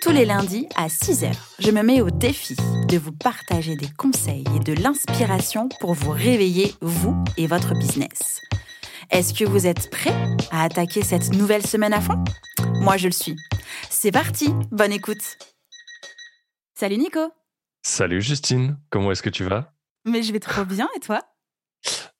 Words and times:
Tous 0.00 0.12
les 0.12 0.24
lundis 0.24 0.66
à 0.76 0.86
6h, 0.86 1.30
je 1.58 1.70
me 1.70 1.82
mets 1.82 2.00
au 2.00 2.10
défi 2.10 2.56
de 2.88 2.96
vous 2.96 3.12
partager 3.12 3.76
des 3.76 3.90
conseils 3.98 4.44
et 4.56 4.58
de 4.58 4.72
l'inspiration 4.72 5.68
pour 5.78 5.92
vous 5.92 6.10
réveiller, 6.10 6.74
vous 6.80 7.22
et 7.36 7.46
votre 7.46 7.74
business. 7.74 8.40
Est-ce 9.10 9.34
que 9.34 9.44
vous 9.44 9.66
êtes 9.66 9.90
prêts 9.90 10.14
à 10.50 10.62
attaquer 10.62 11.02
cette 11.02 11.32
nouvelle 11.34 11.66
semaine 11.66 11.92
à 11.92 12.00
fond? 12.00 12.24
Moi, 12.80 12.96
je 12.96 13.08
le 13.08 13.12
suis. 13.12 13.36
C'est 13.90 14.10
parti, 14.10 14.54
bonne 14.70 14.92
écoute. 14.92 15.36
Salut 16.74 16.96
Nico. 16.96 17.30
Salut 17.82 18.22
Justine, 18.22 18.78
comment 18.88 19.12
est-ce 19.12 19.22
que 19.22 19.28
tu 19.28 19.44
vas? 19.44 19.74
Mais 20.06 20.22
je 20.22 20.32
vais 20.32 20.40
trop 20.40 20.64
bien 20.64 20.88
et 20.96 21.00
toi? 21.00 21.20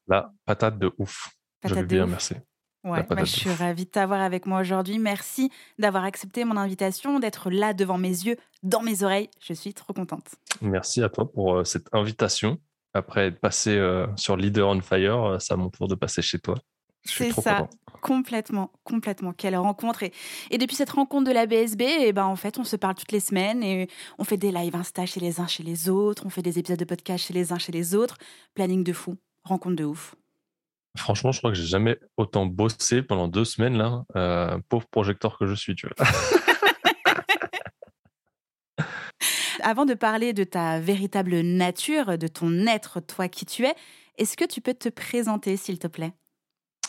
La 0.06 0.33
patate 0.45 0.78
de 0.78 0.92
ouf. 0.98 1.31
je 1.65 1.75
vais 1.75 1.84
bien, 1.84 2.06
merci. 2.06 2.34
Ouais, 2.83 3.02
bah, 3.02 3.16
je 3.25 3.25
suis 3.25 3.52
ravie 3.52 3.84
de 3.84 3.91
t'avoir 3.91 4.20
avec 4.23 4.47
moi 4.47 4.61
aujourd'hui. 4.61 4.98
Merci 4.98 5.51
d'avoir 5.79 6.05
accepté 6.05 6.45
mon 6.45 6.57
invitation, 6.57 7.19
d'être 7.19 7.51
là 7.51 7.75
devant 7.75 7.98
mes 7.98 8.09
yeux, 8.09 8.37
dans 8.62 8.80
mes 8.80 9.03
oreilles. 9.03 9.29
Je 9.41 9.53
suis 9.53 9.75
trop 9.75 9.93
contente. 9.93 10.37
Merci 10.62 11.03
à 11.03 11.11
toi 11.11 11.30
pour 11.30 11.56
euh, 11.56 11.65
cette 11.65 11.89
invitation. 11.93 12.59
Après 12.95 13.27
être 13.27 13.39
passé 13.39 13.77
euh, 13.77 14.06
sur 14.17 14.36
Leader 14.36 14.69
on 14.69 14.81
Fire, 14.81 15.25
euh, 15.25 15.39
c'est 15.39 15.53
à 15.53 15.56
mon 15.56 15.69
tour 15.69 15.89
de 15.89 15.95
passer 15.95 16.23
chez 16.23 16.39
toi. 16.39 16.55
C'est 17.05 17.33
ça, 17.33 17.69
complètement, 18.03 18.70
complètement. 18.84 19.33
Quelle 19.33 19.56
rencontre 19.56 20.03
et, 20.03 20.12
et, 20.51 20.58
depuis 20.58 20.77
cette 20.77 20.91
rencontre 20.91 21.28
de 21.28 21.33
la 21.34 21.47
BSB, 21.47 21.81
et 21.83 22.08
eh 22.08 22.12
ben 22.12 22.27
en 22.27 22.36
fait, 22.36 22.58
on 22.58 22.64
se 22.64 22.77
parle 22.77 22.95
toutes 22.95 23.12
les 23.12 23.20
semaines 23.20 23.62
et 23.62 23.89
on 24.19 24.25
fait 24.25 24.36
des 24.36 24.53
lives 24.53 24.77
Insta 24.77 25.06
chez 25.06 25.20
les 25.20 25.41
uns 25.41 25.47
chez 25.47 25.62
les 25.62 25.89
autres, 25.89 26.27
on 26.27 26.31
fait 26.31 26.42
des 26.42 26.58
épisodes 26.58 26.78
de 26.78 26.84
podcast 26.84 27.27
chez 27.27 27.33
les 27.33 27.53
uns 27.53 27.58
chez 27.58 27.73
les 27.73 27.95
autres. 27.95 28.19
Planning 28.55 28.84
de 28.84 28.92
fou, 28.92 29.17
rencontre 29.45 29.77
de 29.77 29.84
ouf. 29.84 30.14
Franchement, 30.96 31.30
je 31.33 31.38
crois 31.38 31.50
que 31.50 31.56
j'ai 31.56 31.66
jamais 31.66 31.98
autant 32.16 32.46
bossé 32.46 33.02
pendant 33.02 33.28
deux 33.28 33.44
semaines 33.44 33.77
là. 33.77 34.02
Euh, 34.16 34.58
pauvre 34.69 34.86
projecteur 34.88 35.38
que 35.38 35.46
je 35.46 35.55
suis, 35.55 35.74
tu 35.74 35.86
vois. 35.86 36.06
Avant 39.62 39.84
de 39.84 39.94
parler 39.94 40.33
de 40.33 40.42
ta 40.42 40.80
véritable 40.80 41.41
nature, 41.41 42.18
de 42.18 42.27
ton 42.27 42.66
être, 42.66 43.00
toi 43.00 43.28
qui 43.28 43.46
tu 43.46 43.64
es, 43.66 43.74
est-ce 44.16 44.36
que 44.36 44.44
tu 44.44 44.61
peux 44.61 44.74
te 44.74 44.88
présenter, 44.88 45.56
s'il 45.56 45.78
te 45.78 45.86
plaît? 45.86 46.12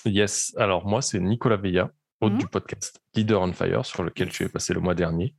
Yes. 0.06 0.54
Alors 0.58 0.88
moi, 0.88 1.02
c'est 1.02 1.20
Nicolas 1.20 1.58
Veilla, 1.58 1.92
hôte 2.22 2.34
mmh. 2.34 2.38
du 2.38 2.48
podcast 2.48 3.02
Leader 3.14 3.42
on 3.42 3.54
Fire, 3.54 3.86
sur 3.86 4.04
lequel 4.04 4.30
tu 4.30 4.44
es 4.44 4.50
passé 4.50 4.74
le 4.74 4.80
mois 4.80 4.96
dernier. 4.96 5.36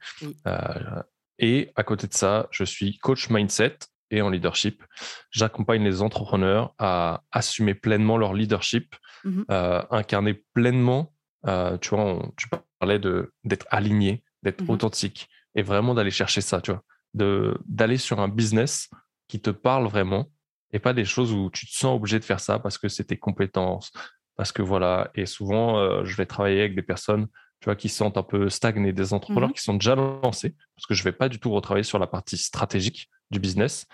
Euh, 0.47 1.03
et 1.39 1.73
à 1.75 1.83
côté 1.83 2.07
de 2.07 2.15
ça, 2.15 2.49
je 2.51 2.65
suis 2.65 2.99
coach 2.99 3.29
mindset 3.31 3.79
et 4.13 4.21
en 4.21 4.29
leadership. 4.29 4.85
J'accompagne 5.31 5.83
les 5.83 6.03
entrepreneurs 6.03 6.75
à 6.79 7.23
assumer 7.33 7.75
pleinement 7.75 8.17
leur 8.17 8.35
leadership, 8.35 8.95
mmh 9.25 9.43
euh, 9.51 9.83
incarner 9.91 10.35
pleinement. 10.55 11.13
Euh, 11.47 11.77
tu 11.79 11.89
vois, 11.91 12.23
tu 12.37 12.49
parlais 12.79 12.99
de 12.99 13.33
d'être 13.43 13.67
aligné, 13.71 14.23
d'être 14.43 14.63
mmh 14.63 14.71
authentique 14.71 15.29
et 15.57 15.63
vraiment 15.63 15.95
d'aller 15.95 16.11
chercher 16.11 16.43
ça. 16.43 16.61
Tu 16.61 16.71
vois, 16.71 16.83
de 17.15 17.59
d'aller 17.67 17.97
sur 17.97 18.21
un 18.21 18.29
business 18.29 18.91
qui 19.29 19.41
te 19.41 19.51
parle 19.51 19.87
vraiment 19.87 20.31
et 20.73 20.79
pas 20.79 20.93
des 20.93 21.05
choses 21.05 21.33
où 21.33 21.51
tu 21.51 21.67
te 21.67 21.73
sens 21.73 21.97
obligé 21.97 22.19
de 22.19 22.25
faire 22.25 22.41
ça 22.41 22.59
parce 22.59 22.79
que 22.79 22.89
c'est 22.89 23.05
tes 23.05 23.19
compétences, 23.19 23.93
parce 24.37 24.53
que 24.53 24.63
voilà. 24.63 25.11
Et 25.15 25.27
souvent, 25.27 25.79
euh, 25.79 26.05
je 26.05 26.17
vais 26.17 26.27
travailler 26.27 26.61
avec 26.61 26.75
des 26.75 26.83
personnes 26.83 27.27
tu 27.61 27.67
vois, 27.67 27.77
qui 27.77 27.89
sentent 27.89 28.17
un 28.17 28.25
peu 28.25 28.49
stagnées, 28.49 28.93
des 28.93 29.13
entrepreneurs 29.13 29.51
mmh 29.51 29.53
qui 29.53 29.63
sont 29.63 29.75
déjà 29.75 29.95
lancés, 29.95 30.57
parce 30.75 30.85
que 30.85 30.95
je 30.95 31.03
ne 31.03 31.05
vais 31.05 31.13
pas 31.13 31.29
du 31.29 31.39
tout 31.39 31.51
retravailler 31.53 31.85
sur 31.85 32.01
la 32.01 32.09
partie 32.09 32.37
stratégique 32.37 33.09
du 33.33 33.41
business. 33.41 33.87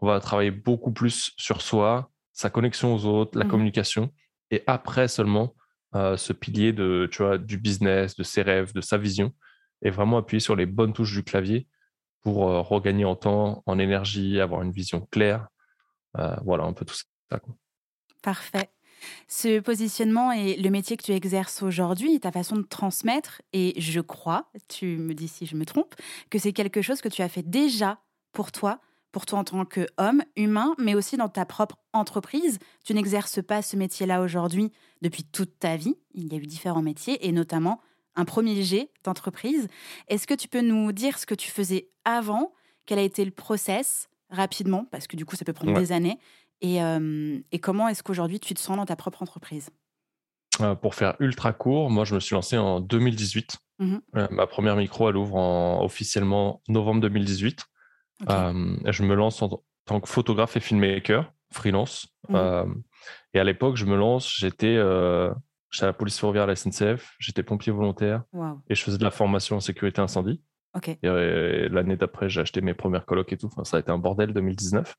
On 0.00 0.06
va 0.06 0.20
travailler 0.20 0.52
beaucoup 0.52 0.92
plus 0.92 1.32
sur 1.36 1.62
soi, 1.62 2.10
sa 2.32 2.50
connexion 2.50 2.94
aux 2.94 3.04
autres, 3.06 3.38
la 3.38 3.44
mmh 3.44 3.48
communication, 3.48 4.12
et 4.50 4.62
après 4.66 5.08
seulement 5.08 5.54
euh, 5.94 6.16
ce 6.16 6.32
pilier 6.32 6.72
de, 6.72 7.08
tu 7.10 7.22
vois, 7.22 7.38
du 7.38 7.58
business, 7.58 8.14
de 8.14 8.22
ses 8.22 8.42
rêves, 8.42 8.72
de 8.74 8.80
sa 8.80 8.98
vision, 8.98 9.32
et 9.82 9.90
vraiment 9.90 10.18
appuyer 10.18 10.40
sur 10.40 10.54
les 10.54 10.66
bonnes 10.66 10.92
touches 10.92 11.14
du 11.14 11.24
clavier 11.24 11.66
pour 12.20 12.48
euh, 12.48 12.60
regagner 12.60 13.04
en 13.04 13.16
temps, 13.16 13.62
en 13.66 13.78
énergie, 13.78 14.40
avoir 14.40 14.62
une 14.62 14.72
vision 14.72 15.06
claire. 15.10 15.48
Euh, 16.18 16.36
voilà, 16.44 16.64
un 16.64 16.72
peu 16.72 16.84
tout 16.84 16.94
ça. 16.94 17.38
Parfait. 18.22 18.68
Ce 19.28 19.60
positionnement 19.60 20.32
et 20.32 20.56
le 20.56 20.70
métier 20.70 20.96
que 20.96 21.04
tu 21.04 21.12
exerces 21.12 21.62
aujourd'hui, 21.62 22.18
ta 22.20 22.32
façon 22.32 22.56
de 22.56 22.62
transmettre, 22.62 23.42
et 23.52 23.80
je 23.80 24.00
crois, 24.00 24.50
tu 24.68 24.96
me 24.96 25.14
dis 25.14 25.28
si 25.28 25.46
je 25.46 25.56
me 25.56 25.64
trompe, 25.64 25.94
que 26.30 26.38
c'est 26.38 26.52
quelque 26.52 26.82
chose 26.82 27.00
que 27.00 27.08
tu 27.08 27.22
as 27.22 27.28
fait 27.28 27.42
déjà 27.42 28.00
pour 28.36 28.52
toi, 28.52 28.80
pour 29.12 29.24
toi 29.24 29.38
en 29.38 29.44
tant 29.44 29.64
qu'homme, 29.64 30.22
humain, 30.36 30.74
mais 30.76 30.94
aussi 30.94 31.16
dans 31.16 31.30
ta 31.30 31.46
propre 31.46 31.78
entreprise. 31.94 32.58
Tu 32.84 32.92
n'exerces 32.92 33.42
pas 33.42 33.62
ce 33.62 33.76
métier-là 33.76 34.20
aujourd'hui 34.20 34.72
depuis 35.00 35.24
toute 35.24 35.58
ta 35.58 35.76
vie. 35.76 35.96
Il 36.12 36.30
y 36.30 36.36
a 36.36 36.38
eu 36.38 36.46
différents 36.46 36.82
métiers, 36.82 37.26
et 37.26 37.32
notamment 37.32 37.80
un 38.14 38.26
premier 38.26 38.62
G 38.62 38.90
d'entreprise. 39.04 39.68
Est-ce 40.08 40.26
que 40.26 40.34
tu 40.34 40.48
peux 40.48 40.60
nous 40.60 40.92
dire 40.92 41.18
ce 41.18 41.24
que 41.24 41.34
tu 41.34 41.50
faisais 41.50 41.88
avant? 42.04 42.52
Quel 42.84 42.98
a 42.98 43.02
été 43.02 43.24
le 43.24 43.30
process 43.30 44.10
rapidement, 44.28 44.84
parce 44.90 45.06
que 45.06 45.16
du 45.16 45.24
coup 45.24 45.34
ça 45.34 45.46
peut 45.46 45.54
prendre 45.54 45.72
des 45.78 45.92
années, 45.92 46.18
et, 46.60 46.78
et 47.52 47.58
comment 47.58 47.88
est-ce 47.88 48.02
qu'aujourd'hui 48.02 48.38
tu 48.38 48.52
te 48.52 48.60
sens 48.60 48.76
dans 48.76 48.84
ta 48.84 48.96
propre 48.96 49.22
entreprise? 49.22 49.70
Euh, 50.60 50.74
Pour 50.74 50.94
faire 50.94 51.16
ultra 51.20 51.54
court, 51.54 51.88
moi 51.90 52.04
je 52.04 52.14
me 52.14 52.20
suis 52.20 52.34
lancé 52.34 52.58
en 52.58 52.80
2018. 52.80 53.56
Mmh 53.78 53.96
euh, 54.16 54.28
ma 54.30 54.46
première 54.46 54.76
micro, 54.76 55.08
elle 55.08 55.16
ouvre 55.16 55.36
en, 55.36 55.82
officiellement 55.82 56.62
novembre 56.68 57.00
2018. 57.02 57.66
Je 58.20 59.02
me 59.02 59.14
lance 59.14 59.42
en 59.42 59.62
tant 59.84 60.00
que 60.00 60.08
photographe 60.08 60.56
et 60.56 60.60
filmmaker, 60.60 61.32
freelance. 61.52 62.08
Mmh 62.28 62.74
et 63.34 63.38
à 63.38 63.44
l'époque, 63.44 63.76
je 63.76 63.84
me 63.84 63.96
lance, 63.96 64.34
j'étais 64.34 64.78
à 64.78 65.86
la 65.86 65.92
police 65.92 66.18
ferroviaire 66.18 66.44
à 66.44 66.46
la 66.46 66.56
SNCF, 66.56 67.14
j'étais 67.18 67.42
pompier 67.42 67.70
volontaire 67.70 68.22
et 68.68 68.74
je 68.74 68.82
faisais 68.82 68.98
de 68.98 69.04
la 69.04 69.10
formation 69.10 69.56
en 69.56 69.60
sécurité 69.60 70.00
incendie. 70.00 70.42
Et, 71.02 71.68
l'année 71.68 71.96
d'après, 71.96 72.28
j'ai 72.28 72.40
acheté 72.40 72.60
mes 72.60 72.74
premières 72.74 73.06
colocs 73.06 73.32
et 73.32 73.36
tout. 73.36 73.46
Enfin, 73.46 73.64
ça 73.64 73.76
a 73.78 73.80
été 73.80 73.90
un 73.90 73.98
bordel 73.98 74.32
2019. 74.32 74.94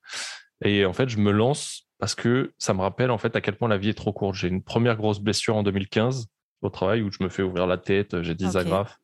Et 0.63 0.85
en 0.85 0.93
fait, 0.93 1.09
je 1.09 1.17
me 1.19 1.31
lance 1.31 1.87
parce 1.99 2.15
que 2.15 2.53
ça 2.57 2.73
me 2.73 2.81
rappelle 2.81 3.11
en 3.11 3.17
fait 3.17 3.35
à 3.35 3.41
quel 3.41 3.55
point 3.57 3.69
la 3.69 3.77
vie 3.77 3.89
est 3.89 3.97
trop 3.97 4.13
courte. 4.13 4.35
J'ai 4.35 4.47
une 4.47 4.63
première 4.63 4.97
grosse 4.97 5.19
blessure 5.19 5.55
en 5.55 5.63
2015 5.63 6.27
au 6.61 6.69
travail 6.69 7.01
où 7.01 7.11
je 7.11 7.23
me 7.23 7.29
fais 7.29 7.43
ouvrir 7.43 7.67
la 7.67 7.77
tête, 7.77 8.21
j'ai 8.21 8.33
des 8.33 8.57
agrafes. 8.57 8.97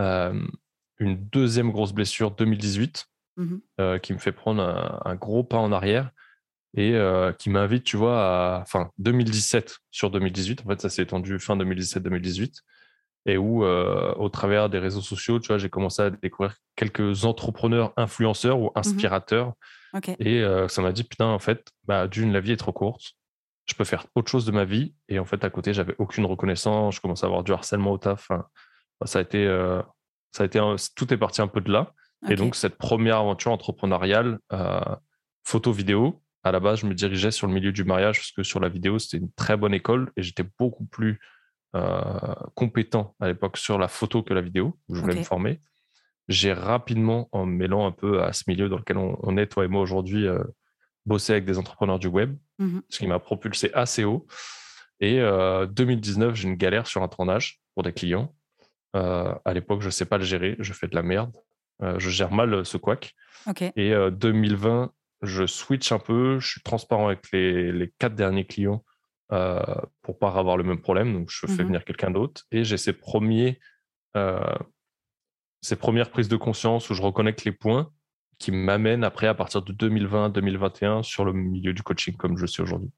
Euh, 0.00 0.38
une 0.98 1.16
deuxième 1.16 1.70
grosse 1.70 1.92
blessure 1.92 2.30
2018 2.32 3.06
mmh 3.36 3.56
euh, 3.80 3.98
qui 3.98 4.12
me 4.12 4.18
fait 4.18 4.32
prendre 4.32 4.62
un, 5.04 5.14
gros 5.16 5.44
pas 5.44 5.58
en 5.58 5.72
arrière 5.72 6.10
et 6.76 6.94
euh, 6.94 7.32
qui 7.32 7.50
m'invite, 7.50 7.84
tu 7.84 7.96
vois, 7.96 8.20
à 8.20 8.60
enfin 8.60 8.90
2017 8.98 9.78
sur 9.90 10.10
2018. 10.10 10.62
En 10.64 10.68
fait, 10.68 10.80
ça 10.80 10.88
s'est 10.88 11.02
étendu 11.02 11.38
fin 11.38 11.56
2017-2018 11.56 12.60
et 13.26 13.38
où, 13.38 13.64
au 13.64 14.28
travers 14.28 14.68
des 14.68 14.78
réseaux 14.78 15.00
sociaux, 15.00 15.40
tu 15.40 15.48
vois, 15.48 15.56
j'ai 15.56 15.70
commencé 15.70 16.02
à 16.02 16.10
découvrir 16.10 16.56
quelques 16.76 17.24
entrepreneurs, 17.24 17.92
influenceurs 17.96 18.60
ou 18.60 18.66
mmh 18.66 18.78
inspirateurs 18.78 19.54
et 20.18 20.42
ça 20.68 20.82
m'a 20.82 20.92
dit, 20.92 21.04
putain, 21.04 21.26
en 21.26 21.38
fait, 21.38 21.70
bah, 21.84 22.08
d'une, 22.08 22.32
la 22.32 22.40
vie 22.40 22.52
est 22.52 22.56
trop 22.56 22.72
courte. 22.72 23.12
Je 23.66 23.74
peux 23.74 23.84
faire 23.84 24.06
autre 24.14 24.30
chose 24.30 24.44
de 24.44 24.52
ma 24.52 24.64
vie. 24.64 24.94
Et 25.08 25.18
en 25.18 25.24
fait, 25.24 25.42
à 25.44 25.50
côté, 25.50 25.72
j'avais 25.72 25.94
aucune 25.98 26.26
reconnaissance. 26.26 26.96
Je 26.96 27.00
commençais 27.00 27.24
à 27.24 27.28
avoir 27.28 27.44
du 27.44 27.52
harcèlement 27.52 27.92
au 27.92 27.98
taf. 27.98 28.28
Bah, 28.28 29.06
ça 29.06 29.20
a 29.20 29.22
été, 29.22 29.46
ça 30.32 30.42
a 30.42 30.46
été 30.46 30.60
tout 30.96 31.14
est 31.14 31.16
parti 31.16 31.40
un 31.40 31.48
peu 31.48 31.60
de 31.60 31.72
là. 31.72 31.92
Et 32.28 32.36
donc, 32.36 32.56
cette 32.56 32.76
première 32.76 33.18
aventure 33.18 33.52
entrepreneuriale, 33.52 34.38
photo-vidéo, 35.44 36.22
à 36.42 36.52
la 36.52 36.60
base, 36.60 36.80
je 36.80 36.86
me 36.86 36.94
dirigeais 36.94 37.30
sur 37.30 37.46
le 37.46 37.52
milieu 37.52 37.72
du 37.72 37.84
mariage 37.84 38.18
parce 38.18 38.32
que 38.32 38.42
sur 38.42 38.60
la 38.60 38.68
vidéo, 38.68 38.98
c'était 38.98 39.18
une 39.18 39.32
très 39.32 39.56
bonne 39.56 39.74
école 39.74 40.10
et 40.16 40.22
j'étais 40.22 40.44
beaucoup 40.58 40.84
plus 40.84 41.20
compétent 42.54 43.14
à 43.20 43.28
l'époque 43.28 43.56
sur 43.56 43.78
la 43.78 43.88
photo 43.88 44.22
que 44.22 44.32
la 44.32 44.40
vidéo, 44.40 44.78
où 44.88 44.94
je 44.94 45.00
voulais 45.00 45.16
me 45.16 45.22
former 45.22 45.60
j'ai 46.28 46.52
rapidement, 46.52 47.28
en 47.32 47.46
mêlant 47.46 47.86
un 47.86 47.92
peu 47.92 48.22
à 48.22 48.32
ce 48.32 48.44
milieu 48.46 48.68
dans 48.68 48.78
lequel 48.78 48.96
on, 48.96 49.36
est, 49.36 49.46
toi 49.46 49.64
et 49.64 49.68
moi 49.68 49.82
aujourd'hui, 49.82 50.26
euh, 50.26 50.42
bossé 51.06 51.32
avec 51.32 51.44
des 51.44 51.58
entrepreneurs 51.58 51.98
du 51.98 52.06
web, 52.06 52.36
mmh 52.58 52.80
ce 52.88 52.98
qui 52.98 53.06
m'a 53.06 53.18
propulsé 53.18 53.70
assez 53.74 54.04
haut. 54.04 54.26
Et 55.00 55.18
2019, 55.18 56.30
euh, 56.30 56.34
j'ai 56.34 56.48
une 56.48 56.54
galère 56.54 56.86
sur 56.86 57.02
un 57.02 57.08
tournage 57.08 57.60
pour 57.74 57.82
des 57.82 57.92
clients. 57.92 58.34
Euh, 58.96 59.34
à 59.44 59.52
l'époque, 59.52 59.80
je 59.80 59.86
ne 59.86 59.90
sais 59.90 60.04
pas 60.06 60.18
le 60.18 60.24
gérer, 60.24 60.56
je 60.60 60.72
fais 60.72 60.86
de 60.86 60.94
la 60.94 61.02
merde. 61.02 61.36
Je 61.80 62.10
gère 62.10 62.32
mal 62.32 62.64
ce 62.64 62.76
couac. 62.76 63.14
Et 63.76 63.94
2020, 64.12 64.92
je 65.22 65.46
switch 65.46 65.92
un 65.92 65.98
peu, 65.98 66.38
je 66.38 66.48
suis 66.48 66.62
transparent 66.62 67.06
avec 67.06 67.30
les, 67.32 67.92
quatre 67.98 68.14
derniers 68.14 68.46
clients 68.46 68.84
pour 69.28 70.18
pas 70.18 70.30
avoir 70.30 70.56
le 70.56 70.64
même 70.64 70.80
problème. 70.80 71.12
Donc, 71.12 71.30
je 71.30 71.46
fais 71.46 71.62
mmh 71.62 71.66
venir 71.66 71.84
quelqu'un 71.84 72.10
d'autre. 72.10 72.44
Et 72.50 72.64
j'ai 72.64 72.76
ces 72.78 72.92
premiers 72.92 73.60
ces 75.64 75.76
premières 75.76 76.10
prises 76.10 76.28
de 76.28 76.36
conscience 76.36 76.90
où 76.90 76.94
je 76.94 77.00
reconnecte 77.00 77.44
les 77.44 77.52
points 77.52 77.90
qui 78.38 78.52
m'amènent 78.52 79.02
après 79.02 79.28
à 79.28 79.34
partir 79.34 79.62
de 79.62 79.72
2020-2021 79.72 81.02
sur 81.02 81.24
le 81.24 81.32
milieu 81.32 81.72
du 81.72 81.82
coaching 81.82 82.14
comme 82.16 82.36
je 82.36 82.44
suis 82.44 82.62
aujourd'hui. 82.62 82.90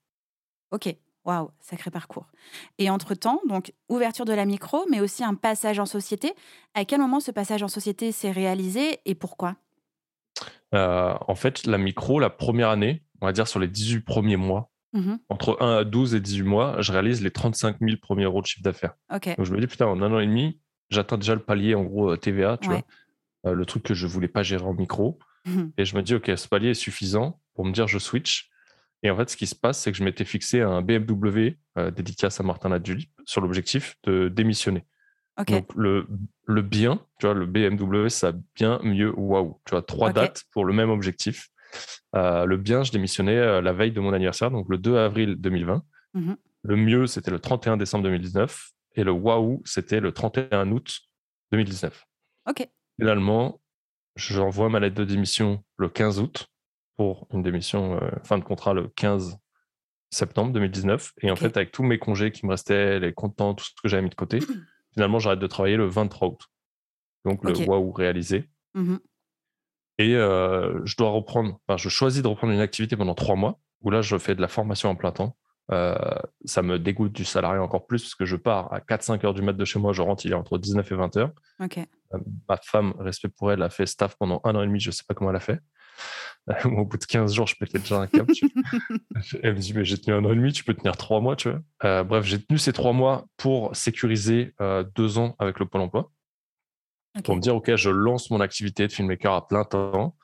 Ok, 0.72 0.96
waouh, 1.26 1.50
sacré 1.60 1.90
parcours. 1.90 2.26
Et 2.78 2.88
entre-temps, 2.88 3.40
donc 3.48 3.72
ouverture 3.88 4.24
de 4.24 4.32
la 4.32 4.44
micro, 4.44 4.86
mais 4.90 5.00
aussi 5.00 5.24
un 5.24 5.34
passage 5.34 5.78
en 5.78 5.86
société. 5.86 6.32
À 6.74 6.84
quel 6.84 7.00
moment 7.00 7.20
ce 7.20 7.30
passage 7.30 7.62
en 7.62 7.68
société 7.68 8.12
s'est 8.12 8.30
réalisé 8.30 9.00
et 9.04 9.14
pourquoi? 9.14 9.56
Euh, 10.74 11.14
En 11.28 11.34
fait, 11.34 11.66
la 11.66 11.78
micro, 11.78 12.20
la 12.20 12.30
première 12.30 12.70
année, 12.70 13.02
on 13.20 13.26
va 13.26 13.32
dire 13.32 13.48
sur 13.48 13.60
les 13.60 13.68
18 13.68 14.00
premiers 14.00 14.36
mois, 14.36 14.70
mmh 14.92 15.16
entre 15.28 15.58
1 15.60 15.78
à 15.78 15.84
12 15.84 16.14
et 16.14 16.20
18 16.20 16.42
mois, 16.44 16.76
je 16.80 16.92
réalise 16.92 17.20
les 17.22 17.30
35 17.30 17.78
000 17.80 17.96
premiers 18.00 18.24
euros 18.24 18.40
de 18.40 18.46
chiffre 18.46 18.62
d'affaires. 18.62 18.94
Donc 19.36 19.44
je 19.46 19.52
me 19.52 19.60
dis, 19.60 19.66
putain, 19.66 19.86
en 19.86 20.00
un 20.00 20.12
an 20.12 20.20
et 20.20 20.26
demi, 20.26 20.60
j'atteins 20.90 21.18
déjà 21.18 21.34
le 21.34 21.42
palier, 21.42 21.74
en 21.74 21.82
gros, 21.82 22.12
euh, 22.12 22.16
TVA, 22.16 22.56
tu 22.58 22.68
vois, 22.68 22.82
euh, 23.46 23.52
le 23.52 23.66
truc 23.66 23.82
que 23.82 23.94
je 23.94 24.06
voulais 24.06 24.28
pas 24.28 24.42
gérer 24.42 24.64
en 24.64 24.74
micro. 24.74 25.18
Mmh 25.44 25.64
et 25.76 25.84
je 25.84 25.96
me 25.96 26.02
dis, 26.02 26.14
OK, 26.14 26.30
ce 26.34 26.48
palier 26.48 26.70
est 26.70 26.74
suffisant 26.74 27.40
pour 27.54 27.64
me 27.64 27.72
dire, 27.72 27.88
je 27.88 27.98
switch. 27.98 28.48
Et 29.06 29.10
en 29.10 29.16
fait, 29.16 29.30
ce 29.30 29.36
qui 29.36 29.46
se 29.46 29.54
passe, 29.54 29.78
c'est 29.78 29.92
que 29.92 29.98
je 29.98 30.02
m'étais 30.02 30.24
fixé 30.24 30.62
un 30.62 30.82
BMW 30.82 31.58
euh, 31.78 31.92
dédicace 31.92 32.40
à 32.40 32.42
Martin 32.42 32.70
Ladulip 32.70 33.08
sur 33.24 33.40
l'objectif 33.40 33.94
de 34.02 34.28
démissionner. 34.28 34.84
Donc, 35.46 35.72
le, 35.76 36.08
le 36.44 36.62
bien, 36.62 37.00
tu 37.20 37.26
vois, 37.26 37.34
le 37.34 37.46
BMW, 37.46 38.08
ça 38.08 38.32
bien, 38.56 38.80
mieux, 38.82 39.14
waouh. 39.16 39.60
Tu 39.64 39.70
vois, 39.70 39.82
trois 39.82 40.12
dates 40.12 40.42
pour 40.50 40.64
le 40.64 40.72
même 40.72 40.90
objectif. 40.90 41.50
Euh, 42.16 42.46
le 42.46 42.56
bien, 42.56 42.82
je 42.82 42.90
démissionnais 42.90 43.36
euh, 43.36 43.60
la 43.60 43.72
veille 43.72 43.92
de 43.92 44.00
mon 44.00 44.12
anniversaire, 44.12 44.50
donc 44.50 44.66
le 44.68 44.76
2 44.76 44.96
avril 44.96 45.36
2020. 45.36 45.84
Mmh 46.14 46.34
le 46.62 46.74
mieux, 46.74 47.06
c'était 47.06 47.30
le 47.30 47.38
31 47.38 47.76
décembre 47.76 48.02
2019. 48.04 48.70
Et 48.96 49.04
le 49.04 49.12
waouh, 49.12 49.62
c'était 49.64 50.00
le 50.00 50.10
31 50.10 50.72
août 50.72 50.98
2019. 51.52 52.04
Ok. 52.48 52.68
Finalement, 52.98 53.60
j'envoie 54.16 54.68
ma 54.68 54.80
lettre 54.80 54.96
de 54.96 55.04
démission 55.04 55.62
le 55.76 55.88
15 55.88 56.18
août 56.18 56.48
pour 56.96 57.26
une 57.32 57.42
démission 57.42 58.00
euh, 58.02 58.10
fin 58.24 58.38
de 58.38 58.44
contrat 58.44 58.74
le 58.74 58.88
15 58.88 59.38
septembre 60.10 60.52
2019. 60.52 61.12
Et 61.22 61.30
en 61.30 61.36
fait, 61.36 61.56
avec 61.56 61.72
tous 61.72 61.82
mes 61.82 61.98
congés 61.98 62.30
qui 62.30 62.46
me 62.46 62.52
restaient, 62.52 62.98
les 62.98 63.12
comptants, 63.12 63.54
tout 63.54 63.64
ce 63.64 63.70
que 63.82 63.88
j'avais 63.88 64.02
mis 64.02 64.10
de 64.10 64.14
côté, 64.14 64.38
finalement, 64.94 65.18
j'arrête 65.18 65.38
de 65.38 65.46
travailler 65.46 65.76
le 65.76 65.86
23 65.86 66.28
août. 66.28 66.40
Donc, 67.24 67.44
le 67.44 67.52
waouh 67.66 67.92
réalisé. 67.92 68.48
Mmh 68.74 68.96
Et 69.98 70.14
euh, 70.14 70.80
je 70.84 70.96
dois 70.96 71.10
reprendre, 71.10 71.58
enfin, 71.66 71.76
je 71.76 71.88
choisis 71.88 72.22
de 72.22 72.28
reprendre 72.28 72.52
une 72.52 72.60
activité 72.60 72.96
pendant 72.96 73.14
trois 73.14 73.36
mois, 73.36 73.58
où 73.82 73.90
là, 73.90 74.00
je 74.00 74.16
fais 74.16 74.34
de 74.34 74.40
la 74.40 74.48
formation 74.48 74.90
en 74.90 74.96
plein 74.96 75.12
temps. 75.12 75.36
Euh, 75.72 75.96
ça 76.44 76.62
me 76.62 76.78
dégoûte 76.78 77.12
du 77.12 77.24
salarié 77.24 77.58
encore 77.58 77.86
plus 77.88 78.02
parce 78.02 78.14
que 78.14 78.24
je 78.24 78.36
pars 78.36 78.72
à 78.72 78.78
4-5 78.78 79.26
heures 79.26 79.34
du 79.34 79.42
mat 79.42 79.52
de 79.52 79.64
chez 79.64 79.80
moi, 79.80 79.92
je 79.92 80.00
rentre, 80.00 80.24
il 80.24 80.30
est 80.30 80.36
entre 80.36 80.58
19 80.58 80.92
et 80.92 80.94
20 80.94 81.16
heures. 81.16 81.32
ma 82.48 82.56
femme, 82.58 82.94
respect 83.00 83.28
pour 83.28 83.50
elle, 83.50 83.62
a 83.62 83.70
fait 83.70 83.86
staff 83.86 84.16
pendant 84.16 84.40
un 84.44 84.54
an 84.54 84.62
et 84.62 84.66
demi, 84.66 84.78
je 84.78 84.90
ne 84.90 84.92
sais 84.92 85.02
pas 85.06 85.14
comment 85.14 85.30
elle 85.30 85.36
a 85.36 85.40
fait. 85.40 85.60
Au 86.64 86.84
bout 86.84 86.96
de 86.96 87.04
15 87.04 87.34
jours, 87.34 87.46
je 87.46 87.56
pétais 87.56 87.78
déjà 87.78 88.00
un 88.00 88.06
câble. 88.06 88.32
Elle 89.42 89.54
me 89.54 89.58
dit, 89.58 89.72
mais 89.74 89.84
j'ai 89.84 89.98
tenu 89.98 90.14
un 90.14 90.24
an 90.24 90.32
et 90.32 90.36
demi, 90.36 90.52
tu 90.52 90.62
peux 90.62 90.74
tenir 90.74 90.96
trois 90.96 91.20
mois, 91.20 91.34
tu 91.34 91.50
vois. 91.50 91.60
Euh, 91.84 92.04
bref, 92.04 92.24
j'ai 92.24 92.40
tenu 92.40 92.58
ces 92.58 92.72
trois 92.72 92.92
mois 92.92 93.26
pour 93.36 93.74
sécuriser 93.74 94.54
euh, 94.60 94.84
deux 94.94 95.18
ans 95.18 95.34
avec 95.38 95.58
le 95.58 95.66
Pôle 95.66 95.80
emploi. 95.80 96.10
Pour 97.24 97.34
me 97.34 97.40
dire, 97.40 97.56
OK, 97.56 97.74
je 97.74 97.90
lance 97.90 98.30
mon 98.30 98.40
activité 98.40 98.86
de 98.86 98.92
filmmaker 98.92 99.32
à 99.32 99.46
plein 99.46 99.64
temps. 99.64 100.14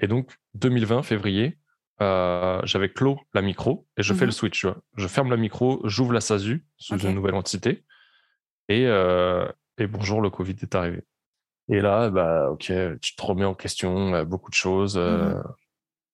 Et 0.00 0.06
donc, 0.06 0.36
2020, 0.54 1.02
février, 1.02 1.58
euh, 2.02 2.60
j'avais 2.64 2.90
clos 2.90 3.18
la 3.32 3.40
micro 3.40 3.86
et 3.96 4.02
je 4.02 4.12
fais 4.12 4.26
le 4.26 4.30
mhm. 4.30 4.32
switch. 4.32 4.66
Je 4.96 5.08
ferme 5.08 5.30
la 5.30 5.38
micro, 5.38 5.80
j'ouvre 5.84 6.12
la 6.12 6.20
SASU 6.20 6.66
sous 6.76 6.98
une 6.98 7.14
nouvelle 7.14 7.34
entité. 7.34 7.84
Et, 8.68 8.82
et 8.82 9.86
bonjour, 9.86 10.20
le 10.20 10.30
Covid 10.30 10.56
est 10.60 10.74
arrivé. 10.74 11.02
Et 11.68 11.80
là, 11.80 12.10
bah, 12.10 12.50
ok, 12.50 12.72
tu 13.00 13.16
te 13.16 13.22
remets 13.22 13.44
en 13.44 13.54
question 13.54 14.22
beaucoup 14.24 14.50
de 14.50 14.54
choses. 14.56 14.98
Mmh 14.98 15.42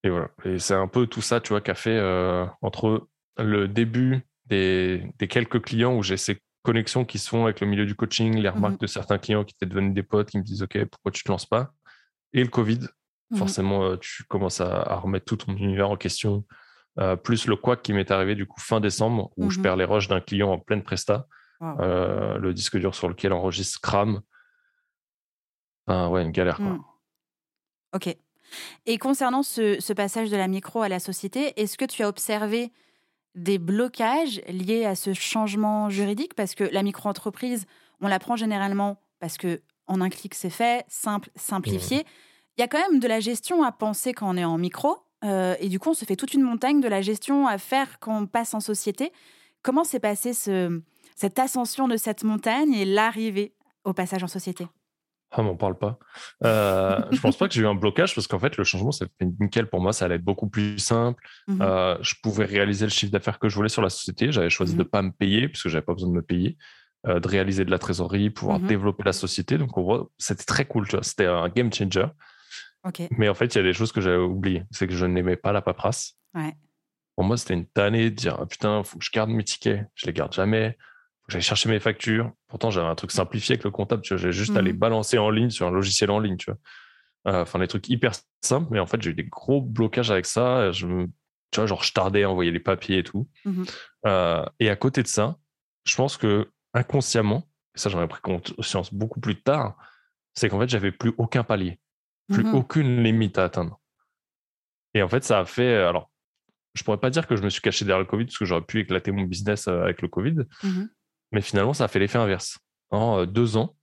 et 0.03 0.11
voilà. 0.11 0.29
Et 0.45 0.59
c'est 0.59 0.75
un 0.75 0.89
peu 0.89 1.07
tout 1.07 1.21
ça, 1.21 1.41
tu 1.41 1.51
vois, 1.51 1.61
qu'a 1.61 1.75
fait 1.75 1.97
euh, 1.97 2.47
entre 2.63 3.09
le 3.39 3.69
début 3.69 4.27
des, 4.47 5.05
des, 5.19 5.29
quelques 5.29 5.63
clients 5.63 5.95
où 5.95 6.03
j'ai 6.03 6.17
ces 6.17 6.41
connexions 6.63 7.05
qui 7.05 7.19
se 7.19 7.29
font 7.29 7.45
avec 7.45 7.61
le 7.61 7.67
milieu 7.67 7.87
du 7.87 7.95
coaching, 7.95 8.37
les 8.39 8.49
remarques 8.49 8.75
mmh 8.75 8.83
de 8.83 8.87
certains 8.87 9.19
clients 9.19 9.45
qui 9.45 9.55
étaient 9.55 9.69
devenus 9.69 9.95
des 9.95 10.03
potes, 10.03 10.31
qui 10.31 10.39
me 10.39 10.43
disent, 10.43 10.63
OK, 10.63 10.83
pourquoi 10.87 11.13
tu 11.13 11.23
te 11.23 11.31
lances 11.31 11.47
pas? 11.47 11.73
Et 12.33 12.43
le 12.43 12.49
Covid, 12.49 12.81
mmh 13.31 13.37
forcément, 13.37 13.85
euh, 13.85 13.97
tu 13.99 14.25
commences 14.25 14.61
à, 14.61 14.97
remettre 14.97 15.27
tout 15.27 15.37
ton 15.37 15.55
univers 15.55 15.91
en 15.91 15.97
question. 15.97 16.45
Euh, 16.99 17.17
plus 17.17 17.47
le 17.47 17.57
quoi 17.57 17.77
qui 17.77 17.93
m'est 17.93 18.11
arrivé 18.11 18.35
du 18.35 18.47
coup 18.47 18.61
fin 18.61 18.81
décembre, 18.81 19.31
où 19.37 19.51
je 19.51 19.61
perds 19.61 19.77
les 19.77 19.85
rushs 19.85 20.09
d'un 20.09 20.21
client 20.21 20.51
en 20.51 20.59
pleine 20.59 20.83
presta. 20.83 21.27
le 21.61 22.53
disque 22.53 22.79
dur 22.79 22.95
sur 22.95 23.09
lequel 23.09 23.33
enregistre 23.33 23.81
crame. 23.81 24.21
Enfin, 25.87 26.09
ouais, 26.09 26.23
une 26.23 26.31
galère. 26.31 26.57
Quoi. 26.57 26.67
Mmh. 26.67 26.85
Ok. 27.95 28.17
Et 28.87 28.99
concernant 28.99 29.43
ce, 29.43 29.93
passage 29.93 30.31
de 30.31 30.37
la 30.37 30.49
micro 30.49 30.83
à 30.83 30.89
la 30.89 30.99
société, 30.99 31.53
est-ce 31.61 31.79
que 31.79 31.85
tu 31.85 32.03
as 32.03 32.09
observé 32.09 32.73
des 33.35 33.59
blocages 33.59 34.41
liés 34.49 34.85
à 34.85 34.95
ce 34.95 35.13
changement 35.13 35.89
juridique? 35.89 36.35
Parce 36.35 36.55
que 36.55 36.65
la 36.65 36.83
micro-entreprise, 36.83 37.67
on 38.01 38.09
la 38.09 38.19
prend 38.19 38.37
généralement 38.37 39.01
parce 39.21 39.37
que 39.37 39.61
en 39.87 40.01
un 40.01 40.09
clic 40.09 40.35
c'est 40.35 40.51
fait, 40.51 40.85
simple, 40.89 41.31
simplifié. 41.37 41.99
Mmh. 41.99 42.07
Il 42.59 42.61
y 42.61 42.65
a 42.65 42.69
quand 42.69 42.91
même 42.91 43.01
de 43.01 43.09
la 43.09 43.21
gestion 43.21 43.63
à 43.63 43.73
penser 43.73 44.13
quand 44.13 44.29
on 44.29 44.37
est 44.37 44.45
en 44.45 44.59
micro. 44.59 44.97
Euh, 45.25 45.55
et 45.61 45.69
du 45.69 45.79
coup, 45.79 45.91
on 45.91 45.95
se 45.95 46.05
fait 46.05 46.17
toute 46.17 46.35
une 46.35 46.43
montagne 46.43 46.81
de 46.81 46.89
la 46.89 47.03
gestion 47.03 47.47
à 47.47 47.59
faire 47.59 47.99
quand 48.01 48.23
on 48.23 48.27
passe 48.27 48.55
en 48.55 48.61
société. 48.61 49.13
Comment 49.63 49.85
s'est 49.85 50.01
passée 50.01 50.33
ce, 50.33 50.81
cette 51.17 51.39
ascension 51.39 51.89
de 51.89 51.97
cette 51.97 52.25
montagne 52.25 52.73
et 52.73 52.85
l'arrivée 52.85 53.55
au 53.85 53.93
passage 53.93 54.23
en 54.25 54.29
société? 54.29 54.67
Ah, 55.33 55.43
m'en 55.43 55.57
parle 55.57 55.79
pas. 55.79 55.99
Euh, 56.45 57.01
je 57.13 57.21
pense 57.21 57.37
pas 57.37 57.47
que 57.47 57.55
j'ai 57.55 57.63
eu 57.63 57.67
un 57.67 57.75
blocage 57.75 58.15
parce 58.15 58.27
qu'en 58.27 58.39
fait, 58.39 58.57
le 58.57 58.65
changement, 58.65 58.91
ça 58.91 59.07
fait 59.19 59.29
nickel 59.39 59.69
pour 59.69 59.81
moi. 59.81 59.93
Ça 59.93 60.07
allait 60.07 60.17
être 60.17 60.25
beaucoup 60.25 60.49
plus 60.49 60.79
simple. 60.79 61.25
Mmh 61.47 61.59
euh, 61.61 61.97
je 62.01 62.15
pouvais 62.23 62.45
réaliser 62.45 62.85
le 62.85 62.91
chiffre 62.91 63.13
d'affaires 63.13 63.39
que 63.39 63.49
je 63.49 63.55
voulais 63.55 63.69
sur 63.69 63.83
la 63.83 63.91
société. 63.91 64.33
J'avais 64.33 64.51
choisi 64.51 64.73
de 64.73 64.79
ne 64.79 64.85
mmh 64.85 64.91
pas 64.91 65.03
me 65.03 65.13
payer 65.13 65.49
puisque 65.49 65.69
j'avais 65.69 65.85
pas 65.85 65.95
besoin 65.95 66.11
de 66.11 66.15
me 66.15 66.23
payer, 66.23 66.59
euh, 67.07 67.21
de 67.21 67.29
réaliser 67.29 67.65
de 67.65 67.71
la 67.71 67.79
trésorerie, 67.79 68.31
pouvoir 68.31 68.59
mmh 68.59 68.67
développer 68.67 69.05
la 69.05 69.13
société. 69.13 69.57
Donc, 69.57 69.77
on 69.79 69.83
voit, 69.83 70.11
c'était 70.19 70.45
très 70.45 70.65
cool. 70.65 70.87
C'était 71.03 71.27
un 71.27 71.49
game 71.49 71.73
changer. 71.73 72.07
Mais 73.17 73.29
en 73.29 73.35
fait, 73.35 73.55
il 73.55 73.59
y 73.59 73.61
a 73.61 73.65
des 73.65 73.73
choses 73.73 73.93
que 73.93 74.01
j'avais 74.01 74.17
oubliées. 74.17 74.65
C'est 74.73 74.89
que 74.89 74.95
je 74.95 75.07
n'aimais 75.07 75.37
pas 75.37 75.53
la 75.53 75.63
paperasse. 75.63 76.17
Pour 77.15 77.25
moi, 77.25 77.37
c'était 77.37 77.55
une 77.55 77.67
tannée 77.67 78.11
de 78.11 78.17
dire 78.17 78.37
ah, 78.41 78.47
putain, 78.47 78.83
faut 78.83 78.99
que 78.99 79.05
je 79.05 79.11
garde 79.13 79.31
mes 79.31 79.45
tickets. 79.45 79.87
Je 79.95 80.07
les 80.07 80.13
garde 80.13 80.33
jamais 80.33 80.77
j'allais 81.31 81.43
chercher 81.43 81.69
mes 81.69 81.81
factures. 81.81 82.33
Pourtant, 82.49 82.71
j'avais 82.71 82.89
un 82.89 82.95
truc 82.95 83.11
simplifié 83.11 83.55
avec 83.55 83.65
le 83.65 83.71
comptable. 83.71 84.03
Tu 84.03 84.15
vois, 84.15 84.23
j'ai 84.23 84.33
juste 84.33 84.57
à 84.57 84.63
les 84.63 84.73
mmh. 84.73 84.79
balancer 84.79 85.19
en 85.19 85.31
ligne 85.31 85.51
sur 85.51 85.67
un 85.67 85.71
logiciel 85.71 86.11
en 86.11 86.19
ligne. 86.19 86.37
Tu 86.37 86.51
vois, 86.51 86.59
euh, 87.33 87.43
enfin, 87.43 87.59
des 87.59 87.69
trucs 87.69 87.89
hyper 87.89 88.13
simples. 88.43 88.69
Mais 88.71 88.81
en 88.81 88.87
fait, 88.87 89.01
j'ai 89.01 89.11
eu 89.11 89.15
des 89.15 89.25
gros 89.25 89.63
blocages 89.63 90.11
avec 90.11 90.27
ça. 90.27 90.73
Je 90.73 90.87
me, 90.87 91.07
tu 91.51 91.57
vois, 91.57 91.67
genre, 91.67 91.83
je 91.83 91.93
tardais 91.93 92.25
à 92.25 92.31
envoyer 92.31 92.51
les 92.51 92.61
papiers 92.61 92.99
et 92.99 93.05
tout. 93.05 93.29
Mmh 93.45 93.65
euh, 94.07 94.47
et 94.59 94.71
à 94.71 94.77
côté 94.77 95.03
de 95.03 95.09
ça, 95.09 95.37
je 95.85 95.95
pense 95.95 96.17
que 96.17 96.51
inconsciemment, 96.73 97.47
et 97.77 97.79
ça, 97.79 97.91
j'en 97.91 98.03
ai 98.03 98.09
pris 98.09 98.23
conscience 98.23 98.95
beaucoup 98.95 99.21
plus 99.21 99.43
tard, 99.43 99.77
c'est 100.35 100.49
qu'en 100.49 100.59
fait, 100.59 100.71
j'avais 100.71 100.91
plus 100.91 101.13
aucun 101.19 101.45
palier, 101.45 101.79
plus 102.33 102.45
mmh 102.45 102.55
aucune 102.55 103.03
limite 103.03 103.37
à 103.37 103.45
atteindre. 103.45 103.79
Et 104.95 105.03
en 105.03 105.09
fait, 105.09 105.23
ça 105.23 105.41
a 105.41 105.45
fait. 105.45 105.75
Alors, 105.75 106.11
je 106.75 106.83
pourrais 106.83 106.99
pas 106.99 107.11
dire 107.11 107.27
que 107.27 107.37
je 107.37 107.43
me 107.43 107.51
suis 107.51 107.61
caché 107.61 107.85
derrière 107.85 108.01
le 108.01 108.07
Covid 108.07 108.27
parce 108.27 108.39
que 108.39 108.45
j'aurais 108.45 108.63
pu 108.63 108.81
éclater 108.81 109.11
mon 109.13 109.23
business 109.23 109.69
euh, 109.69 109.83
avec 109.83 110.03
le 110.03 110.09
Covid. 110.09 110.37
Mais 111.33 111.41
finalement, 111.41 111.73
ça 111.73 111.85
a 111.85 111.89
fait 111.89 111.99
l'effet 111.99 112.19
inverse. 112.19 112.59
En 112.91 113.21
euh, 113.21 113.27
deux 113.27 113.57
ans, 113.57 113.77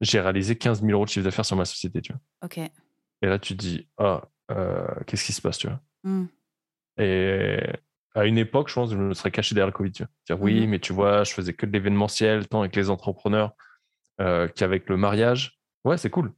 j'ai 0.00 0.20
réalisé 0.20 0.56
15 0.56 0.80
000 0.80 0.92
euros 0.92 1.04
de 1.04 1.10
chiffre 1.10 1.24
d'affaires 1.24 1.44
sur 1.44 1.56
ma 1.56 1.64
société, 1.64 2.00
tu 2.00 2.12
vois. 2.12 2.20
Ok. 2.44 2.58
Et 2.58 3.26
là, 3.26 3.38
tu 3.38 3.56
te 3.56 3.60
dis, 3.60 3.86
ah, 3.98 4.22
euh, 4.50 4.86
qu'est-ce 5.06 5.24
qui 5.24 5.32
se 5.32 5.42
passe, 5.42 5.58
tu 5.58 5.66
vois? 5.66 5.80
Mmh. 6.04 6.24
Et 6.98 7.60
à 8.14 8.24
une 8.24 8.38
époque, 8.38 8.68
je 8.68 8.74
pense 8.74 8.90
que 8.90 8.96
je 8.96 9.00
me 9.00 9.14
serais 9.14 9.30
caché 9.30 9.54
derrière 9.54 9.66
le 9.66 9.72
Covid, 9.72 9.92
tu 9.92 10.02
vois. 10.02 10.10
Dire, 10.26 10.42
oui, 10.42 10.66
mmh 10.66 10.70
mais 10.70 10.78
tu 10.78 10.92
vois, 10.92 11.24
je 11.24 11.32
faisais 11.32 11.52
que 11.52 11.66
de 11.66 11.72
l'événementiel, 11.72 12.48
tant 12.48 12.60
avec 12.60 12.74
les 12.74 12.88
entrepreneurs 12.88 13.52
euh, 14.20 14.48
qu'avec 14.48 14.88
le 14.88 14.96
mariage. 14.96 15.60
Ouais, 15.84 15.98
c'est 15.98 16.10
cool. 16.10 16.32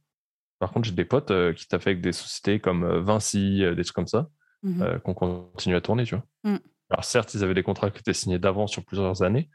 Par 0.59 0.71
contre, 0.71 0.87
j'ai 0.87 0.93
des 0.93 1.05
potes 1.05 1.31
qui 1.55 1.67
t'a 1.67 1.79
fait 1.79 1.91
avec 1.91 2.01
des 2.01 2.11
sociétés 2.11 2.59
comme 2.59 2.99
Vinci, 2.99 3.59
des 3.75 3.83
trucs 3.83 3.95
comme 3.95 4.07
ça, 4.07 4.29
mmh 4.61 4.99
qu'on 4.99 5.13
continue 5.13 5.75
à 5.75 5.81
tourner, 5.81 6.05
tu 6.05 6.15
vois. 6.15 6.59
Alors 6.89 7.03
certes, 7.03 7.33
ils 7.33 7.43
avaient 7.43 7.53
des 7.53 7.63
contrats 7.63 7.89
qui 7.89 7.99
étaient 7.99 8.13
signés 8.13 8.39
d'avant 8.39 8.67
sur 8.67 8.85
plusieurs 8.85 9.23
années, 9.23 9.49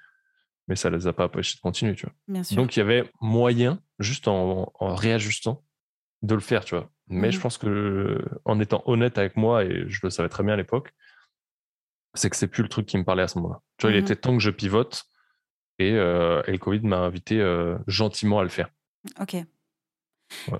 mais 0.68 0.76
ça 0.76 0.90
ne 0.90 0.96
les 0.96 1.06
a 1.06 1.12
pas 1.12 1.24
empêchés 1.24 1.56
de 1.56 1.60
continuer, 1.60 1.94
tu 1.94 2.06
vois. 2.06 2.42
Donc, 2.52 2.76
il 2.76 2.80
y 2.80 2.82
avait 2.82 3.10
moyen, 3.20 3.80
juste 3.98 4.28
en, 4.28 4.72
réajustant, 4.80 5.64
de 6.22 6.34
le 6.34 6.40
faire, 6.40 6.64
tu 6.64 6.74
vois. 6.74 6.90
Mais 7.08 7.32
je 7.32 7.38
mmh 7.38 7.40
pense 7.40 7.58
que 7.58 8.22
en 8.44 8.60
étant 8.60 8.82
honnête 8.84 9.16
avec 9.16 9.36
moi, 9.36 9.64
et 9.64 9.84
je 9.88 10.00
le 10.02 10.10
savais 10.10 10.28
très 10.28 10.42
bien 10.42 10.54
à 10.54 10.56
l'époque, 10.56 10.92
c'est 12.14 12.28
que 12.28 12.36
c'est 12.36 12.48
plus 12.48 12.62
le 12.62 12.68
truc 12.68 12.86
qui 12.86 12.98
me 12.98 13.04
parlait 13.04 13.22
à 13.22 13.28
ce 13.28 13.38
moment-là. 13.38 13.62
Tu 13.78 13.86
vois, 13.86 13.92
il 13.92 14.00
mmh 14.00 14.04
était 14.04 14.16
temps 14.16 14.36
que 14.36 14.42
je 14.42 14.50
pivote 14.50 15.04
et, 15.78 15.92
euh, 15.92 16.42
le 16.46 16.58
Covid 16.58 16.80
m'a 16.80 16.98
invité 16.98 17.40
euh, 17.40 17.78
gentiment 17.86 18.40
à 18.40 18.42
le 18.42 18.48
faire. 18.50 18.68
Ok. 19.20 19.36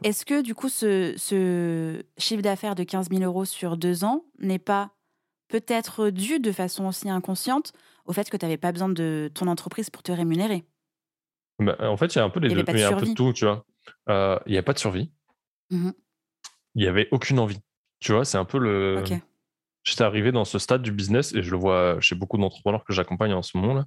Est-ce 0.02 0.24
que 0.24 0.40
du 0.40 0.54
coup, 0.54 0.70
ce, 0.70 1.12
ce 1.18 2.02
chiffre 2.16 2.40
d'affaires 2.40 2.74
de 2.74 2.84
15 2.84 3.10
000 3.10 3.22
euros 3.22 3.44
sur 3.44 3.76
deux 3.76 4.04
ans 4.04 4.24
n'est 4.38 4.58
pas 4.58 4.92
peut-être 5.48 6.08
dû 6.08 6.38
de 6.38 6.52
façon 6.52 6.86
aussi 6.86 7.10
inconsciente 7.10 7.72
au 8.08 8.12
fait 8.12 8.28
que 8.28 8.36
tu 8.36 8.44
n'avais 8.44 8.56
pas 8.56 8.72
besoin 8.72 8.88
de 8.88 9.30
ton 9.32 9.46
entreprise 9.46 9.90
pour 9.90 10.02
te 10.02 10.10
rémunérer. 10.10 10.64
Bah, 11.60 11.76
en 11.80 11.96
fait, 11.96 12.14
il 12.14 12.18
y 12.18 12.20
a 12.20 12.24
un 12.24 12.30
peu 12.30 12.40
des 12.40 12.48
deux, 12.48 12.60
un 12.60 12.64
peu 12.64 13.06
de 13.06 13.14
tout, 13.14 13.32
tu 13.32 13.44
vois. 13.44 13.64
il 14.46 14.52
n'y 14.52 14.58
a 14.58 14.62
pas 14.62 14.72
de 14.72 14.78
survie. 14.78 15.12
Mmh 15.70 15.90
il 16.74 16.82
n'y 16.82 16.88
avait 16.88 17.08
aucune 17.10 17.40
envie. 17.40 17.58
Tu 17.98 18.12
vois, 18.12 18.24
c'est 18.24 18.38
un 18.38 18.44
peu 18.44 18.58
le. 18.58 19.02
J'étais 19.82 20.04
arrivé 20.04 20.30
dans 20.30 20.44
ce 20.44 20.60
stade 20.60 20.82
du 20.82 20.92
business 20.92 21.34
et 21.34 21.42
je 21.42 21.50
le 21.50 21.56
vois 21.56 21.98
chez 22.00 22.14
beaucoup 22.14 22.38
d'entrepreneurs 22.38 22.84
que 22.84 22.92
j'accompagne 22.92 23.32
en 23.32 23.42
ce 23.42 23.56
moment-là, 23.56 23.86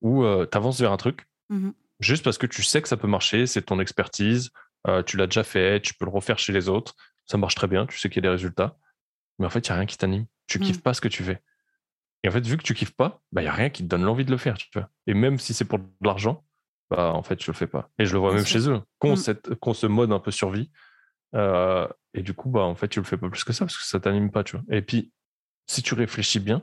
où 0.00 0.24
tu 0.24 0.56
avances 0.56 0.80
vers 0.80 0.92
un 0.92 0.96
truc 0.96 1.26
mmh 1.50 1.70
juste 2.00 2.24
parce 2.24 2.38
que 2.38 2.46
tu 2.46 2.62
sais 2.62 2.82
que 2.82 2.88
ça 2.88 2.96
peut 2.96 3.06
marcher, 3.06 3.46
c'est 3.46 3.62
ton 3.62 3.78
expertise, 3.80 4.50
tu 5.06 5.16
l'as 5.16 5.26
déjà 5.26 5.44
fait, 5.44 5.80
tu 5.80 5.94
peux 5.94 6.04
le 6.04 6.10
refaire 6.10 6.38
chez 6.38 6.52
les 6.52 6.68
autres, 6.68 6.94
ça 7.26 7.38
marche 7.38 7.54
très 7.54 7.68
bien, 7.68 7.86
tu 7.86 7.98
sais 7.98 8.08
qu'il 8.08 8.16
y 8.16 8.26
a 8.26 8.28
des 8.28 8.32
résultats, 8.34 8.76
mais 9.38 9.46
en 9.46 9.50
fait, 9.50 9.66
il 9.66 9.70
n'y 9.70 9.74
a 9.74 9.76
rien 9.76 9.86
qui 9.86 9.96
t'anime. 9.96 10.26
Tu 10.46 10.58
kiffes 10.58 10.78
mmh. 10.78 10.82
pas 10.82 10.94
ce 10.94 11.00
que 11.00 11.08
tu 11.08 11.22
fais. 11.22 11.40
Et 12.22 12.28
en 12.28 12.32
fait, 12.32 12.46
vu 12.46 12.56
que 12.56 12.62
tu 12.62 12.74
kiffes 12.74 12.94
pas, 12.94 13.20
bah, 13.32 13.40
il 13.40 13.44
n'y 13.44 13.50
a 13.50 13.54
rien 13.54 13.70
qui 13.70 13.82
te 13.82 13.88
donne 13.88 14.04
l'envie 14.04 14.24
de 14.24 14.30
le 14.30 14.36
faire. 14.36 14.56
Tu 14.56 14.68
vois. 14.74 14.88
Et 15.06 15.14
même 15.14 15.38
si 15.38 15.54
c'est 15.54 15.64
pour 15.64 15.78
de 15.78 15.86
l'argent, 16.02 16.44
bah, 16.90 17.12
en 17.12 17.22
fait, 17.22 17.42
je 17.42 17.50
le 17.50 17.56
fais 17.56 17.66
pas. 17.66 17.90
Et 17.98 18.04
je 18.04 18.12
le 18.12 18.18
vois 18.18 18.34
même 18.34 18.44
chez 18.44 18.68
eux, 18.68 18.80
qu'on 18.98 19.14
mmh. 19.14 19.74
se 19.74 19.86
mode 19.86 20.12
un 20.12 20.20
peu 20.20 20.30
survie. 20.30 20.70
Euh, 21.34 21.88
et 22.14 22.22
du 22.22 22.34
coup, 22.34 22.50
bah, 22.50 22.60
en 22.60 22.74
fait, 22.74 22.88
tu 22.88 23.00
le 23.00 23.04
fais 23.04 23.16
pas 23.16 23.28
plus 23.28 23.44
que 23.44 23.52
ça 23.52 23.64
parce 23.64 23.76
que 23.76 23.84
ça 23.84 23.98
t'anime 23.98 24.30
pas. 24.30 24.44
Tu 24.44 24.56
vois. 24.56 24.64
Et 24.70 24.82
puis, 24.82 25.12
si 25.66 25.82
tu 25.82 25.94
réfléchis 25.94 26.40
bien, 26.40 26.62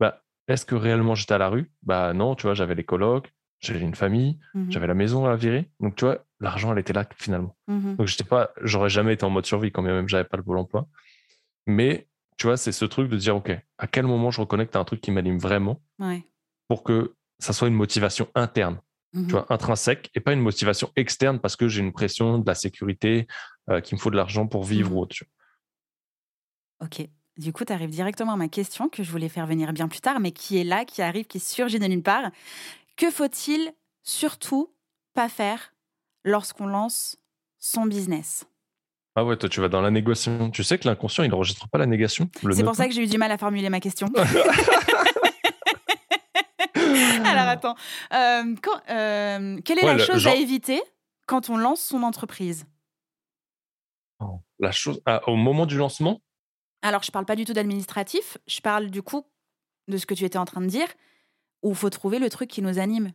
bah, 0.00 0.24
est-ce 0.48 0.66
que 0.66 0.74
réellement 0.74 1.14
j'étais 1.14 1.34
à 1.34 1.38
la 1.38 1.48
rue? 1.48 1.70
Bah 1.82 2.12
non, 2.12 2.34
tu 2.34 2.42
vois, 2.42 2.54
j'avais 2.54 2.74
les 2.74 2.84
colocs, 2.84 3.32
j'avais 3.60 3.80
une 3.80 3.94
famille, 3.94 4.38
mmh 4.54 4.70
j'avais 4.70 4.86
la 4.86 4.94
maison 4.94 5.26
à 5.26 5.36
virer. 5.36 5.70
Donc, 5.80 5.96
tu 5.96 6.04
vois, 6.04 6.24
l'argent, 6.40 6.72
elle 6.72 6.78
était 6.78 6.92
là 6.92 7.06
finalement. 7.16 7.56
Donc, 7.68 8.06
j'étais 8.06 8.24
pas, 8.24 8.50
j'aurais 8.62 8.90
jamais 8.90 9.14
été 9.14 9.24
en 9.24 9.30
mode 9.30 9.46
survie 9.46 9.70
quand 9.70 9.82
même, 9.82 10.08
j'avais 10.08 10.24
pas 10.24 10.36
le 10.36 10.42
pôle 10.42 10.58
emploi. 10.58 10.88
Mais 11.66 12.08
tu 12.38 12.46
vois, 12.46 12.56
c'est 12.56 12.72
ce 12.72 12.84
truc 12.84 13.10
de 13.10 13.16
dire, 13.16 13.36
OK, 13.36 13.50
à 13.78 13.86
quel 13.86 14.06
moment 14.06 14.30
je 14.30 14.40
reconnecte 14.40 14.76
à 14.76 14.78
un 14.78 14.84
truc 14.84 15.00
qui 15.00 15.10
m'anime 15.10 15.38
vraiment 15.38 15.82
pour 16.68 16.84
que 16.84 17.14
ça 17.38 17.52
soit 17.52 17.68
une 17.68 17.74
motivation 17.74 18.28
interne, 18.34 18.80
tu 19.12 19.30
vois, 19.30 19.46
intrinsèque 19.52 20.10
et 20.14 20.20
pas 20.20 20.32
une 20.32 20.40
motivation 20.40 20.90
externe 20.96 21.40
parce 21.40 21.56
que 21.56 21.68
j'ai 21.68 21.80
une 21.80 21.92
pression 21.92 22.38
de 22.38 22.46
la 22.46 22.54
sécurité, 22.54 23.26
euh, 23.70 23.80
qu'il 23.80 23.96
me 23.96 24.00
faut 24.00 24.10
de 24.10 24.16
l'argent 24.16 24.46
pour 24.46 24.64
vivre 24.64 24.90
mmh. 24.90 24.94
ou 24.94 25.00
autre. 25.00 25.16
Ok. 26.80 27.08
Du 27.36 27.52
coup, 27.52 27.64
tu 27.64 27.72
arrives 27.72 27.90
directement 27.90 28.32
à 28.32 28.36
ma 28.36 28.48
question 28.48 28.88
que 28.88 29.02
je 29.02 29.10
voulais 29.10 29.28
faire 29.28 29.46
venir 29.46 29.72
bien 29.72 29.88
plus 29.88 30.00
tard, 30.00 30.20
mais 30.20 30.32
qui 30.32 30.58
est 30.58 30.64
là, 30.64 30.84
qui 30.84 31.02
arrive, 31.02 31.26
qui 31.26 31.40
surgit 31.40 31.78
de 31.78 31.86
nulle 31.86 32.02
part. 32.02 32.30
Que 32.96 33.10
faut-il 33.10 33.72
surtout 34.02 34.74
pas 35.14 35.28
faire 35.28 35.74
lorsqu'on 36.24 36.66
lance 36.66 37.16
son 37.58 37.86
business? 37.86 38.46
Ah 39.18 39.24
ouais, 39.24 39.36
toi 39.36 39.48
tu 39.48 39.60
vas 39.60 39.68
dans 39.68 39.80
la 39.80 39.90
négociation. 39.90 40.50
Tu 40.50 40.62
sais 40.62 40.78
que 40.78 40.86
l'inconscient, 40.86 41.24
il 41.24 41.30
n'enregistre 41.30 41.68
pas 41.68 41.78
la 41.78 41.86
négation. 41.86 42.30
C'est 42.52 42.62
pour 42.62 42.76
ça 42.76 42.86
que 42.86 42.94
j'ai 42.94 43.02
eu 43.02 43.06
du 43.06 43.18
mal 43.18 43.32
à 43.32 43.38
formuler 43.38 43.68
ma 43.68 43.80
question. 43.80 44.08
Alors 47.24 47.48
attends, 47.48 47.74
euh, 48.14 48.54
euh, 48.90 49.58
quelle 49.64 49.78
est 49.78 49.86
la 49.86 49.98
chose 49.98 50.26
à 50.26 50.36
éviter 50.36 50.80
quand 51.26 51.50
on 51.50 51.56
lance 51.56 51.80
son 51.80 52.04
entreprise? 52.04 52.64
Oh, 54.20 54.40
La 54.60 54.70
chose 54.70 55.00
ah, 55.04 55.20
au 55.26 55.34
moment 55.34 55.66
du 55.66 55.76
lancement? 55.76 56.20
Alors 56.82 57.02
je 57.02 57.10
parle 57.10 57.24
pas 57.24 57.36
du 57.36 57.44
tout 57.44 57.52
d'administratif, 57.52 58.38
je 58.46 58.60
parle 58.60 58.88
du 58.88 59.02
coup 59.02 59.26
de 59.88 59.96
ce 59.96 60.06
que 60.06 60.14
tu 60.14 60.24
étais 60.24 60.38
en 60.38 60.44
train 60.44 60.60
de 60.60 60.66
dire, 60.66 60.86
où 61.62 61.70
il 61.70 61.76
faut 61.76 61.90
trouver 61.90 62.20
le 62.20 62.30
truc 62.30 62.48
qui 62.48 62.62
nous 62.62 62.78
anime. 62.78 63.12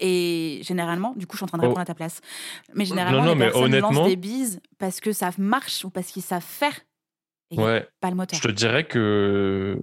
Et 0.00 0.60
généralement, 0.62 1.14
du 1.14 1.26
coup, 1.26 1.36
je 1.36 1.38
suis 1.38 1.44
en 1.44 1.48
train 1.48 1.58
de 1.58 1.62
oh. 1.64 1.68
répondre 1.68 1.82
à 1.82 1.84
ta 1.84 1.94
place. 1.94 2.20
Mais 2.74 2.86
généralement, 2.86 3.34
les 3.34 3.38
personnes 3.38 3.78
lancent 3.78 4.08
des 4.08 4.16
bises 4.16 4.60
parce 4.78 5.00
que 5.00 5.12
ça 5.12 5.30
marche 5.38 5.84
ou 5.84 5.90
parce 5.90 6.10
qu'ils 6.10 6.22
savent 6.22 6.42
faire. 6.42 6.80
Et 7.50 7.58
ouais. 7.58 7.88
Pas 8.00 8.10
le 8.10 8.16
moteur. 8.16 8.38
Je 8.38 8.48
te 8.48 8.52
dirais 8.52 8.86
que 8.86 9.78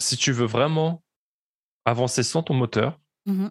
si 0.00 0.16
tu 0.16 0.32
veux 0.32 0.46
vraiment 0.46 1.02
avancer 1.84 2.22
sans 2.22 2.42
ton 2.42 2.54
moteur, 2.54 3.00
mmh 3.26 3.48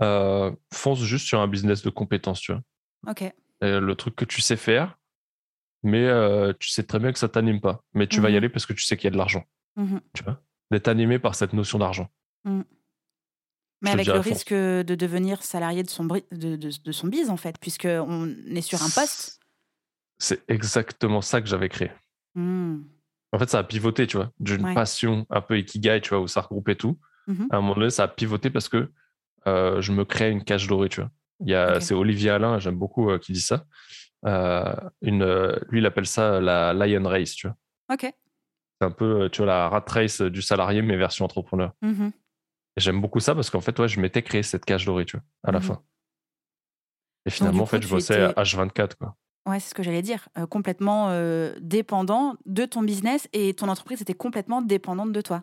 euh, 0.00 0.50
fonce 0.72 1.00
juste 1.00 1.28
sur 1.28 1.38
un 1.38 1.46
business 1.46 1.82
de 1.82 1.90
compétences, 1.90 2.40
tu 2.40 2.52
vois. 2.52 2.62
Ok. 3.06 3.32
le 3.60 3.94
truc 3.94 4.16
que 4.16 4.24
tu 4.24 4.40
sais 4.40 4.56
faire, 4.56 4.98
mais 5.84 6.04
euh, 6.08 6.52
tu 6.58 6.70
sais 6.70 6.82
très 6.82 6.98
bien 6.98 7.12
que 7.12 7.20
ça 7.20 7.28
t'anime 7.28 7.60
pas. 7.60 7.84
Mais 7.94 8.08
tu 8.08 8.20
vas 8.20 8.30
y 8.30 8.32
mmh 8.32 8.36
aller 8.36 8.48
parce 8.48 8.66
que 8.66 8.72
tu 8.72 8.82
sais 8.82 8.96
qu'il 8.96 9.04
y 9.04 9.08
a 9.08 9.12
de 9.12 9.16
l'argent. 9.16 9.44
Mmh 9.76 9.98
tu 10.12 10.24
vois 10.24 10.42
D'être 10.72 10.88
animé 10.88 11.20
par 11.20 11.36
cette 11.36 11.52
notion 11.52 11.78
d'argent. 11.78 12.08
Mais 13.82 13.90
avec 13.90 14.06
le 14.06 14.20
risque 14.20 14.54
de 14.54 14.94
devenir 14.94 15.42
salarié 15.42 15.82
de 15.82 15.90
son, 15.90 16.04
de, 16.04 16.56
de, 16.56 16.92
son 16.92 17.08
bise, 17.08 17.30
en 17.30 17.36
fait, 17.36 17.58
puisqu'on 17.58 18.34
est 18.48 18.62
sur 18.62 18.82
un 18.82 18.88
poste. 18.90 19.40
C'est 20.18 20.42
exactement 20.48 21.20
ça 21.20 21.40
que 21.40 21.48
j'avais 21.48 21.68
créé. 21.68 21.90
Mmh. 22.36 22.82
En 23.32 23.38
fait, 23.38 23.50
ça 23.50 23.58
a 23.58 23.64
pivoté, 23.64 24.06
tu 24.06 24.18
vois, 24.18 24.30
d'une 24.38 24.72
passion 24.74 25.26
un 25.30 25.40
peu 25.40 25.58
ikigai, 25.58 26.00
tu 26.00 26.10
vois, 26.10 26.20
où 26.20 26.28
ça 26.28 26.42
regroupait 26.42 26.76
tout. 26.76 26.98
Mmh 27.26 27.46
à 27.50 27.56
un 27.56 27.60
moment 27.60 27.74
donné, 27.74 27.90
ça 27.90 28.04
a 28.04 28.08
pivoté 28.08 28.50
parce 28.50 28.68
que 28.68 28.90
euh, 29.46 29.80
je 29.80 29.92
me 29.92 30.04
crée 30.04 30.30
une 30.30 30.44
cage 30.44 30.66
dorée, 30.66 30.88
tu 30.88 31.00
vois. 31.00 31.10
Il 31.40 31.48
y 31.48 31.54
a, 31.54 31.80
C'est 31.80 31.94
Olivier 31.94 32.30
Alain, 32.30 32.58
j'aime 32.58 32.76
beaucoup, 32.76 33.10
euh, 33.10 33.18
qui 33.18 33.32
dit 33.32 33.40
ça. 33.40 33.64
Euh, 34.26 34.74
une, 35.00 35.24
lui, 35.70 35.80
il 35.80 35.86
appelle 35.86 36.06
ça 36.06 36.40
la 36.40 36.72
Lion 36.72 37.08
Race, 37.08 37.34
tu 37.34 37.48
vois. 37.48 37.56
Ok. 37.92 38.12
C'est 38.80 38.86
un 38.86 38.90
peu, 38.90 39.28
tu 39.30 39.38
vois, 39.38 39.46
la 39.46 39.68
rat 39.68 39.84
race 39.88 40.20
du 40.20 40.42
salarié, 40.42 40.82
mais 40.82 40.96
version 40.96 41.24
entrepreneur. 41.24 41.72
Mmh 41.82 42.10
j'aime 42.76 43.00
beaucoup 43.00 43.20
ça 43.20 43.34
parce 43.34 43.50
qu'en 43.50 43.60
fait, 43.60 43.78
ouais, 43.78 43.88
je 43.88 44.00
m'étais 44.00 44.22
créé 44.22 44.42
cette 44.42 44.64
cage 44.64 44.84
dorée, 44.84 45.04
tu 45.04 45.16
vois, 45.16 45.24
à 45.44 45.52
la 45.52 45.58
mmh 45.58 45.62
fin. 45.62 45.82
Et 47.26 47.30
finalement, 47.30 47.62
en 47.62 47.66
fait, 47.66 47.82
je 47.82 47.88
bossais 47.88 48.28
H24, 48.32 48.96
quoi. 48.96 49.16
Ouais, 49.46 49.58
c'est 49.58 49.70
ce 49.70 49.74
que 49.74 49.82
j'allais 49.82 50.02
dire. 50.02 50.28
Euh, 50.38 50.46
complètement 50.46 51.10
euh, 51.10 51.54
dépendant 51.60 52.36
de 52.46 52.64
ton 52.64 52.82
business 52.82 53.28
et 53.32 53.54
ton 53.54 53.68
entreprise 53.68 54.00
était 54.00 54.14
complètement 54.14 54.62
dépendante 54.62 55.12
de 55.12 55.20
toi. 55.20 55.42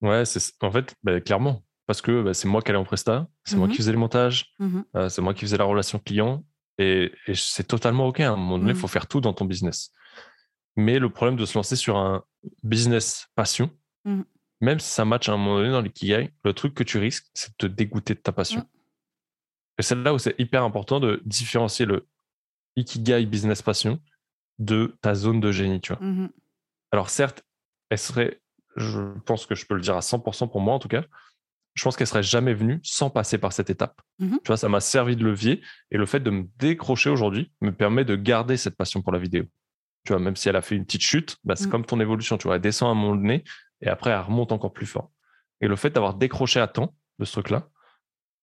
Ouais, 0.00 0.24
c'est 0.24 0.40
en 0.62 0.70
fait, 0.70 0.94
bah, 1.02 1.20
clairement. 1.20 1.62
Parce 1.86 2.02
que 2.02 2.22
bah, 2.22 2.34
c'est 2.34 2.48
moi 2.48 2.62
qui 2.62 2.70
allais 2.70 2.78
en 2.78 2.84
presta, 2.84 3.28
c'est 3.44 3.56
moi 3.56 3.68
mmh 3.68 3.70
qui 3.70 3.76
faisais 3.76 3.92
les 3.92 3.98
montages, 3.98 4.52
mmh 4.58 4.80
euh, 4.96 5.08
c'est 5.08 5.22
moi 5.22 5.34
qui 5.34 5.42
faisais 5.42 5.56
la 5.56 5.64
relation 5.64 5.98
client. 5.98 6.44
Et, 6.78 7.12
c'est 7.34 7.66
totalement 7.66 8.06
OK. 8.06 8.20
À 8.20 8.32
un 8.32 8.36
moment 8.36 8.58
donné, 8.58 8.72
il 8.72 8.76
faut 8.76 8.88
faire 8.88 9.06
tout 9.06 9.20
dans 9.20 9.32
ton 9.32 9.44
business. 9.44 9.92
Mais 10.76 10.98
le 10.98 11.08
problème 11.08 11.36
de 11.36 11.46
se 11.46 11.56
lancer 11.56 11.76
sur 11.76 11.96
un 11.96 12.24
business 12.62 13.28
passion, 13.34 13.70
même 14.60 14.80
si 14.80 14.90
ça 14.90 15.04
match 15.04 15.28
à 15.28 15.32
un 15.32 15.36
moment 15.36 15.58
donné 15.58 15.70
dans 15.70 15.82
l'ikigai, 15.82 16.30
le 16.44 16.52
truc 16.52 16.74
que 16.74 16.82
tu 16.82 16.98
risques, 16.98 17.26
c'est 17.34 17.50
de 17.50 17.56
te 17.56 17.66
dégoûter 17.66 18.14
de 18.14 18.20
ta 18.20 18.32
passion. 18.32 18.66
Et 19.78 19.82
c'est 19.82 19.94
là 19.94 20.14
où 20.14 20.18
c'est 20.18 20.38
hyper 20.38 20.62
important 20.62 21.00
de 21.00 21.22
différencier 21.26 21.84
le 21.84 22.06
ikigai 22.76 23.26
business 23.26 23.62
passion 23.62 24.00
de 24.58 24.96
ta 25.02 25.14
zone 25.14 25.40
de 25.40 25.52
génie, 25.52 25.80
tu 25.80 25.92
vois. 25.92 26.02
Mm-hmm. 26.02 26.30
Alors 26.92 27.10
certes, 27.10 27.44
elle 27.90 27.98
serait, 27.98 28.40
je 28.76 29.00
pense 29.26 29.44
que 29.46 29.54
je 29.54 29.66
peux 29.66 29.74
le 29.74 29.82
dire 29.82 29.96
à 29.96 30.00
100% 30.00 30.50
pour 30.50 30.60
moi 30.60 30.74
en 30.74 30.78
tout 30.78 30.88
cas, 30.88 31.04
je 31.74 31.82
pense 31.84 31.94
qu'elle 31.94 32.06
serait 32.06 32.22
jamais 32.22 32.54
venue 32.54 32.80
sans 32.82 33.10
passer 33.10 33.36
par 33.36 33.52
cette 33.52 33.68
étape. 33.68 34.00
Mm-hmm. 34.20 34.38
Tu 34.42 34.46
vois, 34.46 34.56
ça 34.56 34.70
m'a 34.70 34.80
servi 34.80 35.14
de 35.14 35.24
levier 35.24 35.60
et 35.90 35.98
le 35.98 36.06
fait 36.06 36.20
de 36.20 36.30
me 36.30 36.46
décrocher 36.58 37.10
aujourd'hui 37.10 37.52
me 37.60 37.70
permet 37.70 38.06
de 38.06 38.16
garder 38.16 38.56
cette 38.56 38.76
passion 38.76 39.02
pour 39.02 39.12
la 39.12 39.18
vidéo. 39.18 39.44
Tu 40.04 40.12
vois, 40.12 40.20
même 40.20 40.36
si 40.36 40.48
elle 40.48 40.56
a 40.56 40.62
fait 40.62 40.76
une 40.76 40.86
petite 40.86 41.02
chute, 41.02 41.36
bah, 41.44 41.56
c'est 41.56 41.66
mm. 41.66 41.70
comme 41.70 41.84
ton 41.84 42.00
évolution, 42.00 42.38
tu 42.38 42.44
vois, 42.44 42.56
elle 42.56 42.62
descend 42.62 42.88
à 42.88 42.92
un 42.92 42.94
moment 42.94 43.16
donné 43.16 43.44
et 43.80 43.88
après 43.88 44.10
elle 44.10 44.20
remonte 44.20 44.52
encore 44.52 44.72
plus 44.72 44.86
fort. 44.86 45.10
Et 45.60 45.68
le 45.68 45.76
fait 45.76 45.90
d'avoir 45.90 46.14
décroché 46.14 46.60
à 46.60 46.68
temps 46.68 46.94
de 47.18 47.24
ce 47.24 47.32
truc-là, 47.32 47.68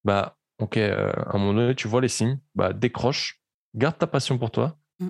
bah, 0.03 0.37
ok, 0.59 0.77
euh, 0.77 1.11
à 1.11 1.35
un 1.35 1.39
moment 1.39 1.53
donné, 1.53 1.75
tu 1.75 1.87
vois 1.87 2.01
les 2.01 2.07
signes, 2.07 2.39
bah, 2.55 2.73
décroche, 2.73 3.41
garde 3.75 3.97
ta 3.97 4.07
passion 4.07 4.37
pour 4.37 4.51
toi 4.51 4.77
mm. 4.99 5.09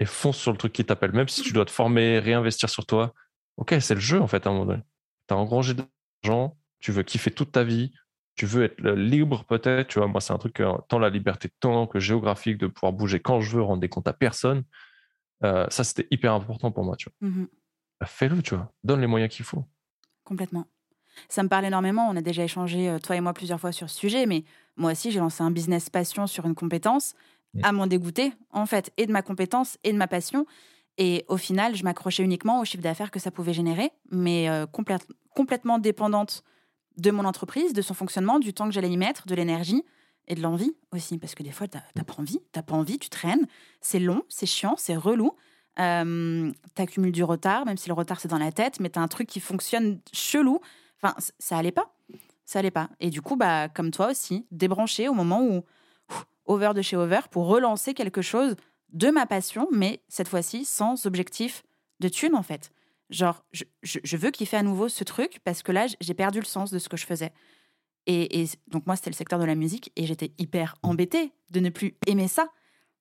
et 0.00 0.04
fonce 0.04 0.36
sur 0.36 0.52
le 0.52 0.58
truc 0.58 0.72
qui 0.72 0.84
t'appelle. 0.84 1.12
Même 1.12 1.28
si 1.28 1.42
tu 1.42 1.52
dois 1.52 1.64
te 1.64 1.70
former, 1.70 2.18
réinvestir 2.18 2.68
sur 2.68 2.86
toi, 2.86 3.14
ok, 3.56 3.76
c'est 3.80 3.94
le 3.94 4.00
jeu 4.00 4.20
en 4.20 4.26
fait 4.26 4.46
à 4.46 4.50
un 4.50 4.52
moment 4.52 4.66
donné. 4.66 4.82
Tu 5.28 5.34
as 5.34 5.36
engrangé 5.36 5.74
de 5.74 5.82
l'argent, 6.22 6.56
tu 6.80 6.92
veux 6.92 7.02
kiffer 7.02 7.30
toute 7.30 7.52
ta 7.52 7.64
vie, 7.64 7.92
tu 8.34 8.46
veux 8.46 8.64
être 8.64 8.80
libre 8.80 9.44
peut-être, 9.44 9.88
tu 9.88 9.98
vois, 9.98 10.06
moi 10.06 10.20
c'est 10.20 10.32
un 10.32 10.38
truc, 10.38 10.62
tant 10.88 10.98
la 10.98 11.10
liberté 11.10 11.48
de 11.48 11.54
temps 11.58 11.86
que 11.86 11.98
géographique, 11.98 12.58
de 12.58 12.68
pouvoir 12.68 12.92
bouger 12.92 13.20
quand 13.20 13.40
je 13.40 13.56
veux, 13.56 13.62
rendre 13.62 13.80
des 13.80 13.88
comptes 13.88 14.06
à 14.06 14.12
personne. 14.12 14.64
Euh, 15.44 15.66
ça, 15.70 15.84
c'était 15.84 16.06
hyper 16.10 16.32
important 16.32 16.70
pour 16.70 16.84
moi, 16.84 16.96
tu 16.96 17.08
vois. 17.08 17.28
Mm-hmm. 17.28 17.46
Bah, 18.00 18.06
fais-le, 18.06 18.42
tu 18.42 18.54
vois. 18.54 18.72
Donne 18.84 19.00
les 19.00 19.06
moyens 19.06 19.34
qu'il 19.34 19.44
faut. 19.44 19.64
Complètement. 20.24 20.66
Ça 21.28 21.42
me 21.42 21.48
parle 21.48 21.64
énormément. 21.64 22.08
On 22.08 22.16
a 22.16 22.20
déjà 22.20 22.44
échangé, 22.44 22.88
euh, 22.88 22.98
toi 22.98 23.16
et 23.16 23.20
moi, 23.20 23.32
plusieurs 23.32 23.60
fois 23.60 23.72
sur 23.72 23.90
ce 23.90 23.98
sujet, 23.98 24.26
mais 24.26 24.44
moi 24.76 24.92
aussi, 24.92 25.10
j'ai 25.10 25.18
lancé 25.18 25.42
un 25.42 25.50
business 25.50 25.90
passion 25.90 26.26
sur 26.26 26.46
une 26.46 26.54
compétence 26.54 27.14
mmh. 27.54 27.64
à 27.64 27.72
m'en 27.72 27.86
dégoûter, 27.86 28.32
en 28.52 28.66
fait, 28.66 28.92
et 28.96 29.06
de 29.06 29.12
ma 29.12 29.22
compétence 29.22 29.78
et 29.84 29.92
de 29.92 29.98
ma 29.98 30.06
passion. 30.06 30.46
Et 30.96 31.24
au 31.28 31.36
final, 31.36 31.76
je 31.76 31.84
m'accrochais 31.84 32.22
uniquement 32.22 32.60
au 32.60 32.64
chiffre 32.64 32.82
d'affaires 32.82 33.10
que 33.10 33.20
ça 33.20 33.30
pouvait 33.30 33.52
générer, 33.52 33.90
mais 34.10 34.48
euh, 34.48 34.66
complètement 35.34 35.78
dépendante 35.78 36.42
de 36.96 37.10
mon 37.12 37.24
entreprise, 37.24 37.72
de 37.72 37.82
son 37.82 37.94
fonctionnement, 37.94 38.40
du 38.40 38.52
temps 38.52 38.66
que 38.66 38.74
j'allais 38.74 38.90
y 38.90 38.96
mettre, 38.96 39.26
de 39.26 39.34
l'énergie 39.34 39.84
et 40.26 40.34
de 40.34 40.42
l'envie 40.42 40.74
aussi. 40.92 41.16
Parce 41.18 41.36
que 41.36 41.44
des 41.44 41.52
fois, 41.52 41.68
tu 41.68 41.78
n'as 41.96 42.04
pas 42.04 42.14
envie, 42.18 42.40
tu 42.52 42.62
pas 42.62 42.74
envie, 42.74 42.98
tu 42.98 43.08
traînes. 43.08 43.46
C'est 43.80 44.00
long, 44.00 44.24
c'est 44.28 44.46
chiant, 44.46 44.74
c'est 44.76 44.96
relou. 44.96 45.32
Euh, 45.80 46.52
tu 46.74 46.82
accumules 46.82 47.12
du 47.12 47.24
retard, 47.24 47.64
même 47.64 47.76
si 47.76 47.88
le 47.88 47.94
retard 47.94 48.20
c'est 48.20 48.28
dans 48.28 48.38
la 48.38 48.52
tête, 48.52 48.80
mais 48.80 48.90
tu 48.90 48.98
as 48.98 49.02
un 49.02 49.08
truc 49.08 49.28
qui 49.28 49.40
fonctionne 49.40 50.00
chelou. 50.12 50.60
Enfin, 51.00 51.14
ça 51.38 51.56
allait 51.56 51.72
pas. 51.72 51.94
Ça 52.44 52.58
allait 52.58 52.70
pas. 52.70 52.88
Et 53.00 53.10
du 53.10 53.22
coup, 53.22 53.36
bah, 53.36 53.68
comme 53.68 53.90
toi 53.90 54.10
aussi, 54.10 54.46
débrancher 54.50 55.08
au 55.08 55.14
moment 55.14 55.42
où 55.42 55.64
over 56.46 56.72
de 56.74 56.82
chez 56.82 56.96
over 56.96 57.20
pour 57.30 57.46
relancer 57.46 57.94
quelque 57.94 58.22
chose 58.22 58.56
de 58.92 59.10
ma 59.10 59.26
passion, 59.26 59.68
mais 59.70 60.00
cette 60.08 60.28
fois-ci 60.28 60.64
sans 60.64 61.06
objectif 61.06 61.62
de 62.00 62.08
thune 62.08 62.34
en 62.34 62.42
fait. 62.42 62.72
Genre, 63.10 63.44
je, 63.52 63.64
je, 63.82 63.98
je 64.02 64.16
veux 64.16 64.30
kiffer 64.30 64.56
à 64.56 64.62
nouveau 64.62 64.88
ce 64.88 65.04
truc 65.04 65.40
parce 65.44 65.62
que 65.62 65.72
là, 65.72 65.86
j'ai 66.00 66.14
perdu 66.14 66.40
le 66.40 66.46
sens 66.46 66.70
de 66.70 66.78
ce 66.78 66.88
que 66.88 66.96
je 66.96 67.06
faisais. 67.06 67.32
Et, 68.10 68.46
donc 68.68 68.86
moi, 68.86 68.96
c'était 68.96 69.10
le 69.10 69.14
secteur 69.14 69.38
de 69.38 69.44
la 69.44 69.54
musique 69.54 69.92
et 69.94 70.06
j'étais 70.06 70.32
hyper 70.38 70.76
embêtée 70.82 71.30
de 71.50 71.60
ne 71.60 71.68
plus 71.68 71.94
aimer 72.06 72.26
ça. 72.26 72.48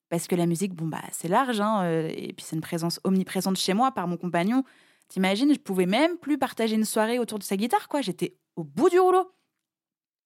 Parce 0.10 0.28
que 0.28 0.36
la 0.36 0.46
musique, 0.46 0.74
bon, 0.74 0.88
bah, 0.88 1.02
c'est 1.12 1.28
large, 1.28 1.60
hein, 1.60 1.84
euh, 1.84 2.10
et 2.16 2.34
puis 2.34 2.46
c'est 2.46 2.56
une 2.56 2.62
présence 2.62 3.00
omniprésente 3.04 3.58
chez 3.58 3.74
moi 3.74 3.92
par 3.92 4.08
mon 4.08 4.18
compagnon. 4.18 4.64
T'imagines, 5.10 5.54
je 5.54 5.60
pouvais 5.60 5.86
même 5.86 6.18
plus 6.18 6.38
partager 6.38 6.76
une 6.76 6.86
soirée 6.86 7.20
autour 7.20 7.40
de 7.40 7.44
sa 7.44 7.58
guitare, 7.58 7.88
quoi. 7.88 8.02
J'étais 8.02 8.38
au 8.56 8.64
bout 8.64 8.90
du 8.90 9.00
rouleau. 9.00 9.32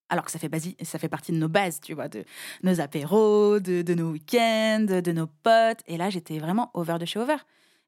Alors 0.09 0.25
que 0.25 0.31
ça 0.31 0.39
fait, 0.39 0.49
ça 0.83 0.99
fait 0.99 1.07
partie 1.07 1.31
de 1.31 1.37
nos 1.37 1.47
bases, 1.47 1.79
tu 1.79 1.93
vois, 1.93 2.09
de 2.09 2.25
nos 2.63 2.81
apéros, 2.81 3.59
de, 3.59 3.93
nos 3.93 4.11
week-ends, 4.11 4.85
de 5.01 5.11
nos 5.11 5.27
potes. 5.27 5.81
Et 5.87 5.97
là, 5.97 6.09
j'étais 6.09 6.37
vraiment 6.37 6.69
over 6.73 6.97
de 6.99 7.05
chez 7.05 7.19
over. 7.19 7.37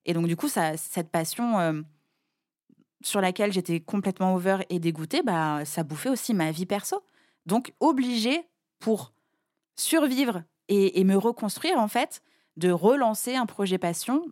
Et 0.05 0.13
donc, 0.13 0.27
du 0.27 0.35
coup, 0.35 0.47
ça, 0.47 0.77
cette 0.77 1.09
passion 1.11 1.59
euh, 1.59 1.81
sur 3.03 3.19
laquelle 3.19 3.51
j'étais 3.51 3.81
complètement 3.81 4.35
over 4.35 4.59
et 4.69 4.79
dégoûtée, 4.79 5.21
bah, 5.21 5.65
ça 5.65 5.83
bouffait 5.83 6.09
aussi 6.09 6.33
ma 6.33 6.51
vie 6.51 6.65
perso. 6.65 7.03
Donc, 7.45 7.73
obligée 7.81 8.47
pour 8.79 9.13
survivre 9.75 10.43
et, 10.69 11.03
me 11.03 11.15
reconstruire, 11.15 11.77
en 11.77 11.87
fait, 11.87 12.21
de 12.57 12.71
relancer 12.71 13.35
un 13.35 13.45
projet 13.45 13.77
passion 13.77 14.25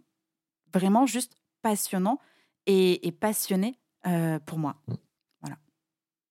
vraiment 0.74 1.06
juste 1.06 1.36
passionnant 1.62 2.20
et, 2.66 3.12
passionné 3.20 3.80
euh, 4.08 4.40
pour 4.40 4.58
moi. 4.58 4.76
Mm. 4.88 4.94
Voilà. 5.42 5.58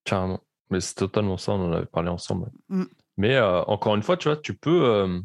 Carrément. 0.04 0.40
Mais 0.70 0.80
c'est 0.80 0.94
totalement 0.94 1.36
ça, 1.36 1.52
on 1.52 1.68
en 1.68 1.72
avait 1.72 1.86
parlé 1.86 2.08
ensemble. 2.08 2.50
Mm. 2.68 2.84
Mais 3.16 3.34
euh, 3.36 3.62
encore 3.64 3.94
une 3.96 4.02
fois, 4.02 4.16
tu 4.16 4.28
vois, 4.28 4.36
tu 4.36 4.54
peux. 4.54 4.84
Euh, 4.84 5.20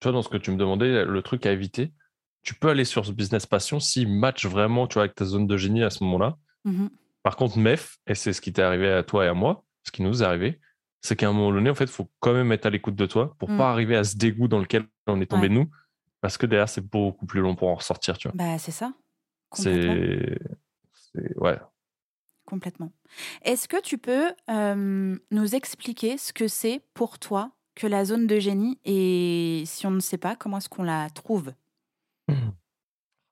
tu 0.00 0.04
vois, 0.04 0.12
dans 0.12 0.22
ce 0.22 0.28
que 0.28 0.36
tu 0.36 0.50
me 0.50 0.56
demandais, 0.56 1.04
le 1.04 1.22
truc 1.22 1.44
à 1.44 1.52
éviter, 1.52 1.92
tu 2.42 2.54
peux 2.54 2.68
aller 2.68 2.84
sur 2.84 3.04
ce 3.04 3.10
business 3.10 3.46
passion 3.46 3.80
s'il 3.80 4.08
match 4.08 4.46
vraiment, 4.46 4.86
tu 4.86 4.94
vois, 4.94 5.02
avec 5.04 5.16
ta 5.16 5.24
zone 5.24 5.46
de 5.46 5.56
génie 5.56 5.82
à 5.82 5.90
ce 5.90 6.04
moment-là. 6.04 6.38
Mm-hmm. 6.66 6.88
Par 7.24 7.36
contre, 7.36 7.58
MEF, 7.58 7.98
et 8.06 8.14
c'est 8.14 8.32
ce 8.32 8.40
qui 8.40 8.52
t'est 8.52 8.62
arrivé 8.62 8.90
à 8.90 9.02
toi 9.02 9.24
et 9.24 9.28
à 9.28 9.34
moi, 9.34 9.64
ce 9.82 9.90
qui 9.90 10.02
nous 10.02 10.22
est 10.22 10.26
arrivé, 10.26 10.60
c'est 11.00 11.16
qu'à 11.16 11.28
un 11.28 11.32
moment 11.32 11.52
donné, 11.52 11.70
en 11.70 11.74
fait, 11.74 11.84
il 11.84 11.90
faut 11.90 12.08
quand 12.20 12.32
même 12.32 12.52
être 12.52 12.66
à 12.66 12.70
l'écoute 12.70 12.96
de 12.96 13.06
toi 13.06 13.34
pour 13.38 13.50
mm. 13.50 13.58
pas 13.58 13.70
arriver 13.70 13.96
à 13.96 14.04
ce 14.04 14.16
dégoût 14.16 14.48
dans 14.48 14.58
lequel 14.58 14.84
on 15.06 15.20
est 15.20 15.26
tombé 15.26 15.48
nous, 15.48 15.70
parce 16.20 16.36
que 16.36 16.46
derrière, 16.46 16.68
c'est 16.68 16.86
beaucoup 16.86 17.26
plus 17.26 17.40
long 17.40 17.54
pour 17.54 17.68
en 17.68 17.76
ressortir, 17.76 18.18
tu 18.18 18.28
vois. 18.28 18.36
Bah, 18.36 18.58
c'est 18.58 18.72
ça. 18.72 18.92
C'est. 19.52 20.38
Ouais. 21.36 21.58
Complètement. 22.44 22.92
Est-ce 23.42 23.68
que 23.68 23.80
tu 23.80 23.98
peux 23.98 24.32
euh, 24.50 25.18
nous 25.30 25.54
expliquer 25.54 26.16
ce 26.16 26.32
que 26.32 26.48
c'est 26.48 26.82
pour 26.94 27.18
toi 27.18 27.52
que 27.74 27.86
la 27.86 28.04
zone 28.04 28.26
de 28.26 28.38
génie 28.38 28.78
et 28.84 29.62
si 29.66 29.86
on 29.86 29.90
ne 29.90 30.00
sait 30.00 30.18
pas, 30.18 30.34
comment 30.34 30.58
est-ce 30.58 30.68
qu'on 30.68 30.82
la 30.82 31.08
trouve? 31.10 31.52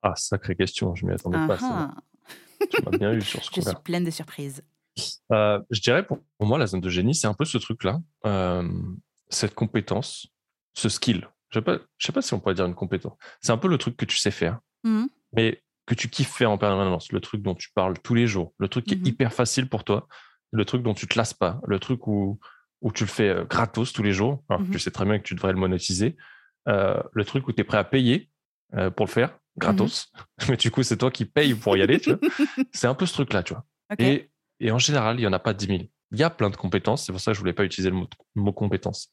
Ah, 0.02 0.14
sacrée 0.14 0.54
question, 0.54 0.94
je 0.94 1.04
m'y 1.04 1.12
attendais 1.12 1.44
pas. 1.49 1.58
Tu 2.70 2.82
m'as 2.85 2.96
bien 2.96 3.12
eu 3.12 3.20
sur 3.23 3.42
ce 3.42 3.50
Je 3.56 3.61
suis 3.61 3.75
pleine 3.82 4.04
de 4.04 4.11
surprises. 4.11 4.62
Euh, 5.33 5.61
je 5.71 5.81
dirais 5.81 6.07
pour, 6.07 6.21
moi, 6.41 6.59
la 6.59 6.67
zone 6.67 6.81
de 6.81 6.88
génie, 6.88 7.15
c'est 7.15 7.26
un 7.26 7.35
peu 7.35 7.45
ce 7.45 7.59
truc-là, 7.59 8.00
euh, 8.26 8.69
cette 9.29 9.55
compétence, 9.55 10.29
ce 10.75 10.88
skill. 10.88 11.29
Je 11.50 11.61
ne 11.61 11.65
sais, 11.65 11.81
sais, 11.99 12.12
pas 12.12 12.23
si 12.23 12.35
on 12.35 12.41
pourrait 12.41 12.55
dire 12.55 12.67
une 12.67 12.75
compétence. 12.75 13.17
C'est 13.41 13.53
un 13.53 13.59
peu 13.59 13.69
le 13.69 13.79
truc 13.79 13.97
que 13.97 14.05
tu 14.05 14.17
sais 14.17 14.31
faire, 14.31 14.59
mmh. 14.85 15.05
mais 15.33 15.62
que 15.87 15.95
tu 15.95 16.09
kiffes 16.09 16.33
faire 16.33 16.50
en 16.50 16.59
permanence, 16.59 17.12
le 17.12 17.21
truc 17.21 17.43
dont 17.43 17.55
tu 17.55 17.71
parles 17.73 17.99
tous 18.03 18.15
les 18.15 18.26
jours, 18.26 18.53
le 18.59 18.69
truc 18.69 18.85
qui 18.85 18.95
est 18.95 18.99
mmh 18.99 19.07
hyper 19.07 19.33
facile 19.33 19.69
pour 19.69 19.85
toi, 19.85 20.09
le 20.50 20.65
truc 20.65 20.83
dont 20.83 20.95
tu 20.95 21.07
te 21.07 21.17
lasses 21.17 21.35
pas, 21.35 21.61
le 21.67 21.79
truc 21.79 22.07
où, 22.09 22.41
où 22.83 22.93
tu 22.93 23.05
le 23.05 23.09
fais 23.09 23.29
euh, 23.29 23.45
gratos 23.45 23.93
tous 23.93 24.03
les 24.03 24.12
jours, 24.12 24.43
alors 24.49 24.62
mmh 24.62 24.71
tu 24.71 24.79
sais 24.81 24.91
très 24.91 25.05
bien 25.05 25.19
que 25.19 25.25
tu 25.25 25.35
devrais 25.35 25.53
le 25.53 25.59
monétiser, 25.59 26.17
euh, 26.69 27.00
le 27.12 27.25
truc 27.25 27.47
où 27.47 27.53
tu 27.53 27.61
es 27.61 27.65
prêt 27.65 27.79
à 27.79 27.85
payer 27.85 28.31
pour 28.97 29.07
le 29.07 29.11
faire, 29.11 29.38
gratos, 29.57 30.12
mais 30.49 30.57
du 30.57 30.73
coup 30.73 30.83
c'est 30.83 30.97
toi 30.97 31.12
qui 31.12 31.25
payes 31.25 31.55
pour 31.55 31.76
y 31.76 31.83
aller, 31.83 32.00
c'est 32.73 32.88
un 32.88 32.95
peu 32.95 33.07
ce 33.07 33.15
truc-là, 33.15 33.45
tu 33.45 33.55
vois. 33.55 33.65
Et, 33.99 34.29
et, 34.60 34.70
en 34.70 34.78
général, 34.78 35.16
il 35.16 35.20
n'y 35.20 35.26
en 35.26 35.32
a 35.32 35.38
pas 35.38 35.54
10 35.54 35.66
000. 35.66 35.78
Il 36.12 36.18
y 36.18 36.22
a 36.22 36.30
plein 36.30 36.50
de 36.50 36.56
compétences, 36.56 37.04
c'est 37.04 37.12
pour 37.12 37.20
ça 37.20 37.32
que 37.32 37.34
je 37.34 37.40
voulais 37.40 37.52
pas 37.52 37.64
utiliser 37.64 37.90
le 37.90 37.96
mot, 37.96 38.08
mot 38.34 38.52
compétence. 38.52 39.10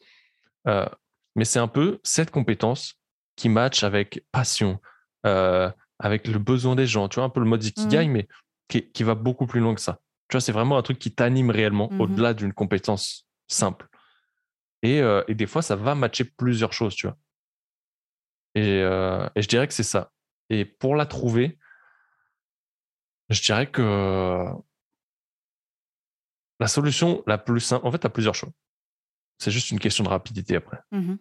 mais 0.65 1.45
c'est 1.45 1.59
un 1.59 1.67
peu 1.67 1.99
cette 2.03 2.31
compétence 2.31 2.95
qui 3.35 3.49
match 3.49 3.83
avec 3.83 4.23
passion, 4.31 4.79
avec 5.23 6.27
le 6.27 6.37
besoin 6.37 6.75
des 6.75 6.85
gens. 6.85 7.09
Tu 7.09 7.15
vois, 7.15 7.25
un 7.25 7.29
peu 7.29 7.39
le 7.39 7.47
mode 7.47 7.63
Ikigai, 7.63 8.07
mmh. 8.07 8.11
mais 8.11 8.27
qui, 8.67 9.03
va 9.03 9.15
beaucoup 9.15 9.47
plus 9.47 9.59
loin 9.59 9.73
que 9.73 9.81
ça. 9.81 9.99
Tu 10.29 10.35
vois, 10.35 10.41
c'est 10.41 10.51
vraiment 10.51 10.77
un 10.77 10.81
truc 10.81 10.99
qui 10.99 11.13
t'anime 11.13 11.49
réellement 11.49 11.89
mmh 11.91 12.01
au-delà 12.01 12.33
d'une 12.33 12.53
compétence 12.53 13.27
simple. 13.47 13.87
Euh, 14.85 15.23
et, 15.27 15.35
des 15.35 15.47
fois, 15.47 15.61
ça 15.61 15.75
va 15.75 15.95
matcher 15.95 16.25
plusieurs 16.25 16.73
choses, 16.73 16.95
tu 16.95 17.07
vois. 17.07 17.17
Euh, 18.57 19.29
et, 19.35 19.41
je 19.41 19.47
dirais 19.47 19.67
que 19.67 19.73
c'est 19.73 19.83
ça. 19.83 20.11
Et 20.49 20.65
pour 20.65 20.95
la 20.95 21.05
trouver, 21.05 21.57
je 23.29 23.41
dirais 23.41 23.67
que 23.67 24.45
la 26.63 26.67
solution 26.67 27.23
la 27.27 27.37
plus 27.37 27.59
simple, 27.59 27.85
en 27.85 27.91
fait, 27.91 27.99
tu 27.99 28.07
as 28.07 28.09
plusieurs 28.09 28.35
choix. 28.35 28.47
C'est 29.37 29.51
juste 29.51 29.69
une 29.71 29.79
question 29.79 30.05
de 30.05 30.09
rapidité 30.09 30.55
après. 30.55 30.77
Mmh 30.91 31.15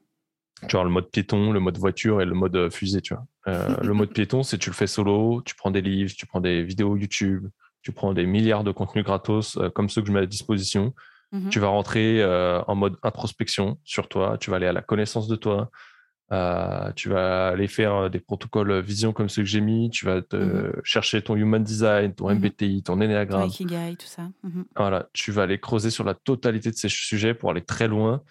tu 0.68 0.76
vois, 0.76 0.84
le 0.84 0.90
mode 0.90 1.10
piéton, 1.10 1.50
le 1.50 1.58
mode 1.58 1.76
voiture 1.76 2.20
et 2.20 2.24
le 2.24 2.34
mode 2.34 2.54
euh, 2.54 2.70
fusée, 2.70 3.00
tu 3.00 3.14
vois. 3.14 3.26
Euh, 3.48 3.74
le 3.82 3.94
mode 3.94 4.12
piéton, 4.12 4.44
c'est 4.44 4.58
tu 4.58 4.70
le 4.70 4.76
fais 4.76 4.86
solo, 4.86 5.42
tu 5.44 5.56
prends 5.56 5.72
des 5.72 5.80
livres, 5.80 6.12
tu 6.16 6.24
prends 6.24 6.40
des 6.40 6.62
vidéos 6.62 6.96
YouTube, 6.96 7.48
tu 7.82 7.90
prends 7.90 8.14
des 8.14 8.26
milliards 8.26 8.62
de 8.62 8.70
contenus 8.70 9.04
gratos 9.04 9.56
euh, 9.56 9.70
comme 9.70 9.88
ceux 9.88 10.02
que 10.02 10.06
je 10.06 10.12
mets 10.12 10.20
à 10.20 10.26
disposition. 10.26 10.94
Mhm. 11.32 11.48
Tu 11.48 11.58
vas 11.58 11.66
rentrer 11.66 12.24
en 12.68 12.76
mode 12.76 12.96
introspection 13.02 13.80
sur 13.82 14.06
toi, 14.06 14.36
tu 14.38 14.50
vas 14.50 14.56
aller 14.58 14.68
à 14.68 14.72
la 14.72 14.82
connaissance 14.82 15.26
de 15.26 15.34
toi, 15.34 15.68
tu 16.96 17.08
vas 17.08 17.48
aller 17.48 17.68
faire 17.68 18.10
des 18.10 18.20
protocoles 18.20 18.80
vision 18.80 19.12
comme 19.12 19.28
ceux 19.28 19.42
que 19.42 19.48
j'ai 19.48 19.60
mis, 19.60 19.90
tu 19.90 20.06
vas 20.06 20.22
te 20.22 20.36
mhm. 20.36 20.72
chercher 20.82 21.22
ton 21.22 21.36
human 21.36 21.62
design, 21.62 22.14
ton 22.14 22.34
MBTI, 22.34 22.76
mhm. 22.76 22.82
ton 22.82 22.94
enneagramme. 22.94 23.50
tout 23.96 24.06
ça. 24.06 24.30
Voilà, 24.76 25.08
tu 25.12 25.30
vas 25.30 25.42
aller 25.42 25.60
creuser 25.60 25.90
sur 25.90 26.04
la 26.04 26.14
totalité 26.14 26.70
de 26.70 26.76
ces 26.76 26.88
sujets 26.88 27.34
pour 27.34 27.50
aller 27.50 27.64
très 27.64 27.88
loin 27.88 28.22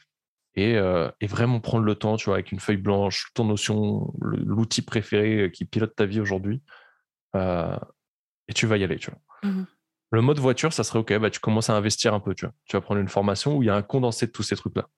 euh, 0.58 1.12
et, 1.22 1.28
vraiment 1.28 1.60
prendre 1.60 1.86
le 1.86 1.96
temps, 1.96 2.18
tu 2.18 2.26
vois, 2.26 2.36
avec 2.36 2.52
une 2.52 2.60
feuille 2.60 2.78
blanche, 2.78 3.32
ton 3.34 3.46
notion, 3.46 4.14
l'outil 4.20 4.82
préféré 4.82 5.44
euh, 5.44 5.50
qui 5.50 5.66
pilote 5.66 5.96
ta 5.96 6.06
vie 6.06 6.20
aujourd'hui, 6.20 6.62
euh, 7.36 7.78
et 8.48 8.54
tu 8.54 8.68
vas 8.68 8.78
y 8.78 8.84
aller, 8.84 8.98
tu 8.98 9.12
vois. 9.12 9.52
Le 10.14 10.22
mode 10.22 10.40
voiture, 10.40 10.74
ça 10.74 10.84
serait 10.84 11.00
OK, 11.00 11.18
bah, 11.20 11.30
tu 11.30 11.40
commences 11.40 11.70
à 11.70 11.76
investir 11.76 12.14
un 12.14 12.20
peu, 12.20 12.36
tu 12.36 12.46
vois. 12.46 12.54
Tu 12.66 12.76
vas 12.76 12.82
prendre 12.82 13.00
une 13.00 13.08
formation 13.08 13.56
où 13.56 13.64
il 13.64 13.68
y 13.68 13.70
a 13.70 13.76
un 13.76 13.82
condensé 13.82 14.28
de 14.28 14.32
tous 14.32 14.44
ces 14.44 14.58
trucs-là. 14.58 14.90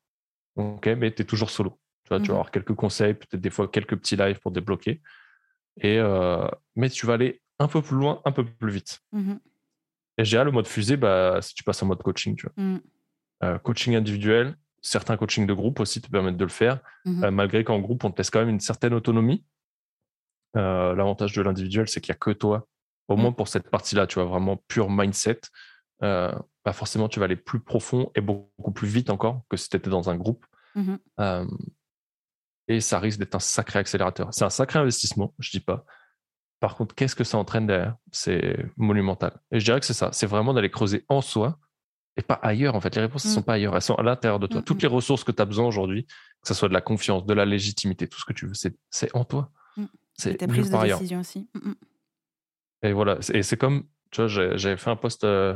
OK, 0.56 0.88
mais 0.88 1.14
tu 1.14 1.22
es 1.22 1.26
toujours 1.26 1.52
solo. 1.52 1.80
Tu, 2.20 2.28
vas 2.28 2.34
mmh 2.34 2.38
avoir 2.38 2.52
quelques 2.52 2.74
conseils, 2.74 3.14
peut-être 3.14 3.42
des 3.42 3.50
fois 3.50 3.68
quelques 3.68 3.96
petits 3.98 4.16
lives 4.16 4.40
pour 4.40 4.52
débloquer. 4.52 5.02
Et, 5.82 6.00
mais 6.76 6.90
tu 6.90 7.06
vas 7.06 7.14
aller 7.14 7.42
un 7.60 7.68
peu 7.68 7.82
plus 7.82 7.98
loin, 7.98 8.22
un 8.26 8.32
peu 8.32 8.46
plus 8.46 8.72
vite. 8.72 9.02
Mmh 9.12 9.34
et 10.20 10.26
j'ai 10.26 10.44
le 10.44 10.52
mode 10.52 10.68
fusée, 10.68 10.96
bah, 10.96 11.40
si 11.42 11.56
tu 11.56 11.64
passes 11.64 11.82
en 11.82 11.88
mode 11.88 12.04
coaching, 12.04 12.36
tu 12.36 12.48
vois. 12.56 13.60
coaching 13.60 13.96
individuel, 13.96 14.56
certains 14.84 15.18
coachings 15.18 15.48
de 15.48 15.54
groupe 15.54 15.80
aussi 15.80 16.02
te 16.02 16.10
permettent 16.10 16.38
de 16.38 16.44
le 16.44 16.52
faire, 16.52 16.80
mmh 17.06 17.24
euh, 17.24 17.32
malgré 17.32 17.64
qu'en 17.64 17.80
groupe, 17.80 18.04
on 18.04 18.12
te 18.12 18.18
laisse 18.18 18.30
quand 18.30 18.40
même 18.40 18.50
une 18.50 18.60
certaine 18.60 18.94
autonomie. 18.94 19.44
Euh, 20.56 20.94
l'avantage 20.94 21.34
de 21.34 21.42
l'individuel, 21.42 21.88
c'est 21.88 22.00
qu'il 22.02 22.12
n'y 22.12 22.18
a 22.18 22.20
que 22.20 22.32
toi, 22.32 22.68
au 23.08 23.16
mmh. 23.18 23.22
moins 23.22 23.32
pour 23.32 23.48
cette 23.48 23.72
partie-là, 23.72 24.06
tu 24.06 24.16
vois, 24.16 24.26
vraiment 24.26 24.58
pure 24.68 24.92
mindset. 24.92 25.42
Euh, 26.04 26.32
bah 26.66 26.74
forcément, 26.74 27.08
tu 27.08 27.20
vas 27.20 27.26
aller 27.26 27.38
plus 27.38 27.60
profond 27.60 28.12
et 28.14 28.22
beaucoup 28.22 28.72
plus 28.72 28.88
vite 28.88 29.10
encore 29.10 29.42
que 29.50 29.58
si 29.58 29.70
tu 29.70 29.78
étais 29.78 29.90
dans 29.90 30.10
un 30.10 30.16
groupe. 30.16 30.46
Mmh 30.76 30.96
et 32.68 32.80
ça 32.80 33.00
risque 33.00 33.20
d'être 33.20 33.36
un 33.36 33.40
sacré 33.40 33.80
accélérateur. 33.80 34.30
C'est 34.32 34.46
un 34.46 34.50
sacré 34.50 34.80
investissement, 34.80 35.34
je 35.40 35.52
dis 35.52 35.60
pas. 35.60 35.86
Par 36.60 36.76
contre, 36.76 36.96
qu'est-ce 36.96 37.16
que 37.16 37.26
ça 37.26 37.38
entraîne 37.38 37.68
derrière? 37.68 37.98
C'est 38.12 38.58
monumental. 38.78 39.42
Et 39.52 39.60
je 39.60 39.66
dirais 39.66 39.80
que 39.80 39.86
c'est 39.86 39.94
ça. 39.94 40.12
C'est 40.14 40.28
vraiment 40.28 40.54
d'aller 40.54 40.72
creuser 40.72 41.06
en 41.10 41.22
soi 41.22 41.60
et 42.16 42.22
pas 42.22 42.36
ailleurs. 42.36 42.76
En 42.76 42.82
fait, 42.82 42.96
les 42.96 43.02
réponses 43.02 43.26
ne 43.26 43.32
sont 43.32 43.42
mmh. 43.42 43.44
pas 43.44 43.54
ailleurs, 43.54 43.76
elles 43.76 43.82
sont 43.82 43.96
à 43.96 44.04
l'intérieur 44.04 44.40
de 44.40 44.48
toi. 44.48 44.62
Mmh, 44.62 44.64
Toutes 44.64 44.78
mmh. 44.78 44.88
les 44.88 44.88
ressources 44.88 45.24
que 45.24 45.32
tu 45.32 45.42
as 45.42 45.46
besoin 45.46 45.68
aujourd'hui, 45.68 46.06
que 46.06 46.48
ce 46.48 46.54
soit 46.54 46.70
de 46.70 46.74
la 46.74 46.82
confiance, 46.82 47.26
de 47.26 47.34
la 47.34 47.46
légitimité, 47.46 48.08
tout 48.08 48.20
ce 48.20 48.26
que 48.26 48.34
tu 48.34 48.48
veux, 48.48 48.54
c'est 48.54 49.16
en 49.16 49.26
toi. 49.26 49.52
C'est 50.16 50.36
tes 50.36 50.48
prises 50.48 50.70
de 50.70 50.78
décision 50.78 51.20
aussi. 51.20 51.50
Et 52.84 52.94
voilà, 52.94 53.18
et 53.34 53.44
c'est 53.44 53.58
comme, 53.58 53.86
tu 54.12 54.22
vois, 54.22 54.28
j'avais 54.28 54.78
fait 54.78 54.90
un 54.90 54.96
post, 54.96 55.24
euh, 55.24 55.56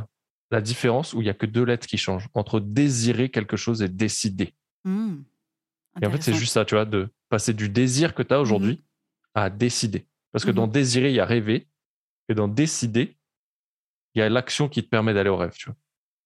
la 0.50 0.62
différence 0.62 1.14
où 1.14 1.22
il 1.22 1.28
y 1.28 1.30
a 1.30 1.34
que 1.34 1.46
deux 1.46 1.64
lettres 1.64 1.86
qui 1.88 1.98
changent 1.98 2.28
entre 2.34 2.60
désirer 2.60 3.30
quelque 3.30 3.58
chose 3.58 3.82
et 3.82 3.90
décider. 3.90 4.56
Et 6.02 6.06
en 6.06 6.12
fait, 6.12 6.22
c'est 6.22 6.34
juste 6.34 6.54
ça, 6.54 6.66
tu 6.66 6.76
vois, 6.76 6.86
de 6.86 7.10
passer 7.30 7.54
du 7.54 7.70
désir 7.70 8.14
que 8.14 8.24
tu 8.24 8.34
as 8.34 8.40
aujourd'hui 8.40 8.84
à 9.34 9.50
décider. 9.50 10.08
Parce 10.32 10.46
que 10.46 10.52
dans 10.52 10.68
désirer, 10.68 11.10
il 11.10 11.16
y 11.16 11.20
a 11.20 11.26
rêver, 11.26 11.68
et 12.30 12.36
dans 12.36 12.48
décider, 12.48 13.18
il 14.14 14.20
y 14.20 14.22
a 14.22 14.30
l'action 14.30 14.68
qui 14.68 14.84
te 14.84 14.90
permet 14.90 15.14
d'aller 15.14 15.30
au 15.30 15.38
rêve, 15.38 15.54
tu 15.56 15.70
vois. 15.70 15.76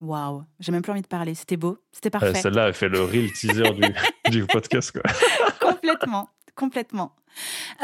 Waouh, 0.02 0.44
j'ai 0.60 0.72
même 0.72 0.82
plus 0.82 0.92
envie 0.92 1.04
de 1.04 1.08
parler. 1.08 1.36
C'était 1.36 1.58
beau, 1.58 1.78
c'était 1.92 2.10
parfait. 2.10 2.34
Celle-là, 2.34 2.68
elle 2.68 2.74
fait 2.74 2.90
le 2.90 3.04
real 3.04 3.32
teaser 3.34 3.64
du, 4.32 4.46
podcast. 4.48 4.92
Quoi. 4.92 5.04
complètement, 5.60 6.30
complètement. 6.56 7.16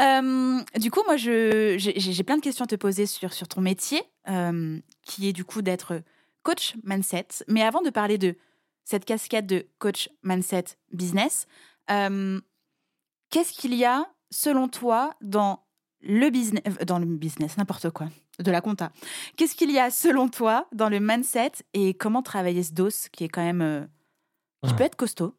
Euh, 0.00 0.60
du 0.78 0.90
coup, 0.90 1.02
moi, 1.06 1.16
j'ai 1.16 2.22
plein 2.24 2.36
de 2.36 2.42
questions 2.42 2.64
à 2.64 2.68
te 2.68 2.74
poser 2.74 3.06
sur, 3.06 3.32
sur 3.32 3.46
ton 3.46 3.60
métier, 3.60 4.02
euh, 4.28 4.80
qui 5.02 5.28
est 5.28 5.32
du 5.32 5.44
coup 5.44 5.62
d'être 5.62 6.02
coach 6.42 6.74
mindset. 6.82 7.28
Mais 7.46 7.62
avant 7.62 7.82
de 7.82 7.90
parler 7.90 8.18
de 8.18 8.34
cette 8.84 9.04
cascade 9.04 9.46
de 9.46 9.66
coach 9.78 10.08
mindset 10.24 10.64
business, 10.92 11.46
euh, 11.90 12.40
qu'est-ce 13.30 13.52
qu'il 13.52 13.74
y 13.74 13.84
a, 13.84 14.06
selon 14.30 14.68
toi, 14.68 15.14
dans 15.20 15.64
le 16.00 16.30
business, 16.30 16.62
dans 16.86 16.98
le 16.98 17.06
business, 17.06 17.56
n'importe 17.56 17.90
quoi, 17.90 18.08
de 18.38 18.50
la 18.50 18.60
compta. 18.60 18.92
Qu'est-ce 19.36 19.54
qu'il 19.54 19.70
y 19.70 19.78
a 19.78 19.90
selon 19.90 20.28
toi 20.28 20.66
dans 20.72 20.88
le 20.88 21.00
mindset 21.00 21.52
et 21.74 21.94
comment 21.94 22.22
travailler 22.22 22.62
ce 22.62 22.72
dos 22.72 22.88
qui 23.12 23.24
est 23.24 23.28
quand 23.28 23.42
même 23.42 23.62
euh, 23.62 23.84
qui 24.66 24.74
peut 24.74 24.84
être 24.84 24.96
costaud? 24.96 25.36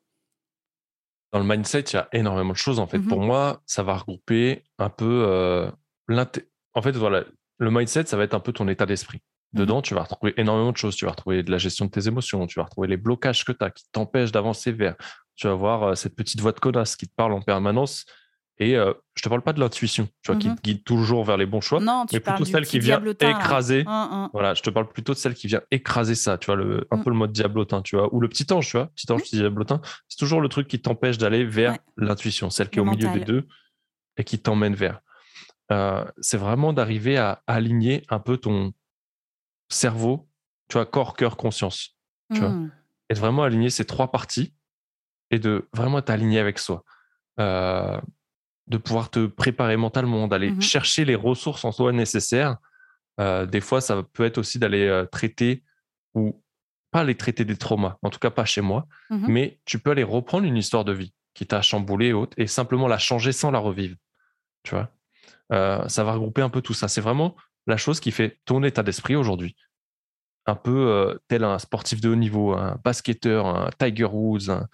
Dans 1.32 1.40
le 1.40 1.46
mindset, 1.46 1.82
il 1.82 1.94
y 1.94 1.98
a 1.98 2.10
énormément 2.12 2.54
de 2.54 2.58
choses 2.58 2.80
en 2.80 2.88
fait. 2.88 3.00
Pour 3.00 3.22
mmh 3.22 3.26
moi, 3.26 3.62
ça 3.66 3.84
va 3.84 3.96
regrouper 3.96 4.64
un 4.80 4.90
peu 4.90 5.24
euh, 5.28 5.70
en 6.10 6.82
fait 6.82 6.96
voilà, 6.96 7.24
le 7.60 7.72
mindset, 7.72 8.08
ça 8.08 8.18
va 8.18 8.24
être 8.24 8.34
un 8.34 8.40
peu 8.40 8.52
ton 8.52 8.68
état 8.68 8.86
d'esprit. 8.86 9.20
Mmh 9.54 9.60
Dedans, 9.60 9.82
tu 9.82 9.94
vas 9.94 10.04
retrouver 10.04 10.34
énormément 10.38 10.72
de 10.72 10.78
choses. 10.78 10.96
Tu 10.96 11.06
vas 11.06 11.12
retrouver 11.12 11.44
de 11.44 11.52
la 11.52 11.58
gestion 11.58 11.86
de 11.86 11.92
tes 11.92 12.08
émotions, 12.08 12.46
tu 12.48 12.60
vas 12.60 12.66
retrouver 12.66 12.88
les 12.88 12.98
blocages 12.98 13.46
que 13.46 13.52
tu 13.52 13.64
as 13.64 13.72
qui 13.72 13.86
t'empêchent 13.92 14.32
d'avancer 14.32 14.72
vers. 14.72 14.96
Tu 15.40 15.48
vas 15.48 15.54
voir 15.54 15.84
euh, 15.84 15.96
cette 15.96 16.16
petite 16.16 16.42
voix 16.42 16.52
de 16.52 16.60
connasse 16.60 16.98
qui 16.98 17.08
te 17.08 17.16
parle 17.16 17.32
en 17.32 17.42
permanence 17.42 18.06
et 18.58 18.76
euh, 18.76 18.94
je 19.16 19.24
te 19.24 19.30
parle 19.30 19.42
pas 19.42 19.54
de 19.54 19.62
l'intuition, 19.62 20.10
tu 20.22 20.34
vois, 20.34 20.40
qui 20.40 20.48
te 20.48 20.52
mmh 20.52 20.58
guide 20.62 20.84
toujours 20.84 21.24
vers 21.24 21.38
les 21.38 21.46
bons 21.46 21.62
choix, 21.62 21.80
non, 21.80 22.06
mais 22.12 22.20
plutôt 22.20 22.44
celle 22.44 22.66
qui 22.66 22.80
vient 22.80 23.02
écraser. 23.22 23.86
Hein, 23.88 24.10
hein. 24.12 24.30
Voilà, 24.34 24.54
je 24.54 24.62
te 24.62 24.70
parle 24.70 24.90
plutôt 24.90 25.14
de 25.14 25.18
celle 25.18 25.34
qui 25.34 25.48
vient 25.48 25.62
écraser 25.72 26.14
ça, 26.14 26.38
tu 26.38 26.48
vois, 26.48 26.58
le, 26.58 26.86
un 26.92 26.98
mmh. 26.98 27.04
peu 27.06 27.10
le 27.10 27.16
mode 27.16 27.32
diablotin, 27.32 27.82
tu 27.82 27.96
vois, 27.96 28.14
ou 28.14 28.20
le 28.20 28.28
petit 28.28 28.52
ange, 28.52 28.68
tu 28.68 28.76
vois, 28.76 28.88
petit 28.88 29.10
ange, 29.14 29.22
mmh. 29.22 29.24
petit 29.24 29.36
diablotin. 29.38 29.80
C'est 30.10 30.18
toujours 30.18 30.42
le 30.42 30.50
truc 30.50 30.68
qui 30.68 30.82
t'empêche 30.82 31.18
d'aller 31.18 31.46
vers 31.46 31.78
l'intuition, 31.96 32.50
celle 32.50 32.70
qui 32.70 32.80
est 32.80 32.82
au 32.82 32.86
milieu 32.86 33.10
des 33.14 33.24
deux 33.24 33.48
et 34.18 34.26
qui 34.26 34.40
t'emmène 34.40 34.76
vers. 34.76 35.00
Euh, 35.72 36.04
c'est 36.20 36.38
vraiment 36.38 36.74
d'arriver 36.74 37.18
à 37.18 37.42
aligner 37.48 38.04
un 38.10 38.20
peu 38.20 38.36
ton 38.36 38.74
cerveau, 39.70 40.28
tu 40.68 40.74
vois, 40.74 40.86
corps, 40.86 41.16
cœur, 41.16 41.38
conscience, 41.38 41.98
tu 42.34 42.42
vois, 42.42 42.54
et 43.10 43.14
de 43.14 43.20
vraiment 43.20 43.44
aligner 43.44 43.70
ces 43.70 43.86
trois 43.86 44.12
parties 44.12 44.54
et 45.32 45.40
de 45.40 45.68
vraiment 45.74 46.02
t'aligner 46.02 46.40
avec 46.40 46.60
soi. 46.60 46.84
Euh, 47.40 48.00
de 48.70 48.78
pouvoir 48.78 49.10
te 49.10 49.26
préparer 49.26 49.78
mentalement, 49.78 50.28
d'aller 50.28 50.52
mmh 50.52 50.62
chercher 50.62 51.04
les 51.06 51.16
ressources 51.16 51.66
en 51.66 51.72
soi 51.72 51.92
nécessaires. 51.92 52.58
Euh, 53.20 53.46
des 53.46 53.62
fois, 53.62 53.82
ça 53.82 54.04
peut 54.14 54.24
être 54.24 54.38
aussi 54.38 54.60
d'aller 54.60 54.88
euh, 54.88 55.06
traiter 55.06 55.64
ou 56.14 56.42
pas 56.92 57.02
aller 57.02 57.16
traiter 57.16 57.46
des 57.46 57.58
traumas, 57.58 57.98
en 58.02 58.10
tout 58.10 58.20
cas 58.20 58.30
pas 58.30 58.46
chez 58.46 58.62
moi, 58.62 58.88
mmh 59.10 59.28
mais 59.28 59.60
tu 59.66 59.80
peux 59.80 59.92
aller 59.92 60.04
reprendre 60.04 60.46
une 60.46 60.58
histoire 60.58 60.86
de 60.86 60.94
vie 60.94 61.14
qui 61.34 61.46
t'a 61.46 61.62
chamboulé 61.62 62.08
et 62.08 62.14
autre, 62.14 62.34
et 62.38 62.48
simplement 62.48 62.88
la 62.88 62.98
changer 62.98 63.32
sans 63.32 63.52
la 63.52 63.60
revivre. 63.60 63.96
Tu 64.64 64.72
vois, 64.72 64.90
euh, 65.52 65.88
ça 65.88 66.04
va 66.04 66.14
regrouper 66.14 66.42
un 66.42 66.50
peu 66.50 66.62
tout 66.62 66.74
ça. 66.74 66.88
C'est 66.88 67.02
vraiment 67.02 67.36
la 67.68 67.78
chose 67.78 68.00
qui 68.00 68.12
fait 68.12 68.40
ton 68.46 68.64
état 68.64 68.84
d'esprit 68.84 69.16
aujourd'hui. 69.16 69.56
Un 70.46 70.56
peu 70.56 71.20
tel 71.28 71.44
un 71.44 71.60
sportif 71.60 72.02
de 72.02 72.10
haut 72.10 72.16
niveau, 72.16 72.54
un 72.54 72.80
basketteur, 72.84 73.46
un 73.46 73.70
Tiger 73.78 74.06
Woods, 74.06 74.50
un, 74.50 74.68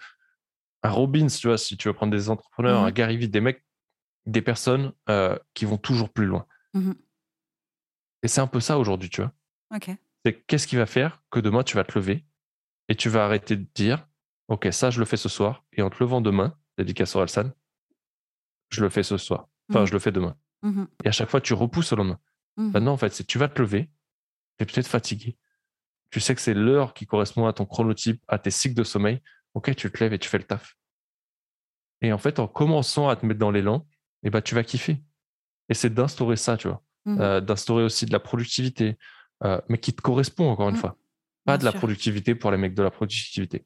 Robbins, 0.88 1.26
tu 1.26 1.48
vois, 1.48 1.58
si 1.58 1.76
tu 1.76 1.88
veux 1.88 1.94
prendre 1.94 2.12
des 2.12 2.30
entrepreneurs, 2.30 2.82
mmh 2.82 2.86
un 2.86 2.90
Gary 2.90 3.16
Vee, 3.16 3.28
des 3.28 3.40
mecs 3.40 3.64
des 4.26 4.42
personnes 4.42 4.92
euh, 5.08 5.38
qui 5.54 5.64
vont 5.64 5.78
toujours 5.78 6.10
plus 6.10 6.26
loin. 6.26 6.46
Mmh 6.74 6.92
et 8.22 8.28
c'est 8.28 8.40
un 8.40 8.46
peu 8.46 8.60
ça 8.60 8.78
aujourd'hui, 8.78 9.08
tu 9.08 9.20
vois. 9.20 9.32
C'est 10.24 10.40
qu'est-ce 10.46 10.66
qui 10.66 10.74
va 10.74 10.86
faire 10.86 11.22
que 11.30 11.38
demain 11.38 11.62
tu 11.62 11.76
vas 11.76 11.84
te 11.84 11.96
lever 11.96 12.24
et 12.88 12.96
tu 12.96 13.08
vas 13.08 13.24
arrêter 13.24 13.56
de 13.56 13.66
dire 13.74 14.08
Ok, 14.48 14.66
ça 14.72 14.90
je 14.90 14.98
le 14.98 15.04
fais 15.04 15.16
ce 15.16 15.28
soir, 15.28 15.64
et 15.72 15.82
en 15.82 15.90
te 15.90 15.96
levant 16.00 16.20
demain, 16.20 16.56
dédicace 16.78 17.10
sur 17.10 17.20
Alsan, 17.20 17.52
je 18.70 18.80
le 18.82 18.88
fais 18.88 19.02
ce 19.02 19.16
soir. 19.16 19.48
Enfin, 19.68 19.82
mmh 19.82 19.86
je 19.86 19.92
le 19.92 19.98
fais 19.98 20.12
demain. 20.12 20.36
Mmh 20.62 20.84
et 21.04 21.08
à 21.08 21.12
chaque 21.12 21.28
fois, 21.28 21.40
tu 21.40 21.54
repousses 21.54 21.92
au 21.92 21.96
lendemain. 21.96 22.18
Maintenant, 22.56 22.92
en 22.92 22.96
fait, 22.96 23.12
c'est 23.12 23.24
tu 23.24 23.38
vas 23.38 23.48
te 23.48 23.60
lever, 23.60 23.90
tu 24.58 24.62
es 24.62 24.66
peut-être 24.66 24.86
fatigué. 24.86 25.36
Tu 26.10 26.20
sais 26.20 26.34
que 26.34 26.40
c'est 26.40 26.54
l'heure 26.54 26.94
qui 26.94 27.06
correspond 27.06 27.46
à 27.46 27.52
ton 27.52 27.66
chronotype, 27.66 28.22
à 28.28 28.38
tes 28.38 28.50
cycles 28.50 28.74
de 28.74 28.84
sommeil. 28.84 29.20
Ok, 29.56 29.74
tu 29.74 29.90
te 29.90 30.04
lèves 30.04 30.12
et 30.12 30.18
tu 30.18 30.28
fais 30.28 30.36
le 30.36 30.44
taf. 30.44 30.76
Et 32.02 32.12
en 32.12 32.18
fait, 32.18 32.40
en 32.40 32.46
commençant 32.46 33.08
à 33.08 33.16
te 33.16 33.24
mettre 33.24 33.40
dans 33.40 33.50
l'élan, 33.50 33.86
et 34.22 34.28
bah, 34.28 34.42
tu 34.42 34.54
vas 34.54 34.62
kiffer. 34.62 35.02
Et 35.70 35.74
c'est 35.74 35.88
d'instaurer 35.88 36.36
ça, 36.36 36.58
tu 36.58 36.68
vois. 36.68 36.82
Mmh. 37.06 37.20
Euh, 37.22 37.40
d'instaurer 37.40 37.82
aussi 37.82 38.04
de 38.04 38.12
la 38.12 38.20
productivité, 38.20 38.98
euh, 39.44 39.58
mais 39.70 39.78
qui 39.78 39.94
te 39.94 40.02
correspond, 40.02 40.50
encore 40.50 40.68
une 40.68 40.74
mmh. 40.74 40.78
fois. 40.78 40.98
Pas 41.46 41.56
de 41.56 41.64
la 41.64 41.72
productivité 41.72 42.34
pour 42.34 42.50
les 42.50 42.58
mecs 42.58 42.74
de 42.74 42.82
la 42.82 42.90
productivité. 42.90 43.64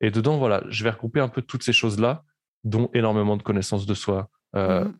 Et 0.00 0.12
dedans, 0.12 0.38
voilà, 0.38 0.62
je 0.68 0.84
vais 0.84 0.90
regrouper 0.90 1.18
un 1.18 1.28
peu 1.28 1.42
toutes 1.42 1.64
ces 1.64 1.72
choses-là, 1.72 2.24
dont 2.62 2.88
énormément 2.94 3.36
de 3.36 3.42
connaissances 3.42 3.84
de 3.84 3.94
soi, 3.94 4.30
euh, 4.54 4.84
mmh. 4.84 4.98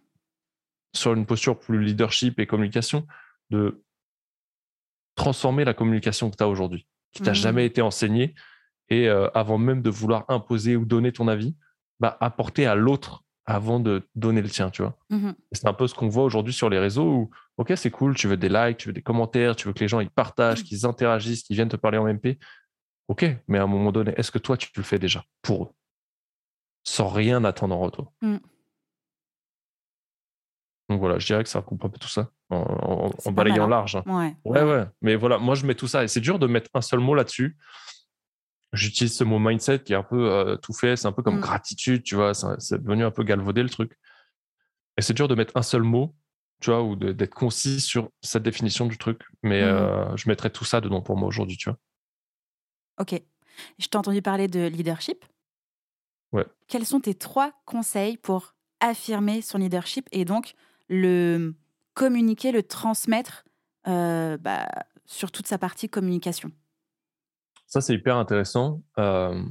sur 0.96 1.14
une 1.14 1.24
posture 1.24 1.56
plus 1.56 1.84
leadership 1.84 2.40
et 2.40 2.48
communication, 2.48 3.06
de 3.50 3.84
transformer 5.14 5.64
la 5.64 5.74
communication 5.74 6.32
que 6.32 6.36
tu 6.36 6.42
as 6.42 6.48
aujourd'hui, 6.48 6.88
qui 7.12 7.22
t'a 7.22 7.32
jamais 7.32 7.64
été 7.64 7.80
enseignée, 7.80 8.34
et 8.92 9.08
avant 9.08 9.58
même 9.58 9.82
de 9.82 9.90
vouloir 9.90 10.24
imposer 10.28 10.76
ou 10.76 10.84
donner 10.84 11.12
ton 11.12 11.28
avis, 11.28 11.54
bah, 12.00 12.16
apporter 12.20 12.66
à 12.66 12.74
l'autre 12.74 13.24
avant 13.44 13.80
de 13.80 14.08
donner 14.14 14.42
le 14.42 14.48
tien, 14.48 14.70
tu 14.70 14.82
vois. 14.82 14.96
Mmh 15.10 15.30
c'est 15.52 15.66
un 15.66 15.72
peu 15.72 15.86
ce 15.86 15.94
qu'on 15.94 16.08
voit 16.08 16.24
aujourd'hui 16.24 16.52
sur 16.52 16.70
les 16.70 16.78
réseaux 16.78 17.10
où, 17.12 17.30
ok, 17.56 17.72
c'est 17.76 17.90
cool, 17.90 18.14
tu 18.14 18.28
veux 18.28 18.36
des 18.36 18.48
likes, 18.48 18.78
tu 18.78 18.88
veux 18.88 18.92
des 18.92 19.02
commentaires, 19.02 19.56
tu 19.56 19.66
veux 19.66 19.74
que 19.74 19.80
les 19.80 19.88
gens 19.88 20.00
ils 20.00 20.10
partagent, 20.10 20.62
mmh. 20.62 20.64
qu'ils 20.64 20.86
interagissent, 20.86 21.42
qu'ils 21.42 21.56
viennent 21.56 21.68
te 21.68 21.76
parler 21.76 21.98
en 21.98 22.12
MP. 22.12 22.38
Ok, 23.08 23.24
mais 23.48 23.58
à 23.58 23.64
un 23.64 23.66
moment 23.66 23.92
donné, 23.92 24.14
est-ce 24.16 24.30
que 24.30 24.38
toi, 24.38 24.56
tu 24.56 24.68
le 24.76 24.82
fais 24.82 24.98
déjà 24.98 25.24
pour 25.42 25.64
eux? 25.64 25.70
Sans 26.84 27.08
rien 27.08 27.44
attendre 27.44 27.74
en 27.76 27.80
retour. 27.80 28.12
Mmh. 28.22 28.36
Donc 30.88 31.00
voilà, 31.00 31.18
je 31.18 31.26
dirais 31.26 31.42
que 31.42 31.48
ça 31.48 31.60
recoupe 31.60 31.84
un 31.84 31.88
peu 31.88 31.98
tout 31.98 32.08
ça 32.08 32.30
en, 32.50 33.10
balayant 33.32 33.64
hein. 33.64 33.68
large. 33.68 33.96
Hein. 33.96 34.02
Ouais. 34.06 34.36
ouais, 34.44 34.62
ouais. 34.62 34.84
Mais 35.00 35.16
voilà, 35.16 35.38
moi, 35.38 35.54
je 35.54 35.66
mets 35.66 35.74
tout 35.74 35.86
ça 35.88 36.04
et 36.04 36.08
c'est 36.08 36.20
dur 36.20 36.38
de 36.38 36.46
mettre 36.46 36.70
un 36.74 36.80
seul 36.80 37.00
mot 37.00 37.14
là-dessus 37.14 37.56
j'utilise 38.72 39.14
ce 39.14 39.24
mot 39.24 39.38
mindset 39.38 39.80
qui 39.80 39.92
est 39.92 39.96
un 39.96 40.02
peu 40.02 40.30
euh, 40.30 40.56
tout 40.56 40.72
fait, 40.72 40.96
c'est 40.96 41.06
un 41.06 41.12
peu 41.12 41.22
comme 41.22 41.36
mmh. 41.36 41.40
gratitude, 41.40 42.02
tu 42.02 42.14
vois, 42.14 42.32
c'est 42.34 42.82
devenu 42.82 43.04
un 43.04 43.10
peu 43.10 43.22
galvaudé 43.22 43.62
le 43.62 43.68
truc. 43.68 43.98
Et 44.98 45.02
c'est 45.02 45.14
dur 45.14 45.28
de 45.28 45.34
mettre 45.34 45.56
un 45.56 45.62
seul 45.62 45.82
mot, 45.82 46.14
tu 46.60 46.70
vois, 46.70 46.82
ou 46.82 46.96
d'être 46.96 47.34
concis 47.34 47.80
sur 47.80 48.10
cette 48.22 48.42
définition 48.42 48.86
du 48.86 48.98
truc. 48.98 49.22
Mais 49.42 49.62
mmh. 49.62 49.66
euh, 49.66 50.16
je 50.16 50.28
mettrais 50.28 50.50
tout 50.50 50.64
ça 50.64 50.80
dedans 50.80 51.02
pour 51.02 51.16
moi 51.16 51.28
aujourd'hui, 51.28 51.56
tu 51.56 51.68
vois. 51.68 51.78
Ok. 52.98 53.20
Je 53.78 53.86
t'ai 53.86 53.98
entendu 53.98 54.22
parler 54.22 54.48
de 54.48 54.66
leadership. 54.66 55.24
Ouais. 56.32 56.46
Quels 56.68 56.86
sont 56.86 57.00
tes 57.00 57.14
trois 57.14 57.52
conseils 57.66 58.16
pour 58.16 58.54
affirmer 58.80 59.42
son 59.42 59.58
leadership 59.58 60.08
et 60.12 60.24
donc 60.24 60.54
le 60.88 61.54
communiquer, 61.94 62.52
le 62.52 62.62
transmettre 62.62 63.44
euh, 63.86 64.38
bah, 64.38 64.66
sur 65.04 65.30
toute 65.30 65.46
sa 65.46 65.58
partie 65.58 65.90
communication? 65.90 66.50
Ça, 67.72 67.80
c'est 67.80 67.94
hyper 67.94 68.18
intéressant. 68.18 68.82
Euh, 68.98 69.42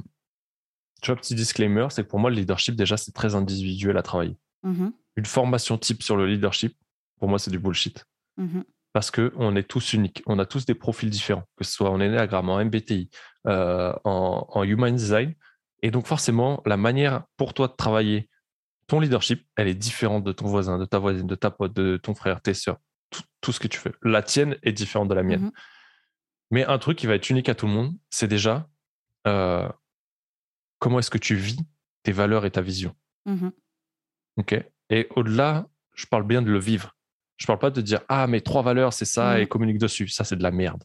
tu 1.02 1.10
vois, 1.10 1.16
petit 1.16 1.34
disclaimer, 1.34 1.88
c'est 1.90 2.04
que 2.04 2.08
pour 2.08 2.20
moi, 2.20 2.30
le 2.30 2.36
leadership, 2.36 2.76
déjà, 2.76 2.96
c'est 2.96 3.10
très 3.10 3.34
individuel 3.34 3.96
à 3.96 4.02
travailler. 4.02 4.36
Mmh 4.62 4.90
Une 5.16 5.26
formation 5.26 5.76
type 5.76 6.04
sur 6.04 6.16
le 6.16 6.28
leadership, 6.28 6.76
pour 7.18 7.28
moi, 7.28 7.40
c'est 7.40 7.50
du 7.50 7.58
bullshit. 7.58 8.06
Mmh 8.36 8.60
Parce 8.92 9.10
qu'on 9.10 9.56
est 9.56 9.68
tous 9.68 9.94
uniques. 9.94 10.22
On 10.26 10.38
a 10.38 10.46
tous 10.46 10.64
des 10.66 10.76
profils 10.76 11.10
différents, 11.10 11.42
que 11.56 11.64
ce 11.64 11.72
soit 11.72 11.90
en 11.90 12.00
Enneagram, 12.00 12.48
en 12.48 12.64
MBTI, 12.64 13.10
euh, 13.48 13.92
en, 14.04 14.62
Human 14.62 14.94
Design. 14.94 15.34
Et 15.82 15.90
donc, 15.90 16.06
forcément, 16.06 16.62
la 16.64 16.76
manière 16.76 17.24
pour 17.36 17.54
toi 17.54 17.66
de 17.66 17.74
travailler 17.74 18.28
ton 18.86 19.00
leadership, 19.00 19.44
elle 19.56 19.66
est 19.66 19.74
différente 19.74 20.22
de 20.22 20.30
ton 20.30 20.46
voisin, 20.46 20.78
de 20.78 20.84
ta 20.84 21.00
voisine, 21.00 21.26
de 21.26 21.34
ta 21.34 21.50
pote, 21.50 21.72
de 21.72 21.96
ton 21.96 22.14
frère, 22.14 22.40
tes 22.40 22.54
soeurs, 22.54 22.78
tout, 23.40 23.50
ce 23.50 23.58
que 23.58 23.66
tu 23.66 23.80
fais. 23.80 23.90
La 24.00 24.22
tienne 24.22 24.58
est 24.62 24.72
différente 24.72 25.08
de 25.08 25.14
la 25.14 25.24
mienne. 25.24 25.46
Mmh 25.46 25.52
mais 26.52 26.64
un 26.64 26.78
truc 26.78 26.96
qui 26.96 27.06
va 27.08 27.16
être 27.16 27.28
unique 27.30 27.48
à 27.48 27.56
tout 27.56 27.66
le 27.66 27.72
monde, 27.72 27.96
c'est 28.10 28.28
déjà 28.28 28.70
euh, 29.26 29.68
comment 30.78 31.00
est-ce 31.00 31.10
que 31.10 31.18
tu 31.18 31.34
vis 31.34 31.58
tes 32.04 32.12
valeurs 32.12 32.44
et 32.44 32.50
ta 32.52 32.60
vision. 32.60 32.94
Mmh 33.26 33.48
ok? 34.36 34.64
Et 34.88 35.08
au-delà, 35.16 35.68
je 35.94 36.06
parle 36.06 36.26
bien 36.26 36.40
de 36.40 36.50
le 36.50 36.58
vivre. 36.58 36.96
Je 37.36 37.46
parle 37.46 37.58
pas 37.58 37.70
de 37.70 37.80
dire 37.80 38.02
ah 38.08 38.26
mes 38.26 38.40
trois 38.40 38.62
valeurs 38.62 38.92
c'est 38.92 39.04
ça 39.04 39.40
et 39.40 39.44
mmh. 39.44 39.48
communique 39.48 39.78
dessus. 39.78 40.08
Ça 40.08 40.24
c'est 40.24 40.36
de 40.36 40.42
la 40.42 40.52
merde. 40.52 40.84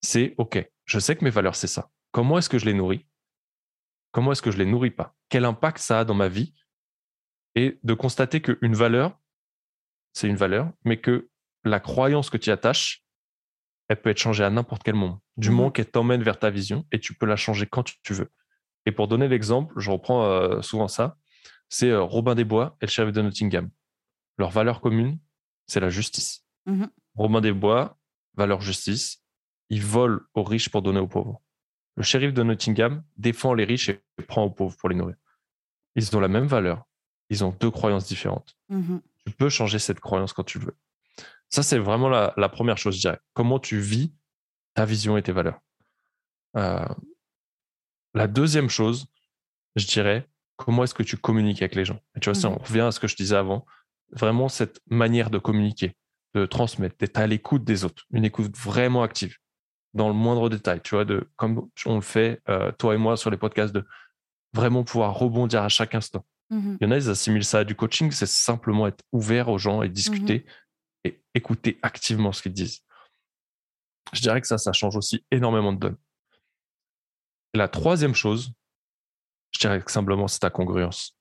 C'est 0.00 0.34
ok. 0.38 0.68
Je 0.84 0.98
sais 0.98 1.16
que 1.16 1.24
mes 1.24 1.30
valeurs 1.30 1.54
c'est 1.54 1.66
ça. 1.66 1.90
Comment 2.10 2.38
est-ce 2.38 2.48
que 2.48 2.58
je 2.58 2.66
les 2.66 2.74
nourris? 2.74 3.06
Comment 4.12 4.32
est-ce 4.32 4.42
que 4.42 4.50
je 4.50 4.58
les 4.58 4.66
nourris 4.66 4.90
pas? 4.90 5.14
Quel 5.28 5.44
impact 5.44 5.78
ça 5.78 6.00
a 6.00 6.04
dans 6.04 6.14
ma 6.14 6.28
vie? 6.28 6.54
Et 7.54 7.78
de 7.82 7.94
constater 7.94 8.40
qu'une 8.40 8.74
valeur, 8.74 9.18
c'est 10.12 10.28
une 10.28 10.36
valeur, 10.36 10.72
mais 10.84 11.00
que 11.00 11.30
la 11.64 11.80
croyance 11.80 12.30
que 12.30 12.36
tu 12.36 12.50
y 12.50 12.52
attaches, 12.52 13.04
elle 13.88 14.00
peut 14.00 14.10
être 14.10 14.18
changée 14.18 14.44
à 14.44 14.50
n'importe 14.50 14.82
quel 14.82 14.94
moment, 14.94 15.22
du 15.36 15.50
mmh 15.50 15.52
moment 15.52 15.70
qu'elle 15.70 15.90
t'emmène 15.90 16.22
vers 16.22 16.38
ta 16.38 16.50
vision 16.50 16.86
et 16.92 17.00
tu 17.00 17.14
peux 17.14 17.26
la 17.26 17.36
changer 17.36 17.66
quand 17.66 17.84
tu 18.02 18.12
veux. 18.12 18.30
Et 18.86 18.92
pour 18.92 19.08
donner 19.08 19.28
l'exemple, 19.28 19.74
je 19.78 19.90
reprends 19.90 20.24
euh, 20.24 20.62
souvent 20.62 20.88
ça, 20.88 21.16
c'est 21.68 21.90
euh, 21.90 22.02
Robin 22.02 22.34
des 22.34 22.44
Bois 22.44 22.76
et 22.80 22.86
le 22.86 22.90
shérif 22.90 23.12
de 23.12 23.22
Nottingham. 23.22 23.70
Leur 24.38 24.50
valeur 24.50 24.80
commune, 24.80 25.18
c'est 25.66 25.80
la 25.80 25.90
justice. 25.90 26.44
Mmh 26.66 26.86
Robin 27.14 27.40
des 27.40 27.52
Bois, 27.52 27.98
valeur 28.36 28.60
justice, 28.60 29.24
il 29.70 29.82
vole 29.82 30.24
aux 30.34 30.44
riches 30.44 30.68
pour 30.68 30.82
donner 30.82 31.00
aux 31.00 31.08
pauvres. 31.08 31.42
Le 31.96 32.04
shérif 32.04 32.32
de 32.32 32.42
Nottingham 32.44 33.02
défend 33.16 33.54
les 33.54 33.64
riches 33.64 33.88
et 33.88 34.00
prend 34.28 34.44
aux 34.44 34.50
pauvres 34.50 34.76
pour 34.76 34.88
les 34.88 34.94
nourrir. 34.94 35.16
Ils 35.96 36.16
ont 36.16 36.20
la 36.20 36.28
même 36.28 36.46
valeur, 36.46 36.84
ils 37.28 37.44
ont 37.44 37.50
deux 37.58 37.70
croyances 37.70 38.06
différentes. 38.06 38.56
Mmh 38.68 38.98
tu 39.26 39.34
peux 39.34 39.50
changer 39.50 39.78
cette 39.78 40.00
croyance 40.00 40.32
quand 40.32 40.44
tu 40.44 40.58
veux. 40.58 40.74
Ça, 41.50 41.62
c'est 41.62 41.78
vraiment 41.78 42.08
la, 42.08 42.48
première 42.48 42.78
chose, 42.78 42.96
je 42.96 43.00
dirais. 43.00 43.18
Comment 43.34 43.58
tu 43.58 43.78
vis 43.78 44.12
ta 44.74 44.84
vision 44.84 45.16
et 45.16 45.22
tes 45.22 45.32
valeurs. 45.32 45.60
Euh, 46.56 46.86
la 48.14 48.28
deuxième 48.28 48.68
chose, 48.68 49.06
je 49.74 49.86
dirais, 49.86 50.28
comment 50.56 50.84
est-ce 50.84 50.94
que 50.94 51.02
tu 51.02 51.16
communiques 51.16 51.62
avec 51.62 51.74
les 51.74 51.84
gens. 51.84 51.98
tu 52.20 52.30
vois, 52.30 52.34
si 52.34 52.46
mmh 52.46 52.50
on 52.50 52.58
revient 52.58 52.80
à 52.80 52.92
ce 52.92 53.00
que 53.00 53.08
je 53.08 53.16
disais 53.16 53.34
avant, 53.34 53.66
vraiment 54.12 54.48
cette 54.48 54.80
manière 54.88 55.30
de 55.30 55.38
communiquer, 55.38 55.96
de 56.34 56.46
transmettre, 56.46 56.96
d'être 56.98 57.18
à 57.18 57.26
l'écoute 57.26 57.64
des 57.64 57.84
autres, 57.84 58.04
une 58.12 58.24
écoute 58.24 58.56
vraiment 58.56 59.02
active, 59.02 59.36
dans 59.94 60.06
le 60.06 60.14
moindre 60.14 60.48
détail, 60.48 60.80
tu 60.82 60.94
vois, 60.94 61.04
de, 61.04 61.28
comme 61.34 61.68
on 61.86 61.96
le 61.96 62.00
fait, 62.00 62.40
euh, 62.48 62.70
toi 62.78 62.94
et 62.94 62.98
moi, 62.98 63.16
sur 63.16 63.30
les 63.30 63.36
podcasts, 63.36 63.74
de 63.74 63.84
vraiment 64.52 64.84
pouvoir 64.84 65.14
rebondir 65.14 65.62
à 65.62 65.68
chaque 65.68 65.94
instant. 65.94 66.24
Mmh 66.50 66.76
Il 66.80 66.84
y 66.84 66.88
en 66.88 66.92
a, 66.92 66.96
ils 66.98 67.10
assimilent 67.10 67.44
ça 67.44 67.58
à 67.60 67.64
du 67.64 67.74
coaching, 67.74 68.10
c'est 68.12 68.28
simplement 68.28 68.86
être 68.86 69.02
ouvert 69.12 69.48
aux 69.48 69.58
gens 69.58 69.82
et 69.82 69.88
discuter 69.88 70.44
mmh 70.46 70.50
et 71.04 71.22
écouter 71.34 71.78
activement 71.82 72.32
ce 72.32 72.42
qu'ils 72.42 72.52
disent. 72.52 72.82
Je 74.12 74.20
dirais 74.20 74.40
que 74.40 74.46
ça, 74.46 74.58
ça 74.58 74.72
change 74.72 74.96
aussi 74.96 75.24
énormément 75.30 75.72
de 75.72 75.78
donne. 75.78 75.96
La 77.54 77.68
troisième 77.68 78.14
chose, 78.14 78.52
je 79.52 79.60
dirais 79.60 79.82
que 79.82 79.90
simplement, 79.90 80.28
c'est 80.28 80.40
ta 80.40 80.50
congruence. 80.50 81.16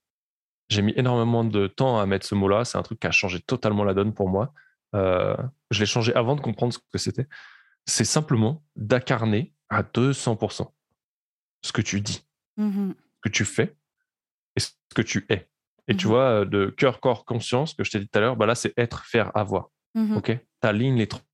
J'ai 0.70 0.82
mis 0.82 0.94
énormément 0.96 1.44
de 1.44 1.68
temps 1.68 2.00
à 2.00 2.06
mettre 2.06 2.26
ce 2.26 2.36
mot-là. 2.36 2.66
C'est 2.66 2.78
un 2.78 2.84
truc 2.84 3.00
qui 3.00 3.08
a 3.08 3.12
changé 3.12 3.40
totalement 3.40 3.84
la 3.84 3.94
donne 3.94 4.13
pour 4.13 4.30
moi. 4.30 4.54
Euh, 4.96 5.36
je 5.72 5.80
l'ai 5.80 5.86
changé 5.86 6.13
avant 6.13 6.36
de 6.36 6.42
comprendre 6.42 6.74
ce 6.74 6.80
que 6.80 6.98
c'était. 6.98 7.28
C'est 7.86 8.06
simplement 8.06 8.63
d'incarner 8.76 9.54
à 9.70 9.84
200% 9.84 10.72
ce 11.63 11.72
que 11.72 11.82
tu 11.82 12.02
dis, 12.02 12.26
mmh 12.58 12.92
ce 12.92 13.30
que 13.30 13.30
tu 13.30 13.46
fais 13.46 13.76
et 14.56 14.60
ce 14.60 14.70
que 14.94 15.02
tu 15.02 15.26
es. 15.30 15.50
Et 15.88 15.95
tu 15.95 16.08
mmh 16.08 16.10
vois, 16.10 16.45
de 16.45 16.67
cœur, 16.67 17.00
corps, 17.00 17.23
conscience, 17.23 17.73
que 17.73 17.84
je 17.84 17.91
t'ai 17.91 18.00
dit 18.00 18.10
tout 18.10 18.17
à 18.17 18.21
l'heure, 18.21 18.36
bah 18.36 18.45
là, 18.45 18.56
c'est 18.56 18.73
être, 18.78 19.06
faire, 19.06 19.36
avoir. 19.36 19.69
Mmh 19.95 20.17
OK? 20.17 20.26
Tu 20.26 20.67
alignes 20.67 20.97
les 20.97 21.08
trois. 21.08 21.28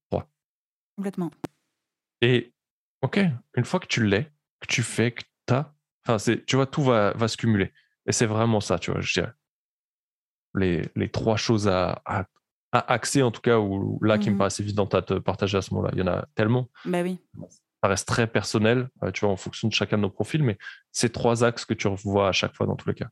Complètement. 0.96 1.32
Et 2.22 2.54
OK, 3.02 3.20
une 3.56 3.66
fois 3.66 3.80
que 3.80 3.88
tu 3.88 4.06
l'es, 4.06 4.32
que 4.60 4.68
tu 4.68 4.84
fais, 4.84 5.12
que 5.12 5.24
tu 5.48 5.54
as, 5.54 5.74
enfin, 6.08 6.34
tu 6.48 6.56
vois, 6.56 6.68
tout 6.68 6.84
va, 6.84 7.12
va 7.14 7.28
se 7.28 7.36
cumuler. 7.36 7.74
Et 8.06 8.12
c'est 8.12 8.26
vraiment 8.26 8.62
ça, 8.62 8.80
tu 8.80 8.92
vois, 8.92 9.02
je 9.02 9.14
dirais. 9.14 9.32
Les, 10.56 10.90
les 10.96 11.10
trois 11.10 11.36
choses 11.36 11.68
à, 11.68 12.02
à, 12.06 12.26
axer, 12.72 13.24
en 13.24 13.32
tout 13.32 13.42
cas, 13.42 13.58
ou 13.58 14.00
là, 14.04 14.18
qui 14.18 14.30
me 14.30 14.38
paraissent 14.38 14.60
évidentes 14.60 14.94
à 14.96 15.02
te 15.02 15.16
partager 15.16 15.58
à 15.58 15.62
ce 15.62 15.74
moment-là. 15.74 15.92
Il 15.94 16.00
y 16.00 16.02
en 16.02 16.08
a 16.08 16.26
tellement. 16.36 16.70
Bah 16.86 17.02
oui. 17.02 17.20
Ça 17.84 17.90
reste 17.90 18.08
très 18.08 18.28
personnel, 18.28 18.90
euh, 19.04 19.12
tu 19.12 19.22
vois, 19.22 19.34
en 19.34 19.38
fonction 19.38 19.68
de 19.68 19.74
chacun 19.74 19.98
de 19.98 20.04
nos 20.04 20.10
profils, 20.10 20.42
mais 20.42 20.58
c'est 20.92 21.12
trois 21.12 21.44
axes 21.44 21.66
que 21.66 21.74
tu 21.74 21.88
revois 21.88 22.30
à 22.30 22.32
chaque 22.32 22.56
fois 22.56 22.66
dans 22.66 22.76
tous 22.76 22.88
les 22.88 22.96
cas. 22.96 23.10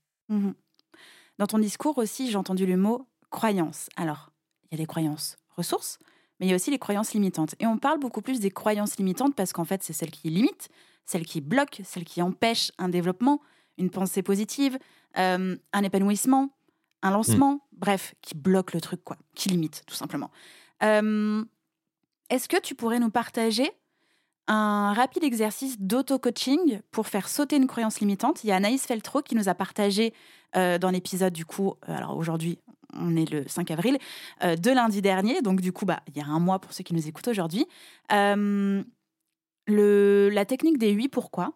Dans 1.38 1.48
ton 1.48 1.60
discours 1.60 1.98
aussi, 1.98 2.30
j'ai 2.30 2.38
entendu 2.38 2.66
le 2.66 2.78
mot 2.78 3.08
croyance. 3.30 3.90
Alors, 3.96 4.32
il 4.66 4.76
y 4.76 4.76
a 4.76 4.82
les 4.82 4.88
croyances 4.88 5.38
ressources, 5.56 6.00
mais 6.40 6.48
il 6.48 6.50
y 6.50 6.54
a 6.54 6.56
aussi 6.56 6.72
les 6.72 6.80
croyances 6.80 7.14
limitantes. 7.14 7.56
Et 7.60 7.66
on 7.66 7.78
parle 7.78 8.00
beaucoup 8.00 8.22
plus 8.22 8.40
des 8.40 8.52
croyances 8.52 8.98
limitantes 8.98 9.36
parce 9.36 9.54
qu'en 9.54 9.66
fait, 9.66 9.84
c'est 9.84 9.94
celles 9.94 10.12
qui 10.12 10.30
limitent, 10.30 10.70
celles 11.06 11.26
qui 11.26 11.42
bloquent, 11.42 11.84
celles 11.84 12.06
qui 12.06 12.22
empêchent 12.22 12.72
un 12.78 12.90
développement, 12.90 13.42
une 13.78 13.90
pensée 13.90 14.22
positive, 14.22 14.78
euh, 15.18 15.56
un 15.74 15.84
épanouissement, 15.84 16.50
un 17.02 17.12
lancement, 17.12 17.54
mm. 17.54 17.60
bref, 17.74 18.16
qui 18.22 18.36
bloquent 18.36 18.72
le 18.74 18.82
truc, 18.82 19.04
quoi, 19.04 19.18
qui 19.36 19.50
limitent, 19.50 19.84
tout 19.88 19.96
simplement. 19.96 20.32
Euh, 20.84 21.44
est-ce 22.30 22.48
que 22.48 22.60
tu 22.60 22.76
pourrais 22.76 23.00
nous 23.00 23.10
partager 23.10 23.70
un 24.48 24.94
rapide 24.94 25.24
exercice 25.24 25.80
d'auto-coaching 25.80 26.82
pour 26.92 27.08
faire 27.08 27.28
sauter 27.28 27.56
une 27.56 27.68
croyance 27.68 28.00
limitante? 28.00 28.44
Il 28.44 28.48
y 28.48 28.52
a 28.52 28.56
Anaïs 28.56 28.86
Feltro 28.86 29.22
qui 29.22 29.36
nous 29.36 29.50
a 29.50 29.54
partagé 29.54 30.14
dans 30.54 30.90
l'épisode 30.92 31.34
du 31.34 31.46
coup, 31.46 31.76
euh, 31.88 31.96
alors 31.96 32.18
aujourd'hui 32.18 32.60
on 32.94 33.16
est 33.16 33.30
le 33.32 33.48
5 33.48 33.72
avril, 33.72 33.98
euh, 34.44 34.58
de 34.58 34.70
lundi 34.70 35.02
dernier, 35.02 35.42
donc 35.42 35.62
du 35.62 35.72
coup 35.72 35.86
bah, 35.86 36.02
il 36.08 36.18
y 36.18 36.22
a 36.22 36.26
un 36.26 36.40
mois 36.40 36.60
pour 36.60 36.74
ceux 36.74 36.84
qui 36.84 36.94
nous 36.94 37.08
écoutent 37.08 37.30
aujourd'hui, 37.30 37.66
la 39.68 40.46
technique 40.46 40.78
des 40.78 40.92
8 40.92 41.10
pourquoi? 41.10 41.54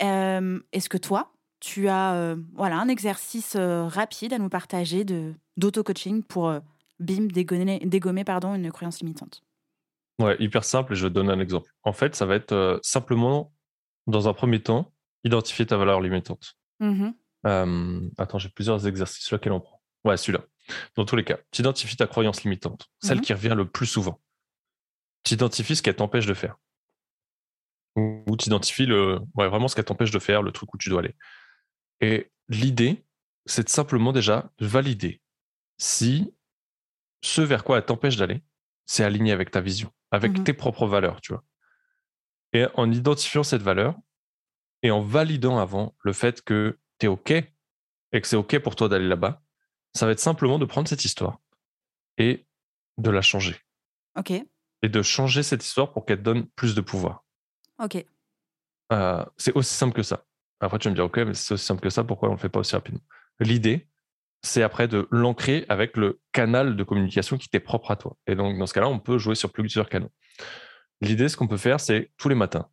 Est-ce 0.00 0.88
que 0.88 0.98
toi, 0.98 1.32
tu 1.60 1.88
as 1.88 2.36
voilà, 2.54 2.78
un 2.78 2.88
exercice 2.88 3.56
rapide 3.56 4.32
à 4.32 4.38
nous 4.38 4.48
partager 4.48 5.04
d'auto-coaching 5.56 6.24
pour 6.24 6.52
bim, 6.98 7.26
dégommer, 7.26 7.78
dégommer 7.84 8.24
pardon, 8.24 8.54
une 8.56 8.72
croyance 8.72 9.00
limitante? 9.00 9.44
Ouais, 10.22 10.36
hyper 10.38 10.64
simple 10.64 10.92
et 10.92 10.96
je 10.96 11.08
donner 11.08 11.32
un 11.32 11.40
exemple. 11.40 11.70
En 11.82 11.92
fait, 11.92 12.14
ça 12.14 12.26
va 12.26 12.34
être 12.34 12.52
euh, 12.52 12.78
simplement, 12.82 13.52
dans 14.06 14.28
un 14.28 14.32
premier 14.32 14.62
temps, 14.62 14.92
identifier 15.24 15.66
ta 15.66 15.76
valeur 15.76 16.00
limitante. 16.00 16.56
Attends, 17.44 18.38
j'ai 18.38 18.48
plusieurs 18.48 18.86
exercices, 18.86 19.30
lequel 19.30 19.52
on 19.52 19.60
prend? 19.60 19.82
Ouais, 20.04 20.16
celui-là. 20.16 20.44
Dans 20.96 21.04
tous 21.04 21.16
les 21.16 21.24
cas, 21.24 21.38
tu 21.50 21.62
identifies 21.62 21.96
ta 21.96 22.06
croyance 22.06 22.44
limitante, 22.44 22.88
celle 23.02 23.18
mmh 23.18 23.22
qui 23.22 23.32
revient 23.32 23.54
le 23.56 23.68
plus 23.68 23.86
souvent. 23.86 24.20
Tu 25.24 25.34
identifies 25.34 25.76
ce 25.76 25.82
qu'elle 25.82 25.96
t'empêche 25.96 26.26
de 26.26 26.34
faire. 26.34 26.56
Ou 27.96 28.36
tu 28.38 28.46
identifies 28.46 28.86
le, 28.86 29.20
ouais, 29.34 29.48
vraiment 29.48 29.68
ce 29.68 29.74
qu'elle 29.74 29.84
t'empêche 29.84 30.10
de 30.10 30.18
faire, 30.18 30.42
le 30.42 30.52
truc 30.52 30.72
où 30.72 30.78
tu 30.78 30.88
dois 30.88 31.00
aller. 31.00 31.14
Et 32.00 32.30
l'idée, 32.48 33.04
c'est 33.46 33.68
simplement 33.68 34.12
déjà 34.12 34.50
valider 34.60 35.20
si 35.78 36.32
ce 37.22 37.42
vers 37.42 37.64
quoi 37.64 37.78
elle 37.78 37.84
t'empêche 37.84 38.16
d'aller, 38.16 38.42
c'est 38.86 39.04
aligné 39.04 39.32
avec 39.32 39.50
ta 39.50 39.60
vision 39.60 39.92
avec 40.12 40.38
mmh 40.38 40.44
tes 40.44 40.52
propres 40.52 40.86
valeurs, 40.86 41.20
tu 41.20 41.32
vois. 41.32 41.42
Et 42.52 42.66
en 42.74 42.92
identifiant 42.92 43.42
cette 43.42 43.62
valeur 43.62 43.96
et 44.82 44.90
en 44.90 45.00
validant 45.00 45.58
avant 45.58 45.96
le 46.04 46.12
fait 46.12 46.42
que 46.42 46.78
tu 47.02 47.06
es 47.06 47.08
OK 47.08 47.30
et 47.30 48.20
que 48.20 48.26
c'est 48.26 48.36
OK 48.36 48.58
pour 48.60 48.76
toi 48.76 48.88
d'aller 48.88 49.08
là-bas, 49.08 49.42
ça 49.92 50.06
va 50.06 50.12
être 50.12 50.20
simplement 50.20 50.58
de 50.58 50.64
prendre 50.64 50.88
cette 50.88 51.04
histoire 51.04 51.40
et 52.16 52.46
de 52.98 53.10
la 53.10 53.22
changer. 53.22 53.56
OK. 54.16 54.30
Et 54.30 54.88
de 54.88 55.02
changer 55.02 55.42
cette 55.42 55.64
histoire 55.64 55.92
pour 55.92 56.06
qu'elle 56.06 56.22
donne 56.22 56.46
plus 56.50 56.74
de 56.74 56.80
pouvoir. 56.80 57.24
OK. 57.82 58.04
Euh, 58.92 59.24
c'est 59.36 59.54
aussi 59.54 59.74
simple 59.74 59.94
que 59.94 60.02
ça. 60.02 60.24
Après, 60.60 60.78
tu 60.78 60.86
vas 60.86 60.90
me 60.90 60.96
dire, 60.96 61.04
OK, 61.04 61.16
mais 61.18 61.34
c'est 61.34 61.54
aussi 61.54 61.64
simple 61.64 61.80
que 61.80 61.90
ça, 61.90 62.04
pourquoi 62.04 62.28
on 62.28 62.32
ne 62.32 62.36
le 62.36 62.40
fait 62.40 62.48
pas 62.48 62.60
aussi 62.60 62.76
rapidement? 62.76 63.02
L'idée, 63.40 63.88
c'est 64.42 64.62
après 64.62 64.86
de 64.86 65.08
l'ancrer 65.10 65.64
avec 65.68 65.96
le 65.96 66.20
canal 66.30 66.76
de 66.76 66.84
communication 66.84 67.36
qui 67.36 67.48
t'est 67.48 67.60
propre 67.60 67.90
à 67.90 67.96
toi. 67.96 68.16
Et 68.26 68.36
donc, 68.36 68.58
dans 68.58 68.66
ce 68.66 68.74
cas-là, 68.74 68.88
on 68.88 69.00
peut 69.00 69.18
jouer 69.18 69.34
sur 69.34 69.50
plusieurs 69.50 69.88
canaux. 69.88 70.12
L'idée, 71.00 71.28
ce 71.28 71.36
qu'on 71.36 71.48
peut 71.48 71.56
faire, 71.56 71.80
c'est 71.80 72.12
tous 72.16 72.28
les 72.28 72.36
matins 72.36 72.68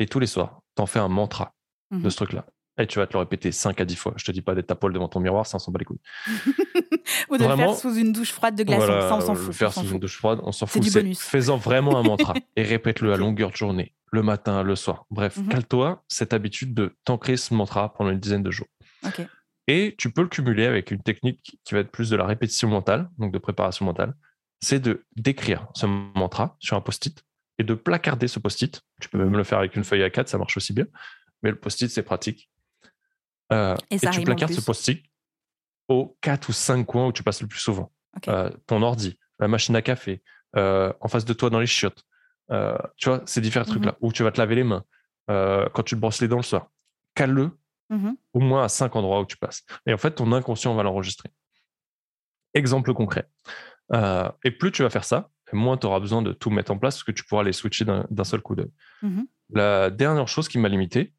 et 0.00 0.06
tous 0.06 0.18
les 0.18 0.26
soirs, 0.26 0.62
t'en 0.74 0.86
fais 0.86 0.98
un 0.98 1.08
mantra 1.08 1.54
de 1.92 1.98
mmh 1.98 2.10
ce 2.10 2.16
truc-là. 2.16 2.46
Et 2.80 2.86
tu 2.86 2.98
vas 2.98 3.06
te 3.06 3.12
le 3.12 3.18
répéter 3.18 3.52
5 3.52 3.80
à 3.80 3.84
10 3.84 3.96
fois. 3.96 4.14
Je 4.16 4.24
te 4.24 4.32
dis 4.32 4.40
pas 4.40 4.54
d'être 4.54 4.66
ta 4.66 4.74
poil 4.74 4.92
devant 4.92 5.08
ton 5.08 5.20
miroir, 5.20 5.46
ça, 5.46 5.56
on 5.56 5.58
s'en 5.58 5.70
bat 5.70 5.78
les 5.78 5.84
couilles. 5.84 6.00
Ou 7.28 7.36
de 7.36 7.46
le 7.46 7.56
faire 7.56 7.74
sous 7.74 7.94
une 7.94 8.12
douche 8.12 8.32
froide 8.32 8.56
de 8.56 8.64
glaçon, 8.64 8.86
ça, 8.86 9.16
on 9.16 9.20
s'en 9.20 9.34
fout. 9.34 9.48
Le 9.48 9.52
faire 9.52 9.72
sous 9.72 9.88
une 9.88 9.98
douche 9.98 10.16
froide, 10.16 10.40
on 10.42 10.52
s'en 10.52 10.66
fout. 10.66 10.82
C'est 10.84 11.14
Fais-en 11.14 11.56
vraiment 11.56 11.98
un 11.98 12.02
mantra 12.02 12.34
et 12.56 12.62
répète-le 12.62 13.12
à 13.12 13.16
longueur 13.16 13.50
de 13.50 13.56
journée, 13.56 13.94
le 14.12 14.22
matin, 14.22 14.62
le 14.62 14.76
soir. 14.76 15.04
Bref, 15.10 15.36
mmh 15.36 15.48
cale-toi 15.48 16.04
cette 16.08 16.32
habitude 16.32 16.74
de 16.74 16.96
t'ancrer 17.04 17.36
ce 17.36 17.54
mantra 17.54 17.92
pendant 17.92 18.10
une 18.10 18.20
dizaine 18.20 18.42
de 18.42 18.50
jours. 18.50 18.68
Et 19.66 19.94
tu 19.98 20.10
peux 20.10 20.22
le 20.22 20.28
cumuler 20.28 20.66
avec 20.66 20.90
une 20.90 21.02
technique 21.02 21.58
qui 21.64 21.74
va 21.74 21.80
être 21.80 21.90
plus 21.90 22.10
de 22.10 22.16
la 22.16 22.26
répétition 22.26 22.68
mentale, 22.68 23.08
donc 23.18 23.32
de 23.32 23.38
préparation 23.38 23.84
mentale. 23.84 24.14
C'est 24.60 24.80
de 24.80 25.04
d'écrire 25.16 25.68
ce 25.74 25.86
mantra 25.86 26.56
sur 26.58 26.76
un 26.76 26.80
post-it 26.80 27.24
et 27.58 27.62
de 27.62 27.74
placarder 27.74 28.26
ce 28.26 28.38
post-it. 28.38 28.80
Tu 29.00 29.08
peux 29.08 29.18
même 29.18 29.36
le 29.36 29.44
faire 29.44 29.58
avec 29.58 29.76
une 29.76 29.84
feuille 29.84 30.02
à 30.02 30.10
4, 30.10 30.28
ça 30.28 30.38
marche 30.38 30.56
aussi 30.56 30.72
bien. 30.72 30.86
Mais 31.42 31.50
le 31.50 31.56
post-it, 31.56 31.90
c'est 31.90 32.02
pratique. 32.02 32.50
Euh, 33.52 33.76
et, 33.90 33.98
tu 33.98 34.22
placardes 34.22 34.52
ce 34.52 34.60
post-it 34.60 35.02
aux 35.88 36.16
4 36.20 36.48
ou 36.48 36.52
5 36.52 36.84
coins 36.84 37.06
où 37.06 37.12
tu 37.12 37.22
passes 37.22 37.42
le 37.42 37.48
plus 37.48 37.58
souvent. 37.58 37.92
Euh, 38.28 38.50
ton 38.66 38.82
ordi, 38.82 39.18
la 39.38 39.48
machine 39.48 39.74
à 39.76 39.82
café, 39.82 40.22
euh, 40.56 40.92
en 41.00 41.08
face 41.08 41.24
de 41.24 41.32
toi 41.32 41.50
dans 41.50 41.60
les 41.60 41.66
chiottes. 41.66 42.04
tu 42.96 43.08
vois, 43.08 43.22
ces 43.26 43.40
différents 43.40 43.66
mhm. 43.66 43.70
trucs-là. 43.70 43.96
Où 44.00 44.12
tu 44.12 44.22
vas 44.22 44.30
te 44.30 44.40
laver 44.40 44.54
les 44.56 44.64
mains, 44.64 44.84
quand 45.28 45.82
tu 45.84 45.94
te 45.94 46.00
brosses 46.00 46.20
les 46.20 46.28
dents 46.28 46.36
le 46.36 46.42
soir. 46.42 46.70
Cale-le 47.14 47.56
Mmh 47.90 48.12
au 48.34 48.38
moins 48.38 48.62
à 48.62 48.68
cinq 48.68 48.94
endroits 48.94 49.20
où 49.20 49.26
tu 49.26 49.36
passes. 49.36 49.64
Et 49.84 49.92
en 49.92 49.96
fait, 49.96 50.12
ton 50.12 50.30
inconscient 50.30 50.72
va 50.76 50.84
l'enregistrer. 50.84 51.28
Exemple 52.54 52.94
concret. 52.94 53.28
Et 54.44 54.52
plus 54.52 54.70
tu 54.70 54.84
vas 54.84 54.90
faire 54.90 55.02
ça, 55.02 55.30
moins 55.52 55.76
tu 55.76 55.88
auras 55.88 55.98
besoin 55.98 56.22
de 56.22 56.32
tout 56.32 56.50
mettre 56.50 56.70
en 56.70 56.78
place 56.78 56.94
parce 56.94 57.04
que 57.04 57.10
tu 57.10 57.24
pourras 57.24 57.42
les 57.42 57.52
switcher 57.52 57.84
d'un 57.84 58.24
seul 58.24 58.40
coup 58.40 58.54
d'œil. 58.54 58.70
Mmh 59.02 59.22
La 59.50 59.90
dernière 59.90 60.28
chose 60.28 60.48
qui 60.48 60.58
m'a 60.58 60.68
limité 60.68 61.12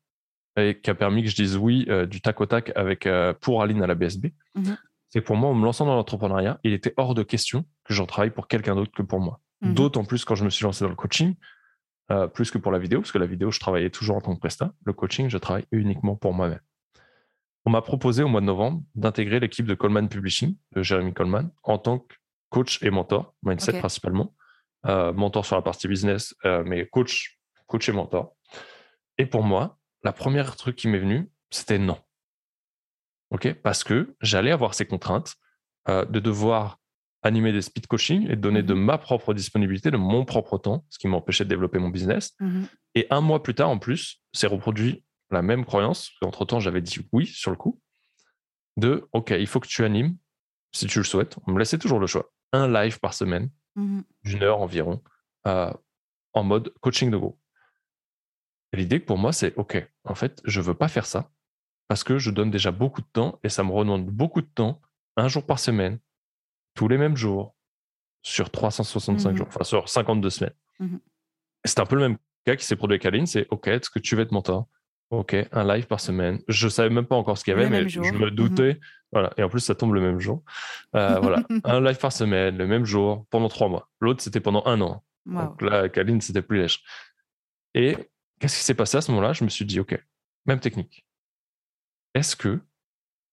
et 0.58 0.80
qui 0.80 0.90
a 0.90 0.96
permis 0.96 1.24
que 1.24 1.30
je 1.30 1.36
dise 1.36 1.58
oui 1.58 1.86
euh, 1.90 2.06
du 2.06 2.22
tac 2.22 2.42
au 2.42 2.46
tac 2.46 2.72
avec, 2.76 3.06
euh, 3.06 3.34
pour 3.34 3.62
Aline 3.62 3.82
à 3.84 3.88
la 3.88 3.96
BSB, 3.96 4.28
mmh 4.56 4.74
c'est 5.14 5.20
pour 5.20 5.36
moi, 5.36 5.50
en 5.50 5.54
me 5.54 5.66
lançant 5.66 5.86
dans 5.86 5.96
l'entrepreneuriat, 5.96 6.62
il 6.64 6.72
était 6.72 6.94
hors 6.96 7.14
de 7.14 7.22
question 7.22 7.66
que 7.84 7.94
j'en 7.94 8.06
travaille 8.06 8.32
pour 8.32 8.48
quelqu'un 8.48 8.76
d'autre 8.76 8.94
que 8.96 9.02
pour 9.02 9.20
moi. 9.20 9.42
D'autant 9.62 10.06
plus 10.06 10.24
quand 10.24 10.36
je 10.36 10.46
me 10.46 10.50
suis 10.50 10.64
lancé 10.64 10.86
dans 10.86 10.90
le 10.90 10.96
coaching, 10.96 11.36
euh, 12.12 12.28
plus 12.28 12.50
que 12.50 12.58
pour 12.58 12.72
la 12.72 12.80
vidéo, 12.80 13.02
parce 13.02 13.12
que 13.12 13.18
la 13.18 13.26
vidéo, 13.26 13.52
je 13.52 13.60
travaillais 13.60 13.90
toujours 13.90 14.16
en 14.16 14.22
tant 14.22 14.34
que 14.34 14.40
prestat. 14.40 14.74
Le 14.86 14.94
coaching, 14.94 15.28
je 15.28 15.38
travaille 15.38 15.66
uniquement 15.74 16.16
pour 16.16 16.34
moi-même. 16.34 16.62
On 17.66 17.72
m'a 17.72 17.82
proposé 17.82 18.24
au 18.24 18.30
mois 18.30 18.40
de 18.40 18.46
novembre 18.46 18.84
d'intégrer 18.96 19.42
l'équipe 19.42 19.66
de 19.66 19.76
Coleman 19.76 20.08
Publishing, 20.08 20.56
de 20.72 20.82
Jeremy 20.82 21.14
Coleman, 21.14 21.52
en 21.64 21.78
tant 21.78 22.00
que 22.00 22.16
coach 22.48 22.82
et 22.82 22.90
mentor, 22.90 23.36
mindset 23.44 23.80
principalement. 23.80 24.34
Mentor 24.86 25.46
sur 25.46 25.58
la 25.58 25.62
partie 25.62 25.90
business, 25.90 26.34
mais 26.66 26.86
coach, 26.88 27.38
coach 27.68 27.90
et 27.90 27.92
mentor. 27.92 28.34
Et 29.18 29.26
pour 29.26 29.44
moi, 29.44 29.78
la 30.04 30.14
première 30.14 30.56
truc 30.56 30.76
qui 30.76 30.88
m'est 30.88 31.00
venu, 31.00 31.30
c'était 31.50 31.80
non. 31.80 31.98
OK? 33.30 33.54
Parce 33.54 33.84
que 33.84 34.16
j'allais 34.22 34.52
avoir 34.52 34.74
ces 34.74 34.86
contraintes 34.86 35.36
de 35.88 36.20
devoir 36.20 36.80
animer 37.24 37.52
des 37.52 37.62
speed 37.62 37.88
coaching 37.88 38.28
et 38.30 38.36
donner 38.36 38.64
de 38.64 38.74
mmh 38.74 38.84
ma 38.84 38.98
propre 38.98 39.34
disponibilité, 39.34 39.92
de 39.92 39.98
mon 39.98 40.26
propre 40.26 40.58
temps, 40.58 40.86
ce 40.90 40.98
qui 40.98 41.08
m'empêchait 41.08 41.44
de 41.44 41.50
développer 41.50 41.78
mon 41.80 41.90
business. 41.90 42.34
Mmh 42.40 42.64
et 42.96 43.08
un 43.10 43.22
mois 43.22 43.42
plus 43.42 43.56
tard, 43.56 43.70
en 43.70 43.80
plus, 43.80 44.22
c'est 44.34 44.48
reproduit 44.48 45.06
la 45.30 45.42
même 45.42 45.64
croyance. 45.64 46.12
Entre-temps, 46.22 46.60
j'avais 46.60 46.82
dit 46.82 47.08
oui 47.14 47.26
sur 47.26 47.52
le 47.52 47.58
coup. 47.58 47.80
De, 48.76 49.08
OK, 49.14 49.30
il 49.32 49.48
faut 49.48 49.62
que 49.62 49.68
tu 49.68 49.86
animes, 49.86 50.18
si 50.74 50.88
tu 50.88 50.98
le 50.98 51.06
souhaites. 51.06 51.38
On 51.48 51.54
me 51.54 51.60
laissait 51.60 51.78
toujours 51.78 52.00
le 52.00 52.08
choix. 52.08 52.34
Un 52.52 52.68
live 52.68 53.00
par 53.00 53.14
semaine 53.14 53.50
mmh 53.76 54.02
d'une 54.24 54.44
heure 54.44 54.60
environ, 54.60 55.02
en 55.46 56.44
mode 56.44 56.74
coaching 56.82 57.10
de 57.10 57.18
groupe. 57.18 57.40
L'idée 58.74 59.00
pour 59.00 59.18
moi, 59.18 59.34
c'est 59.34 59.56
OK, 59.58 59.86
en 60.06 60.16
fait, 60.16 60.42
je 60.46 60.60
ne 60.60 60.66
veux 60.66 60.74
pas 60.74 60.88
faire 60.88 61.06
ça 61.06 61.32
parce 61.88 62.04
que 62.04 62.18
je 62.18 62.32
donne 62.32 62.52
déjà 62.52 62.72
beaucoup 62.72 63.02
de 63.02 63.08
temps 63.12 63.40
et 63.44 63.50
ça 63.50 63.64
me 63.64 63.72
redemande 63.72 64.06
beaucoup 64.06 64.42
de 64.42 64.48
temps, 64.48 64.82
un 65.18 65.28
jour 65.28 65.46
par 65.46 65.60
semaine, 65.60 66.00
tous 66.74 66.88
les 66.88 66.98
mêmes 66.98 67.18
jours, 67.18 67.56
sur 68.24 68.50
365 68.50 69.32
mmh 69.32 69.36
jours, 69.36 69.48
enfin 69.50 69.64
sur 69.64 69.90
52 69.90 70.30
semaines. 70.30 70.54
C'est 71.66 71.80
un 71.80 71.86
peu 71.86 71.96
le 71.96 72.02
même 72.02 72.18
cas 72.46 72.56
qui 72.56 72.66
s'est 72.66 72.76
produit 72.76 72.96
avec 72.96 73.06
Aline, 73.06 73.26
c'est 73.26 73.48
OK, 73.52 73.68
est-ce 73.68 73.90
que 73.90 74.00
tu 74.00 74.16
veux 74.16 74.22
être 74.22 74.32
mentor? 74.32 74.68
Ok, 75.10 75.36
un 75.52 75.66
live 75.66 75.88
par 75.88 76.00
semaine. 76.00 76.40
Je 76.48 76.70
savais 76.70 76.90
même 76.90 77.06
pas 77.06 77.18
encore 77.18 77.38
ce 77.38 77.44
qu'il 77.44 77.52
y 77.52 77.58
avait, 77.58 77.70
mais 77.70 77.90
je 77.90 78.00
me 78.00 78.28
mhm. 78.28 78.30
doutais. 78.30 78.80
Voilà. 79.12 79.34
Et 79.36 79.44
en 79.44 79.50
plus, 79.50 79.60
ça 79.60 79.76
tombe 79.76 79.94
le 79.94 80.00
même 80.00 80.20
jour. 80.22 80.42
Euh, 80.96 81.20
voilà. 81.22 81.44
un 81.66 81.82
live 81.82 81.98
par 81.98 82.14
semaine, 82.14 82.58
le 82.58 82.66
même 82.66 82.86
jour, 82.86 83.26
pendant 83.30 83.50
trois 83.50 83.68
mois. 83.68 83.90
L'autre, 84.00 84.24
c'était 84.24 84.40
pendant 84.40 84.64
un 84.66 84.80
an. 84.80 85.04
Donc 85.26 85.62
là, 85.62 85.80
avec 85.80 85.98
Aline, 85.98 86.22
c'était 86.22 86.42
plus 86.42 86.62
léger. 86.62 86.80
Et 87.74 87.98
qu'est-ce 88.42 88.58
qui 88.58 88.64
s'est 88.64 88.74
passé 88.74 88.98
à 88.98 89.02
ce 89.02 89.12
moment-là? 89.12 89.34
Je 89.34 89.44
me 89.44 89.50
suis 89.50 89.66
dit, 89.66 89.80
OK, 89.80 89.98
même 90.46 90.60
technique. 90.60 91.06
Est-ce 92.16 92.36
que 92.36 92.60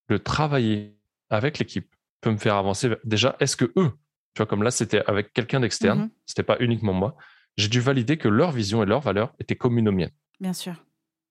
de 0.08 0.16
travailler 0.18 0.96
avec 1.30 1.58
l'équipe 1.58 1.92
peut 2.20 2.30
me 2.30 2.36
faire 2.36 2.54
avancer 2.54 2.94
Déjà, 3.04 3.36
est-ce 3.40 3.56
que 3.56 3.64
eux, 3.76 3.90
tu 4.34 4.38
vois, 4.38 4.46
comme 4.46 4.62
là, 4.62 4.70
c'était 4.70 5.02
avec 5.06 5.32
quelqu'un 5.32 5.60
d'externe, 5.60 6.00
mhm. 6.00 6.10
c'était 6.26 6.42
pas 6.42 6.56
uniquement 6.60 6.92
moi, 6.92 7.16
j'ai 7.56 7.68
dû 7.68 7.80
valider 7.80 8.18
que 8.18 8.28
leur 8.28 8.52
vision 8.52 8.82
et 8.82 8.86
leurs 8.86 9.00
valeurs 9.00 9.34
étaient 9.40 9.56
communes 9.56 9.88
aux 9.88 9.92
miennes. 9.92 10.12
Bien 10.38 10.52
sûr. 10.52 10.84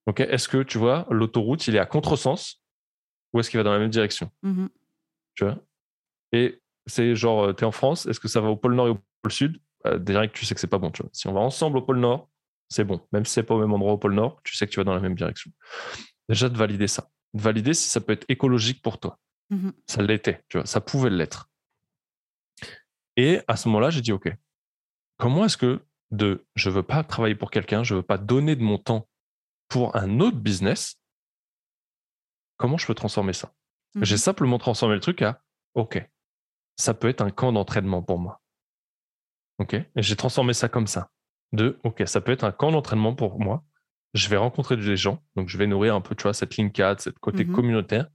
Ok, 0.07 0.21
est-ce 0.21 0.49
que 0.49 0.63
tu 0.63 0.77
vois, 0.77 1.05
l'autoroute, 1.09 1.67
il 1.67 1.75
est 1.75 1.79
à 1.79 1.85
contresens 1.85 2.63
ou 3.33 3.39
est-ce 3.39 3.49
qu'il 3.49 3.59
va 3.59 3.63
dans 3.63 3.73
la 3.73 3.79
même 3.79 3.89
direction? 3.89 4.31
Mmh 4.41 4.67
Tu 5.35 5.45
vois? 5.45 5.57
Et 6.31 6.61
c'est 6.85 7.15
genre, 7.15 7.45
euh, 7.45 7.53
tu 7.53 7.63
es 7.63 7.67
en 7.67 7.71
France, 7.71 8.05
est-ce 8.07 8.19
que 8.19 8.27
ça 8.27 8.41
va 8.41 8.49
au 8.49 8.55
pôle 8.55 8.75
Nord 8.75 8.87
et 8.87 8.91
au 8.91 8.99
pôle 9.21 9.31
Sud? 9.31 9.61
Bah, 9.83 9.97
Direct, 9.97 10.35
tu 10.35 10.45
sais 10.45 10.55
que 10.55 10.61
c'est 10.61 10.67
pas 10.67 10.79
bon. 10.79 10.91
Tu 10.91 11.03
vois 11.03 11.11
si 11.13 11.27
on 11.27 11.33
va 11.33 11.41
ensemble 11.41 11.77
au 11.77 11.81
pôle 11.81 11.99
Nord, 11.99 12.29
c'est 12.69 12.83
bon. 12.83 13.01
Même 13.11 13.25
si 13.25 13.33
c'est 13.33 13.43
pas 13.43 13.55
au 13.55 13.59
même 13.59 13.73
endroit 13.73 13.93
au 13.93 13.97
pôle 13.97 14.13
Nord, 14.13 14.41
tu 14.43 14.55
sais 14.55 14.65
que 14.67 14.71
tu 14.71 14.79
vas 14.79 14.83
dans 14.83 14.93
la 14.93 14.99
même 14.99 15.15
direction. 15.15 15.51
Déjà, 16.29 16.49
de 16.49 16.57
valider 16.57 16.87
ça. 16.87 17.09
De 17.33 17.41
valider 17.41 17.73
si 17.73 17.87
ça 17.89 18.01
peut 18.01 18.13
être 18.13 18.25
écologique 18.29 18.81
pour 18.81 18.99
toi. 18.99 19.19
Mmh 19.49 19.69
ça 19.87 20.01
l'était, 20.01 20.43
tu 20.49 20.57
vois, 20.57 20.65
ça 20.65 20.81
pouvait 20.81 21.09
l'être. 21.09 21.49
Et 23.15 23.39
à 23.47 23.55
ce 23.55 23.69
moment-là, 23.69 23.89
j'ai 23.89 24.01
dit, 24.01 24.11
OK, 24.11 24.29
comment 25.17 25.45
est-ce 25.45 25.57
que 25.57 25.85
de 26.11 26.45
je 26.55 26.69
veux 26.69 26.83
pas 26.83 27.03
travailler 27.03 27.35
pour 27.35 27.51
quelqu'un, 27.51 27.83
je 27.83 27.95
veux 27.95 28.03
pas 28.03 28.17
donner 28.17 28.55
de 28.55 28.63
mon 28.63 28.77
temps 28.77 29.07
pour 29.69 29.95
un 29.95 30.19
autre 30.19 30.37
business, 30.37 31.01
comment 32.57 32.77
je 32.77 32.85
peux 32.85 32.93
transformer 32.93 33.33
ça? 33.33 33.53
J'ai 34.01 34.15
mmh 34.15 34.19
simplement 34.19 34.57
transformé 34.57 34.95
le 34.95 35.01
truc 35.01 35.21
à 35.21 35.41
OK, 35.75 35.97
ça 36.75 36.93
peut 36.93 37.07
être 37.07 37.21
un 37.21 37.31
camp 37.31 37.53
d'entraînement 37.53 38.03
pour 38.03 38.19
moi. 38.19 38.41
OK 39.59 39.73
Et 39.73 39.87
j'ai 39.97 40.15
transformé 40.15 40.53
ça 40.53 40.69
comme 40.69 40.87
ça. 40.87 41.09
De 41.53 41.79
OK, 41.83 42.03
ça 42.05 42.21
peut 42.21 42.31
être 42.31 42.43
un 42.43 42.51
camp 42.51 42.71
d'entraînement 42.71 43.15
pour 43.15 43.39
moi. 43.39 43.63
Je 44.13 44.29
vais 44.29 44.37
rencontrer 44.37 44.77
des 44.77 44.97
gens, 44.97 45.23
donc 45.35 45.49
je 45.49 45.57
vais 45.57 45.67
nourrir 45.67 45.95
un 45.95 46.01
peu, 46.01 46.15
tu 46.15 46.23
vois, 46.23 46.33
cette 46.33 46.57
ligne 46.57 46.71
4, 46.71 47.01
cette 47.01 47.19
côté 47.19 47.45
mmh 47.45 47.51
communautaire. 47.53 48.07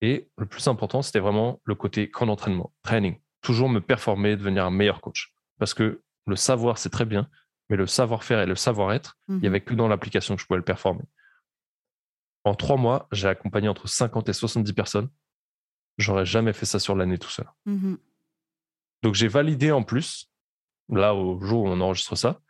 Et 0.00 0.28
le 0.36 0.46
plus 0.46 0.66
important, 0.68 1.02
c'était 1.02 1.18
vraiment 1.18 1.60
le 1.64 1.74
côté 1.74 2.10
camp 2.10 2.26
d'entraînement, 2.26 2.72
training. 2.82 3.18
Toujours 3.42 3.68
me 3.68 3.80
performer, 3.80 4.36
devenir 4.36 4.64
un 4.64 4.70
meilleur 4.70 5.00
coach. 5.00 5.32
Parce 5.58 5.74
que 5.74 6.02
le 6.26 6.36
savoir, 6.36 6.78
c'est 6.78 6.90
très 6.90 7.04
bien, 7.04 7.28
mais 7.68 7.76
le 7.76 7.86
savoir-faire 7.86 8.40
et 8.40 8.46
le 8.46 8.54
savoir-être, 8.54 9.18
il 9.28 9.36
n'y 9.36 9.40
mmh 9.42 9.46
avait 9.46 9.60
que 9.60 9.74
dans 9.74 9.88
l'application 9.88 10.36
que 10.36 10.42
je 10.42 10.46
pouvais 10.46 10.58
le 10.58 10.64
performer. 10.64 11.04
En 12.44 12.54
trois 12.54 12.76
mois, 12.76 13.08
j'ai 13.12 13.28
accompagné 13.28 13.68
entre 13.68 13.88
50 13.88 14.28
et 14.28 14.32
70 14.32 14.72
personnes. 14.72 15.08
J'aurais 15.98 16.24
jamais 16.24 16.52
fait 16.52 16.66
ça 16.66 16.78
sur 16.78 16.94
l'année 16.94 17.18
tout 17.18 17.30
seul. 17.30 17.46
Mmh 17.66 17.96
Donc 19.02 19.14
j'ai 19.14 19.28
validé 19.28 19.72
en 19.72 19.82
plus, 19.82 20.30
là 20.88 21.14
au 21.14 21.40
jour 21.40 21.64
où 21.64 21.68
on 21.68 21.80
enregistre 21.80 22.16
ça, 22.16 22.40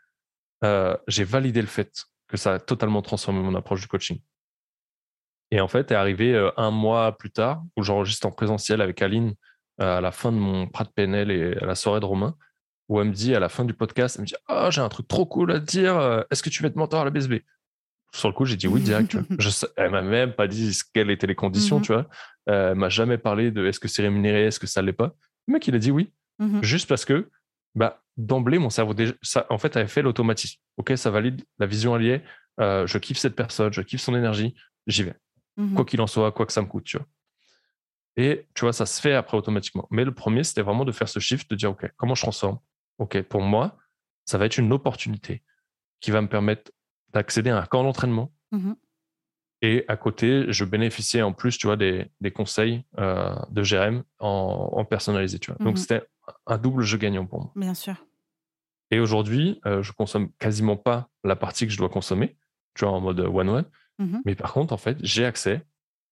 euh, 0.64 0.96
j'ai 1.06 1.24
validé 1.24 1.60
le 1.60 1.66
fait 1.66 2.04
que 2.26 2.36
ça 2.36 2.54
a 2.54 2.58
totalement 2.58 3.02
transformé 3.02 3.40
mon 3.40 3.54
approche 3.54 3.80
du 3.80 3.88
coaching. 3.88 4.20
Et 5.50 5.60
en 5.60 5.68
fait, 5.68 5.90
est 5.90 5.94
arrivé 5.94 6.34
euh, 6.34 6.50
un 6.56 6.70
mois 6.70 7.16
plus 7.16 7.30
tard, 7.30 7.62
où 7.76 7.82
j'enregistre 7.82 8.26
en 8.26 8.30
présentiel 8.30 8.80
avec 8.80 9.00
Aline 9.00 9.34
euh, 9.80 9.98
à 9.98 10.00
la 10.00 10.10
fin 10.12 10.32
de 10.32 10.36
mon 10.36 10.66
Prat 10.66 10.84
PNL 10.94 11.30
et 11.30 11.56
à 11.56 11.66
la 11.66 11.74
soirée 11.74 12.00
de 12.00 12.04
Romain 12.04 12.36
où 12.88 12.98
elle 13.02 13.08
me 13.08 13.12
dit 13.12 13.34
à 13.34 13.40
la 13.40 13.50
fin 13.50 13.66
du 13.66 13.74
podcast, 13.74 14.16
elle 14.16 14.22
me 14.22 14.26
dit 14.26 14.34
oh, 14.48 14.68
j'ai 14.70 14.80
un 14.80 14.88
truc 14.88 15.06
trop 15.06 15.26
cool 15.26 15.52
à 15.52 15.60
te 15.60 15.66
dire, 15.66 16.24
est-ce 16.30 16.42
que 16.42 16.48
tu 16.48 16.62
veux 16.62 16.70
être 16.70 16.76
mentor 16.76 17.02
à 17.02 17.04
la 17.04 17.10
BSB 17.10 17.34
Sur 18.14 18.28
le 18.28 18.34
coup, 18.34 18.46
j'ai 18.46 18.56
dit 18.56 18.66
oui 18.66 18.80
direct. 18.80 19.10
tu 19.10 19.18
vois. 19.18 19.26
Je, 19.38 19.50
elle 19.76 19.90
m'a 19.90 20.00
même 20.00 20.32
pas 20.32 20.48
dit 20.48 20.74
quelles 20.94 21.10
étaient 21.10 21.26
les 21.26 21.34
conditions, 21.34 21.80
mmh 21.80 21.82
tu 21.82 21.92
vois. 21.92 22.06
Elle 22.46 22.76
m'a 22.76 22.88
jamais 22.88 23.18
parlé 23.18 23.50
de 23.50 23.66
est-ce 23.66 23.78
que 23.78 23.88
c'est 23.88 24.00
rémunéré, 24.00 24.46
est-ce 24.46 24.58
que 24.58 24.66
ça 24.66 24.80
l'est 24.80 24.94
pas. 24.94 25.14
Le 25.46 25.52
mec, 25.52 25.68
il 25.68 25.74
a 25.74 25.78
dit 25.78 25.90
oui, 25.90 26.10
mmh 26.38 26.62
juste 26.62 26.88
parce 26.88 27.04
que 27.04 27.28
bah, 27.74 28.02
d'emblée, 28.18 28.58
mon 28.58 28.68
cerveau, 28.68 28.92
déjà, 28.92 29.14
ça, 29.22 29.46
en 29.48 29.56
fait, 29.56 29.76
avait 29.76 29.88
fait 29.88 30.02
l'automatisme. 30.02 30.60
Ok, 30.76 30.92
ça 30.96 31.10
valide 31.10 31.42
la 31.58 31.66
vision 31.66 31.94
alliée, 31.94 32.22
euh, 32.60 32.86
je 32.86 32.98
kiffe 32.98 33.18
cette 33.18 33.36
personne, 33.36 33.72
je 33.72 33.80
kiffe 33.80 34.00
son 34.00 34.14
énergie, 34.14 34.54
j'y 34.86 35.04
vais. 35.04 35.14
Mmh 35.56 35.74
quoi 35.74 35.84
qu'il 35.84 36.00
en 36.00 36.06
soit, 36.06 36.30
quoi 36.30 36.46
que 36.46 36.52
ça 36.52 36.62
me 36.62 36.66
coûte, 36.66 36.84
tu 36.84 36.98
vois. 36.98 37.06
Et 38.16 38.48
tu 38.54 38.62
vois, 38.62 38.72
ça 38.72 38.86
se 38.86 39.00
fait 39.00 39.14
après 39.14 39.36
automatiquement. 39.36 39.86
Mais 39.90 40.04
le 40.04 40.12
premier, 40.12 40.44
c'était 40.44 40.62
vraiment 40.62 40.84
de 40.84 40.92
faire 40.92 41.08
ce 41.08 41.20
shift, 41.20 41.48
de 41.50 41.56
dire, 41.56 41.70
OK, 41.70 41.88
comment 41.96 42.14
je 42.14 42.22
transforme? 42.22 42.58
OK, 42.98 43.20
pour 43.22 43.40
moi, 43.40 43.76
ça 44.24 44.38
va 44.38 44.46
être 44.46 44.58
une 44.58 44.72
opportunité 44.72 45.42
qui 46.00 46.10
va 46.10 46.20
me 46.20 46.28
permettre 46.28 46.72
d'accéder 47.12 47.50
à 47.50 47.58
un 47.58 47.66
camp 47.66 47.84
d'entraînement. 47.84 48.32
Mmh 48.50 48.72
Et 49.62 49.84
à 49.86 49.96
côté, 49.96 50.46
je 50.48 50.64
bénéficiais 50.64 51.22
en 51.22 51.32
plus, 51.32 51.58
tu 51.58 51.68
vois, 51.68 51.76
des, 51.76 52.10
conseils 52.34 52.84
euh, 52.98 53.36
de 53.50 53.62
GRM 53.62 54.02
en, 54.18 54.84
personnalisé, 54.84 55.38
tu 55.38 55.52
vois. 55.52 55.64
Donc, 55.64 55.74
mmh 55.74 55.78
c'était 55.78 56.02
un 56.46 56.58
double 56.58 56.82
jeu 56.82 56.98
gagnant 56.98 57.26
pour 57.26 57.40
moi. 57.40 57.52
Bien 57.54 57.74
sûr. 57.74 58.04
Et 58.90 59.00
aujourd'hui, 59.00 59.60
euh, 59.66 59.82
je 59.82 59.92
consomme 59.92 60.30
quasiment 60.38 60.76
pas 60.76 61.10
la 61.24 61.36
partie 61.36 61.66
que 61.66 61.72
je 61.72 61.78
dois 61.78 61.88
consommer, 61.88 62.36
tu 62.74 62.84
vois, 62.84 62.94
en 62.94 63.00
mode 63.00 63.20
one-one. 63.20 63.66
Mmh 63.98 64.18
Mais 64.24 64.34
par 64.34 64.52
contre, 64.52 64.72
en 64.72 64.78
fait, 64.78 64.96
j'ai 65.02 65.24
accès 65.24 65.66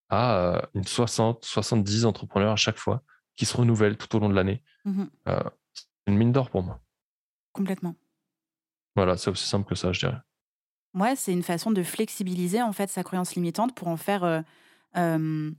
à 0.09 0.37
euh, 0.37 0.61
une 0.75 0.85
60, 0.85 1.45
70 1.45 2.05
entrepreneurs 2.05 2.53
à 2.53 2.57
chaque 2.57 2.79
fois 2.79 3.03
qui 3.37 3.47
se 3.47 3.57
renouvellent 3.57 3.97
tout 3.97 4.15
au 4.17 4.19
long 4.19 4.29
de 4.29 4.35
l'année 4.35 4.62
une 6.07 6.17
mine 6.17 6.33
d'or 6.33 6.51
pour 6.51 6.62
moi. 6.62 6.81
Complètement. 7.53 7.95
Voilà, 8.95 9.17
c'est 9.17 9.31
aussi 9.31 9.47
simple 9.47 9.69
que 9.69 9.75
ça, 9.75 9.93
je 9.93 10.01
dirais. 10.01 10.19
Ouais, 10.95 11.17
c'est 11.17 11.33
une 11.33 11.43
façon 11.43 11.71
de 11.71 11.83
flexibiliser 11.83 12.62
en 12.62 12.73
fait 12.73 12.89
sa 12.89 13.03
croyance 13.03 13.35
limitante 13.35 13.75
pour 13.75 13.89
en 13.89 13.97
faire 13.97 14.25
euh, 14.25 14.41
euh, 14.97 15.51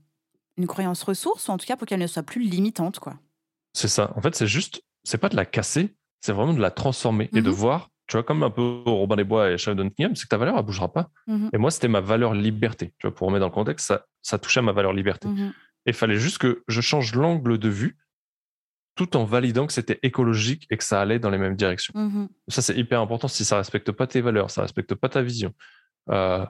une 0.57 0.67
croyance 0.67 1.03
ressource, 1.03 1.47
ou 1.47 1.51
en 1.51 1.57
tout 1.57 1.65
cas 1.65 1.77
pour 1.77 1.87
qu'elle 1.87 1.99
ne 1.99 2.07
soit 2.07 2.23
plus 2.23 2.41
limitante, 2.41 2.99
quoi. 2.99 3.19
C'est 3.73 3.87
ça. 3.87 4.11
En 4.15 4.21
fait, 4.21 4.35
c'est 4.35 4.47
juste, 4.47 4.83
c'est 5.03 5.19
pas 5.19 5.29
de 5.29 5.35
la 5.35 5.45
casser, 5.45 5.95
c'est 6.21 6.33
vraiment 6.33 6.53
de 6.53 6.61
la 6.61 6.71
transformer 6.71 7.29
et 7.33 7.41
de 7.41 7.49
mmh 7.49 7.53
voir, 7.53 7.89
tu 8.07 8.15
vois, 8.15 8.23
comme 8.23 8.43
un 8.43 8.49
peu 8.49 8.83
Robin 8.85 9.15
des 9.15 9.23
Bois 9.23 9.51
et 9.51 9.57
Sheldon 9.57 9.89
Kingdom, 9.89 10.15
c'est 10.15 10.23
que 10.23 10.29
ta 10.29 10.37
valeur, 10.37 10.57
elle 10.57 10.65
bougera 10.65 10.91
pas. 10.91 11.09
Mmh 11.27 11.49
et 11.53 11.57
moi, 11.57 11.71
c'était 11.71 11.87
ma 11.87 12.01
valeur 12.01 12.33
liberté. 12.33 12.93
Tu 12.99 13.07
vois, 13.07 13.15
pour 13.15 13.27
remettre 13.27 13.41
dans 13.41 13.47
le 13.47 13.53
contexte, 13.53 13.87
ça, 13.87 14.05
ça 14.21 14.37
touchait 14.37 14.59
à 14.59 14.63
ma 14.63 14.71
valeur 14.71 14.93
liberté. 14.93 15.27
Mmh 15.27 15.53
et 15.85 15.91
il 15.91 15.95
fallait 15.95 16.17
juste 16.17 16.37
que 16.37 16.63
je 16.67 16.81
change 16.81 17.15
l'angle 17.15 17.57
de 17.57 17.69
vue 17.69 17.97
tout 18.95 19.15
en 19.15 19.23
validant 19.23 19.67
que 19.67 19.73
c'était 19.73 19.99
écologique 20.03 20.67
et 20.69 20.75
que 20.75 20.83
ça 20.83 20.99
allait 20.99 21.19
dans 21.19 21.29
les 21.29 21.37
mêmes 21.37 21.55
directions. 21.55 21.93
Ça, 22.49 22.61
c'est 22.61 22.75
hyper 22.75 22.99
important. 22.99 23.29
Si 23.29 23.45
ça 23.45 23.55
respecte 23.55 23.91
pas 23.93 24.05
tes 24.05 24.19
valeurs, 24.19 24.51
ça 24.51 24.63
respecte 24.63 24.95
pas 24.95 25.07
ta 25.07 25.21
vision, 25.21 25.53
euh, 26.09 26.45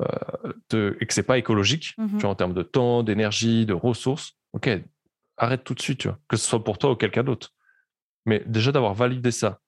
euh, 0.00 0.96
et 1.00 1.06
que 1.06 1.14
c'est 1.14 1.22
pas 1.22 1.38
écologique, 1.38 1.94
tu 1.96 2.16
vois, 2.22 2.30
en 2.30 2.34
termes 2.34 2.54
de 2.54 2.64
temps, 2.64 3.04
d'énergie, 3.04 3.64
de 3.64 3.74
ressources, 3.74 4.32
ok, 4.54 4.68
arrête 5.36 5.62
tout 5.62 5.74
de 5.74 5.80
suite, 5.80 5.98
tu 5.98 6.08
vois, 6.08 6.18
que 6.26 6.36
ce 6.36 6.44
soit 6.44 6.64
pour 6.64 6.78
toi 6.78 6.90
ou 6.90 6.96
quelqu'un 6.96 7.22
d'autre. 7.22 7.53
Mais 8.26 8.42
déjà 8.46 8.72
d'avoir 8.72 8.94
validé 8.94 9.30
ça 9.30 9.60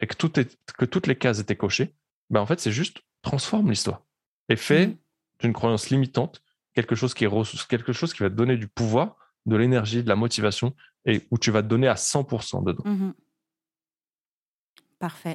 et 0.00 0.06
que, 0.06 0.14
tout 0.14 0.38
est, 0.38 0.58
que 0.78 0.84
toutes 0.84 1.06
les 1.06 1.16
cases 1.16 1.38
étaient 1.38 1.56
cochées, 1.56 1.94
ben 2.30 2.40
en 2.40 2.46
fait, 2.46 2.60
c'est 2.60 2.72
juste 2.72 3.02
transforme 3.22 3.70
l'histoire 3.70 4.02
et 4.48 4.56
fais 4.56 4.88
mmh 4.88 4.98
d'une 5.40 5.52
croyance 5.52 5.90
limitante 5.90 6.42
quelque 6.74 6.94
chose 6.94 7.12
qui 7.12 7.24
est 7.24 7.26
ressource, 7.26 7.66
quelque 7.66 7.92
chose 7.92 8.14
qui 8.14 8.22
va 8.22 8.30
te 8.30 8.34
donner 8.34 8.56
du 8.56 8.68
pouvoir, 8.68 9.16
de 9.46 9.56
l'énergie, 9.56 10.02
de 10.02 10.08
la 10.08 10.14
motivation 10.14 10.74
et 11.04 11.26
où 11.30 11.38
tu 11.38 11.50
vas 11.50 11.60
te 11.60 11.66
donner 11.66 11.88
à 11.88 11.94
100% 11.94 12.64
dedans. 12.64 12.84
Mmh 12.84 13.12
Parfait. 15.00 15.34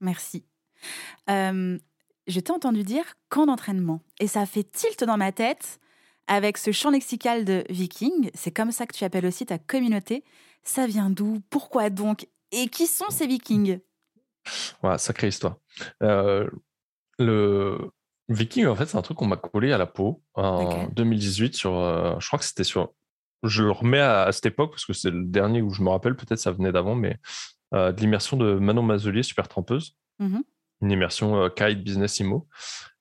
Merci. 0.00 0.46
je 1.28 1.78
t'ai 2.40 2.52
entendu 2.52 2.84
dire 2.84 3.04
camp 3.28 3.46
d'entraînement 3.46 4.00
et 4.20 4.28
ça 4.28 4.46
fait 4.46 4.64
tilt 4.64 5.02
dans 5.04 5.18
ma 5.18 5.32
tête 5.32 5.80
avec 6.26 6.58
ce 6.58 6.72
champ 6.72 6.90
lexical 6.90 7.44
de 7.44 7.64
viking. 7.68 8.30
C'est 8.34 8.50
comme 8.50 8.72
ça 8.72 8.86
que 8.86 8.94
tu 8.94 9.04
appelles 9.04 9.26
aussi 9.26 9.46
ta 9.46 9.58
communauté. 9.58 10.24
Ça 10.62 10.86
vient 10.86 11.10
d'où? 11.10 11.40
Pourquoi 11.50 11.90
donc? 11.90 12.26
Et 12.52 12.68
qui 12.68 12.86
sont 12.86 13.10
ces 13.10 13.26
vikings? 13.26 13.80
Ouais, 14.82 14.98
sacrée 14.98 15.28
histoire. 15.28 15.56
Euh, 16.02 16.48
le 17.18 17.90
viking, 18.28 18.66
en 18.66 18.76
fait, 18.76 18.86
c'est 18.86 18.96
un 18.96 19.02
truc 19.02 19.18
qu'on 19.18 19.26
m'a 19.26 19.36
collé 19.36 19.72
à 19.72 19.78
la 19.78 19.86
peau 19.86 20.22
en 20.34 20.88
2018 20.88 21.54
sur, 21.54 21.76
euh, 21.76 22.14
je 22.18 22.26
crois 22.26 22.38
que 22.38 22.44
c'était 22.44 22.64
sur 22.64 22.92
je 23.44 23.62
le 23.62 23.70
remets 23.70 24.00
à, 24.00 24.32
cette 24.32 24.46
époque 24.46 24.70
parce 24.70 24.86
que 24.86 24.92
c'est 24.92 25.10
le 25.10 25.24
dernier 25.24 25.60
où 25.60 25.70
je 25.70 25.82
me 25.82 25.90
rappelle, 25.90 26.16
peut-être 26.16 26.38
ça 26.38 26.50
venait 26.50 26.72
d'avant, 26.72 26.94
mais 26.94 27.18
euh, 27.74 27.92
de 27.92 28.00
l'immersion 28.00 28.36
de 28.36 28.54
Manon 28.54 28.82
Mazelier, 28.82 29.22
super 29.22 29.48
trempeuse. 29.48 29.96
Mmh 30.18 30.40
Une 30.80 30.90
immersion 30.90 31.42
euh, 31.42 31.48
Kite 31.48 31.82
Business 31.82 32.18
Imo. 32.20 32.46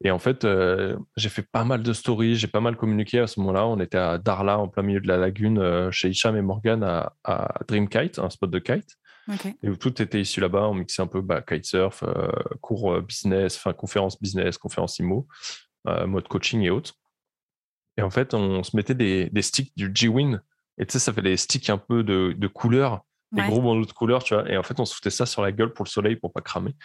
Et 0.03 0.11
en 0.11 0.19
fait, 0.19 0.45
euh, 0.45 0.97
j'ai 1.17 1.29
fait 1.29 1.43
pas 1.43 1.63
mal 1.63 1.83
de 1.83 1.93
stories, 1.93 2.35
j'ai 2.35 2.47
pas 2.47 2.59
mal 2.59 2.75
communiqué 2.75 3.19
à 3.19 3.27
ce 3.27 3.39
moment-là. 3.39 3.65
On 3.67 3.79
était 3.79 3.97
à 3.97 4.17
Darla, 4.17 4.59
en 4.59 4.67
plein 4.67 4.83
milieu 4.83 4.99
de 4.99 5.07
la 5.07 5.17
lagune, 5.17 5.89
chez 5.91 6.09
Hicham 6.09 6.35
et 6.35 6.41
Morgan 6.41 6.83
à, 6.83 7.59
Dream 7.67 7.87
Kite, 7.87 8.19
un 8.19 8.29
spot 8.29 8.49
de 8.49 8.59
kite. 8.59 8.97
Et 9.63 9.69
où 9.69 9.77
tout 9.77 10.01
était 10.01 10.19
issu 10.19 10.41
là-bas. 10.41 10.67
On 10.67 10.73
mixait 10.73 11.01
un 11.01 11.07
peu 11.07 11.21
bah, 11.21 11.41
kitesurf, 11.41 12.03
cours 12.59 13.01
business, 13.01 13.55
enfin 13.55 13.71
conférence 13.71 14.21
business, 14.21 14.57
conférence 14.57 14.99
IMO, 14.99 15.27
mode 15.85 16.27
coaching 16.27 16.61
et 16.61 16.69
autres. 16.69 16.95
Et 17.97 18.01
en 18.01 18.09
fait, 18.09 18.33
on 18.33 18.63
se 18.63 18.75
mettait 18.75 18.95
des, 18.95 19.29
des 19.29 19.41
sticks 19.41 19.71
du 19.75 19.91
G-Win. 19.93 20.41
Et 20.77 20.85
tu 20.85 20.93
sais, 20.93 20.99
ça 20.99 21.13
fait 21.13 21.21
des 21.21 21.37
sticks 21.37 21.69
un 21.69 21.77
peu 21.77 22.03
de, 22.03 22.33
de 22.37 22.47
couleurs, 22.47 23.03
des 23.31 23.43
gros 23.43 23.61
bandeaux 23.61 23.85
de 23.85 23.91
couleurs, 23.91 24.23
tu 24.23 24.33
vois. 24.33 24.49
Et 24.49 24.57
en 24.57 24.63
fait, 24.63 24.79
on 24.79 24.85
se 24.85 24.95
foutait 24.95 25.09
ça 25.09 25.25
sur 25.25 25.41
la 25.41 25.51
gueule 25.51 25.73
pour 25.73 25.85
le 25.85 25.89
soleil 25.89 26.15
pour 26.15 26.31
pas 26.31 26.41
cramer. 26.41 26.75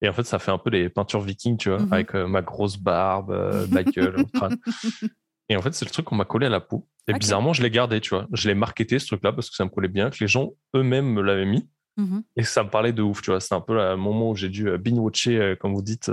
Et 0.00 0.08
en 0.08 0.12
fait, 0.12 0.24
ça 0.24 0.38
fait 0.38 0.50
un 0.50 0.58
peu 0.58 0.70
des 0.70 0.88
peintures 0.88 1.20
vikings, 1.20 1.56
tu 1.56 1.70
vois, 1.70 1.80
mmh 1.80 1.92
avec 1.92 2.14
ma 2.14 2.42
grosse 2.42 2.76
barbe, 2.76 3.66
ma 3.70 3.82
gueule. 3.82 4.24
Et 5.50 5.56
en 5.56 5.62
fait, 5.62 5.72
c'est 5.72 5.86
le 5.86 5.90
truc 5.90 6.04
qu'on 6.04 6.14
m'a 6.14 6.26
collé 6.26 6.46
à 6.46 6.50
la 6.50 6.60
peau. 6.60 6.86
Et 7.08 7.14
bizarrement, 7.14 7.54
je 7.54 7.62
l'ai 7.62 7.70
gardé, 7.70 8.00
tu 8.00 8.10
vois. 8.10 8.26
Je 8.32 8.48
l'ai 8.48 8.54
marketé, 8.54 8.98
ce 8.98 9.06
truc-là, 9.06 9.32
parce 9.32 9.48
que 9.48 9.56
ça 9.56 9.64
me 9.64 9.70
collait 9.70 9.88
bien, 9.88 10.10
que 10.10 10.18
les 10.20 10.28
gens 10.28 10.50
eux-mêmes 10.76 11.10
me 11.10 11.22
l'avaient 11.22 11.46
mis. 11.46 11.68
Mmh 11.96 12.20
et 12.36 12.44
ça 12.44 12.62
me 12.62 12.70
parlait 12.70 12.92
de 12.92 13.02
ouf, 13.02 13.22
tu 13.22 13.30
vois. 13.30 13.40
C'est 13.40 13.54
un 13.54 13.60
peu 13.60 13.74
le 13.74 13.96
moment 13.96 14.30
où 14.30 14.36
j'ai 14.36 14.50
dû 14.50 14.70
binge-watcher, 14.78 15.56
comme 15.58 15.74
vous 15.74 15.82
dites, 15.82 16.12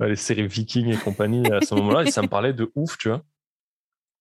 les 0.00 0.16
séries 0.16 0.46
vikings 0.46 0.88
et 0.88 0.96
compagnie 0.96 1.50
à 1.52 1.60
ce 1.60 1.74
moment-là. 1.74 2.02
et 2.04 2.10
ça 2.10 2.22
me 2.22 2.28
parlait 2.28 2.52
de 2.52 2.70
ouf, 2.74 2.98
tu 2.98 3.08
vois. 3.08 3.22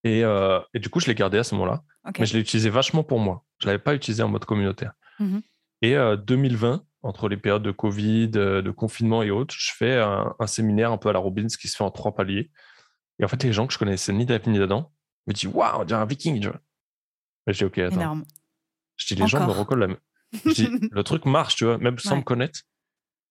Et, 0.04 0.24
euh, 0.24 0.60
et, 0.74 0.80
du 0.80 0.90
coup, 0.90 1.00
je 1.00 1.08
l'ai 1.08 1.16
gardé 1.16 1.38
à 1.38 1.44
ce 1.44 1.56
moment-là. 1.56 1.84
Mais 2.20 2.26
je 2.26 2.34
l'ai 2.34 2.42
utilisé 2.42 2.70
vachement 2.70 3.04
pour 3.04 3.20
moi. 3.20 3.46
Je 3.60 3.66
ne 3.66 3.72
l'avais 3.72 3.82
pas 3.82 3.96
utilisé 3.96 4.22
en 4.24 4.30
mode 4.30 4.46
communautaire. 4.46 4.94
Mmh 5.20 5.40
et 5.82 5.98
euh, 5.98 6.16
2020, 6.16 6.82
entre 7.04 7.30
les 7.30 7.38
périodes 7.38 7.64
de 7.64 7.72
Covid, 7.72 8.32
euh, 8.36 8.62
de 8.62 8.72
confinement 8.72 9.24
et 9.24 9.32
autres, 9.32 9.54
je 9.58 9.72
fais 9.76 10.00
un, 10.00 10.34
séminaire 10.48 10.92
un 10.92 10.98
peu 10.98 11.10
à 11.10 11.14
la 11.14 11.20
Robbins 11.20 11.48
qui 11.48 11.68
se 11.68 11.76
fait 11.76 11.84
en 11.84 11.92
trois 11.92 12.16
paliers. 12.16 12.50
Et 13.20 13.26
en 13.26 13.28
fait, 13.28 13.44
les 13.44 13.54
gens 13.54 13.68
que 13.68 13.74
je 13.74 13.78
connaissais 13.78 14.14
ni 14.14 14.26
d'App 14.26 14.48
ni 14.48 14.58
d'Adam 14.58 14.92
me 15.28 15.34
disent 15.34 15.52
Waouh, 15.54 15.82
on 15.82 15.84
dirait 15.84 16.00
un 16.00 16.06
viking. 16.06 16.50
Je 17.48 17.54
dis 17.54 17.66
Ok, 17.66 17.78
attends. 17.78 18.24
Je 18.96 19.08
dis 19.08 19.16
Les 19.16 19.28
gens 19.28 19.46
me 19.46 19.52
recollent 19.52 19.80
la 19.80 19.88
main. 19.88 20.00
Je 20.46 20.52
dis 20.52 20.70
Le 20.92 21.04
truc 21.04 21.26
marche, 21.26 21.56
tu 21.56 21.66
vois, 21.66 21.78
même 21.78 22.00
sans 22.00 22.18
me 22.18 22.24
connaître, 22.24 22.62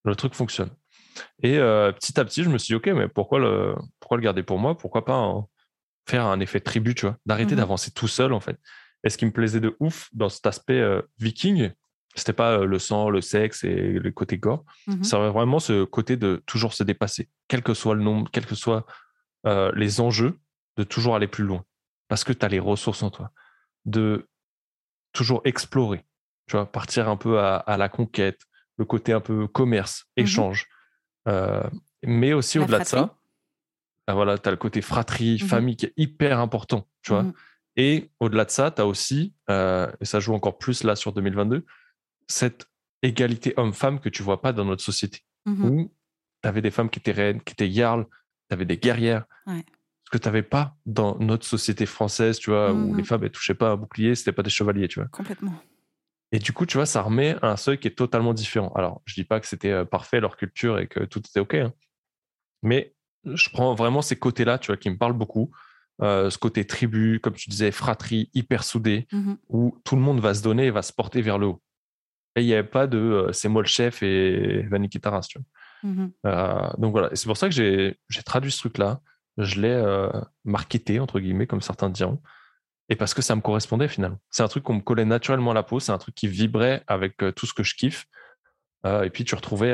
le 0.05 0.15
truc 0.15 0.35
fonctionne. 0.35 0.71
Et 1.43 1.59
euh, 1.59 1.93
petit 1.93 2.19
à 2.19 2.25
petit, 2.25 2.45
je 2.45 2.51
me 2.51 2.59
suis 2.59 2.73
dit 2.73 2.77
Ok, 2.77 2.87
mais 2.87 3.09
pourquoi 3.09 3.39
le, 3.39 3.75
pourquoi 4.01 4.19
le 4.19 4.23
garder 4.23 4.43
pour 4.43 4.59
moi? 4.59 4.77
Pourquoi 4.77 5.05
pas 5.05 5.17
en, 5.17 5.49
faire 6.09 6.27
un 6.27 6.41
effet 6.41 6.61
tribu, 6.61 6.95
tu 6.95 7.07
vois, 7.07 7.17
d'arrêter 7.27 7.55
mmh 7.55 7.59
d'avancer 7.59 7.91
tout 7.91 8.09
seul 8.09 8.33
en 8.33 8.41
fait. 8.41 8.59
Et 9.05 9.11
ce 9.11 9.19
qui 9.19 9.27
me 9.27 9.33
plaisait 9.33 9.61
de 9.61 9.77
ouf 9.81 10.09
dans 10.13 10.29
cet 10.29 10.47
aspect 10.47 10.81
euh, 10.81 11.03
viking, 11.19 11.73
c'était 12.15 12.33
pas 12.33 12.59
euh, 12.59 12.65
le 12.67 12.79
sang, 12.79 13.11
le 13.11 13.21
sexe 13.21 13.65
et 13.65 13.75
le 13.75 14.11
côté 14.11 14.39
gore, 14.39 14.65
mmh 14.87 15.03
c'est 15.03 15.17
vraiment 15.17 15.59
ce 15.59 15.85
côté 15.85 16.17
de 16.17 16.43
toujours 16.47 16.75
se 16.75 16.85
dépasser, 16.85 17.29
quel 17.49 17.63
que 17.63 17.75
soit 17.75 17.95
le 17.95 18.03
nombre, 18.03 18.31
quels 18.31 18.47
que 18.47 18.55
soient 18.55 18.87
euh, 19.47 19.73
les 19.75 20.01
enjeux, 20.01 20.39
de 20.77 20.85
toujours 20.85 21.17
aller 21.17 21.27
plus 21.27 21.45
loin, 21.45 21.65
parce 22.09 22.25
que 22.25 22.33
tu 22.33 22.45
as 22.45 22.49
les 22.49 22.61
ressources 22.61 23.03
en 23.03 23.11
toi, 23.11 23.31
de 23.85 24.29
toujours 25.13 25.43
explorer, 25.45 26.05
tu 26.47 26.57
vois, 26.57 26.71
partir 26.71 27.09
un 27.09 27.17
peu 27.17 27.41
à, 27.41 27.77
la 27.77 27.89
conquête, 27.89 28.41
le 28.79 28.85
côté 28.85 29.13
un 29.13 29.21
peu 29.21 29.47
commerce, 29.47 30.07
mmh 30.17 30.21
échange, 30.23 30.69
mais 32.05 32.33
aussi 32.33 32.59
au-delà 32.59 32.81
de 32.81 32.85
ça, 32.85 33.17
ah, 34.07 34.15
voilà, 34.15 34.37
tu 34.37 34.49
as 34.49 34.51
le 34.51 34.57
côté 34.57 34.83
fratrie, 34.83 35.37
mmh 35.43 35.47
famille 35.47 35.77
qui 35.77 35.87
est 35.87 35.95
hyper 35.97 36.39
important, 36.41 36.89
tu 37.03 37.13
vois. 37.13 37.23
Mmh. 37.23 37.33
Et 37.77 38.11
au-delà 38.21 38.45
de 38.45 38.51
ça, 38.51 38.71
tu 38.71 38.83
as 38.83 38.87
aussi, 38.87 39.35
euh, 39.51 39.91
et 40.01 40.05
ça 40.05 40.21
joue 40.21 40.35
encore 40.35 40.59
plus 40.59 40.85
là 40.85 40.97
sur 40.97 41.13
2022, 41.13 41.65
cette 42.27 42.67
égalité 43.03 43.55
homme-femme 43.57 44.01
que 44.01 44.09
tu 44.09 44.23
vois 44.23 44.41
pas 44.41 44.53
dans 44.53 44.65
notre 44.65 44.83
société. 44.83 45.21
Mmh 45.45 45.65
où 45.65 45.93
tu 46.43 46.49
avais 46.49 46.63
des 46.63 46.71
femmes 46.71 46.91
qui 46.91 46.99
étaient 46.99 47.13
reines, 47.13 47.41
qui 47.41 47.53
étaient 47.53 47.69
yarles, 47.69 48.07
tu 48.49 48.55
avais 48.55 48.65
des 48.65 48.77
guerrières. 48.77 49.25
Ce 49.47 50.11
que 50.11 50.19
tu 50.19 50.29
n'avais 50.29 50.43
pas 50.43 50.77
dans 50.87 51.17
notre 51.19 51.47
société 51.47 51.87
française, 51.87 52.39
tu 52.39 52.51
vois, 52.51 52.73
où 52.73 52.95
les 52.95 53.05
femmes 53.05 53.23
ne 53.23 53.29
touchaient 53.29 53.55
pas 53.55 53.71
un 53.71 53.77
bouclier, 53.77 54.15
c'était 54.15 54.33
pas 54.33 54.43
des 54.43 54.51
chevaliers, 54.51 54.89
tu 54.89 55.01
vois. 55.01 55.09
Complètement. 55.09 55.55
Et 56.33 56.39
du 56.39 56.53
coup, 56.53 56.67
tu 56.67 56.79
vois, 56.79 56.87
ça 56.87 57.03
remet 57.03 57.37
un 57.43 57.57
seuil 57.57 57.79
qui 57.79 57.89
est 57.89 57.97
totalement 57.97 58.35
différent. 58.35 58.73
Alors, 58.75 59.03
je 59.05 59.15
dis 59.15 59.25
pas 59.25 59.39
que 59.39 59.47
c'était 59.47 59.71
euh, 59.71 59.85
parfait 59.85 60.19
leur 60.19 60.37
culture 60.37 60.79
et 60.79 60.89
que 60.89 61.01
tout 61.01 61.21
était 61.21 61.41
OK, 61.41 61.55
hein. 61.55 61.73
mais 62.63 62.95
je 63.25 63.51
prends 63.51 63.75
vraiment 63.75 64.03
ces 64.03 64.17
côtés-là, 64.17 64.59
tu 64.59 64.69
vois, 64.69 64.77
qui 64.77 64.91
me 64.91 64.97
parlent 64.97 65.13
beaucoup. 65.17 65.51
Euh, 66.01 66.31
ce 66.31 66.39
côté 66.39 66.67
tribu, 66.67 67.21
comme 67.21 67.35
tu 67.35 67.51
disais, 67.51 67.71
fratrie, 67.71 68.31
hyper 68.35 68.65
soudé, 68.65 69.07
mmh 69.13 69.35
où 69.51 69.79
tout 69.85 69.95
le 69.95 70.03
monde 70.03 70.21
va 70.21 70.35
se 70.35 70.43
donner 70.43 70.67
et 70.67 70.71
va 70.71 70.83
se 70.83 70.93
porter 70.93 71.21
vers 71.21 71.39
le 71.39 71.47
haut. 71.47 71.63
Et 72.37 72.43
il 72.43 72.47
n'y 72.47 72.55
avait 72.55 72.69
pas 72.69 72.87
de 72.87 72.99
euh, 72.99 73.33
c'est 73.33 73.49
moi 73.49 73.63
le 73.63 73.69
chef 73.69 74.03
et 74.03 74.63
Vaniki 74.71 75.01
Taras, 75.01 75.27
tu 75.29 75.39
vois. 75.39 75.47
Mmh 75.91 76.11
euh, 76.27 76.71
donc 76.79 76.93
voilà, 76.93 77.11
c'est 77.13 77.27
pour 77.27 77.37
ça 77.37 77.49
que 77.49 77.55
j'ai 77.55 78.23
traduit 78.25 78.53
ce 78.53 78.59
truc-là. 78.59 79.01
Je 79.39 79.61
l'ai 79.61 80.09
marketé, 80.45 81.01
entre 81.01 81.19
guillemets, 81.19 81.47
comme 81.47 81.63
certains 81.63 81.89
diront. 81.89 82.21
Et 82.89 82.97
parce 82.97 83.15
que 83.15 83.23
ça 83.23 83.35
me 83.35 83.41
correspondait 83.41 83.89
finalement. 83.89 84.19
C'est 84.31 84.43
un 84.43 84.49
truc 84.49 84.63
qu'on 84.63 84.75
me 84.75 84.81
collait 84.81 85.07
naturellement 85.07 85.53
à 85.53 85.55
la 85.55 85.63
peau, 85.63 85.81
c'est 85.81 85.93
un 85.93 85.99
truc 85.99 86.15
qui 86.15 86.29
vibrait 86.29 86.85
avec 86.87 87.17
tout 87.35 87.47
ce 87.47 87.55
que 87.55 87.63
je 87.63 87.75
kiffe. 87.75 88.07
et 88.85 89.09
puis 89.11 89.25
tu 89.25 89.35
retrouvais, 89.35 89.73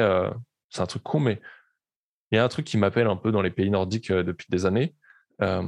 c'est 0.70 0.80
un 0.80 0.86
truc 0.86 1.02
con, 1.02 1.18
mais 1.18 1.40
il 2.30 2.36
y 2.36 2.38
a 2.38 2.44
un 2.44 2.48
truc 2.48 2.66
qui 2.66 2.76
m'appelle 2.76 3.06
un 3.06 3.16
peu 3.16 3.32
dans 3.32 3.42
les 3.42 3.50
pays 3.50 3.70
nordiques 3.70 4.10
euh, 4.10 4.22
depuis 4.22 4.46
des 4.50 4.66
années. 4.66 4.94
Euh, 5.42 5.62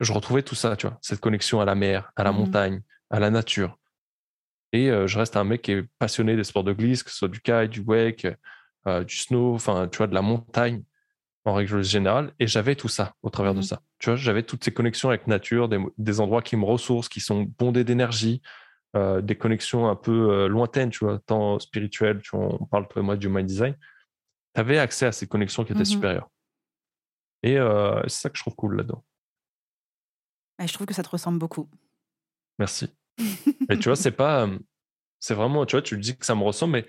je 0.00 0.12
retrouvais 0.12 0.42
tout 0.42 0.54
ça, 0.54 0.76
tu 0.76 0.86
vois, 0.86 0.98
cette 1.02 1.20
connexion 1.20 1.60
à 1.60 1.64
la 1.64 1.74
mer, 1.74 2.12
à 2.16 2.24
la 2.24 2.32
mmh 2.32 2.36
montagne, 2.36 2.82
à 3.10 3.20
la 3.20 3.30
nature. 3.30 3.78
Et 4.74 4.90
euh, 4.90 5.06
je 5.06 5.18
reste 5.18 5.38
un 5.38 5.44
mec 5.44 5.62
qui 5.62 5.72
est 5.72 5.84
passionné 5.98 6.36
des 6.36 6.44
sports 6.44 6.64
de 6.64 6.74
glisse, 6.74 7.02
que 7.02 7.10
ce 7.10 7.16
soit 7.16 7.28
du 7.28 7.40
kite, 7.40 7.70
du 7.70 7.80
wake, 7.80 8.26
du 9.06 9.16
snow, 9.16 9.54
enfin, 9.54 9.88
tu 9.88 9.96
vois, 9.96 10.06
de 10.06 10.14
la 10.14 10.20
montagne 10.20 10.82
en 11.46 11.54
règle 11.54 11.82
générale. 11.82 12.34
Et 12.38 12.46
j'avais 12.46 12.74
tout 12.74 12.88
ça 12.88 13.14
au 13.22 13.30
travers 13.30 13.54
de 13.54 13.60
mmh 13.60 13.62
ça. 13.62 13.80
Tu 13.98 14.10
vois, 14.10 14.16
j'avais 14.16 14.42
toutes 14.42 14.62
ces 14.62 14.72
connexions 14.72 15.08
avec 15.08 15.26
nature, 15.26 15.70
des, 15.96 16.20
endroits 16.20 16.42
qui 16.42 16.56
me 16.56 16.66
ressourcent, 16.66 17.08
qui 17.08 17.20
sont 17.20 17.50
bondés 17.58 17.84
d'énergie, 17.84 18.42
des 18.94 19.36
connexions 19.36 19.88
un 19.88 19.96
peu 19.96 20.46
lointaines, 20.48 20.90
tu 20.90 21.06
vois, 21.06 21.18
tant 21.18 21.58
spirituelles, 21.58 22.20
tu 22.20 22.36
vois, 22.36 22.58
on 22.60 22.66
parle 22.66 22.86
toi 22.88 23.00
et 23.00 23.04
moi 23.04 23.16
du 23.16 23.30
mind 23.30 23.46
design 23.46 23.74
tu 24.54 24.60
avais 24.60 24.78
accès 24.78 25.06
à 25.06 25.12
ces 25.12 25.26
connexions 25.26 25.64
qui 25.64 25.72
étaient 25.72 25.82
mmh 25.82 25.86
supérieures. 25.86 26.30
Et 27.42 27.58
euh, 27.58 28.00
c'est 28.04 28.22
ça 28.22 28.30
que 28.30 28.38
je 28.38 28.42
trouve 28.42 28.54
cool 28.54 28.76
là-dedans. 28.76 29.04
je 30.64 30.72
trouve 30.72 30.86
que 30.86 30.94
ça 30.94 31.02
te 31.02 31.08
ressemble 31.08 31.38
beaucoup. 31.38 31.68
Merci. 32.58 32.88
Mais 33.68 33.78
tu 33.78 33.88
vois, 33.88 33.96
c'est 33.96 34.10
pas. 34.10 34.48
C'est 35.20 35.34
vraiment, 35.34 35.64
tu 35.64 35.72
vois, 35.76 35.82
tu 35.82 35.96
dis 35.98 36.16
que 36.16 36.26
ça 36.26 36.34
me 36.34 36.42
ressemble, 36.42 36.74
mais 36.74 36.86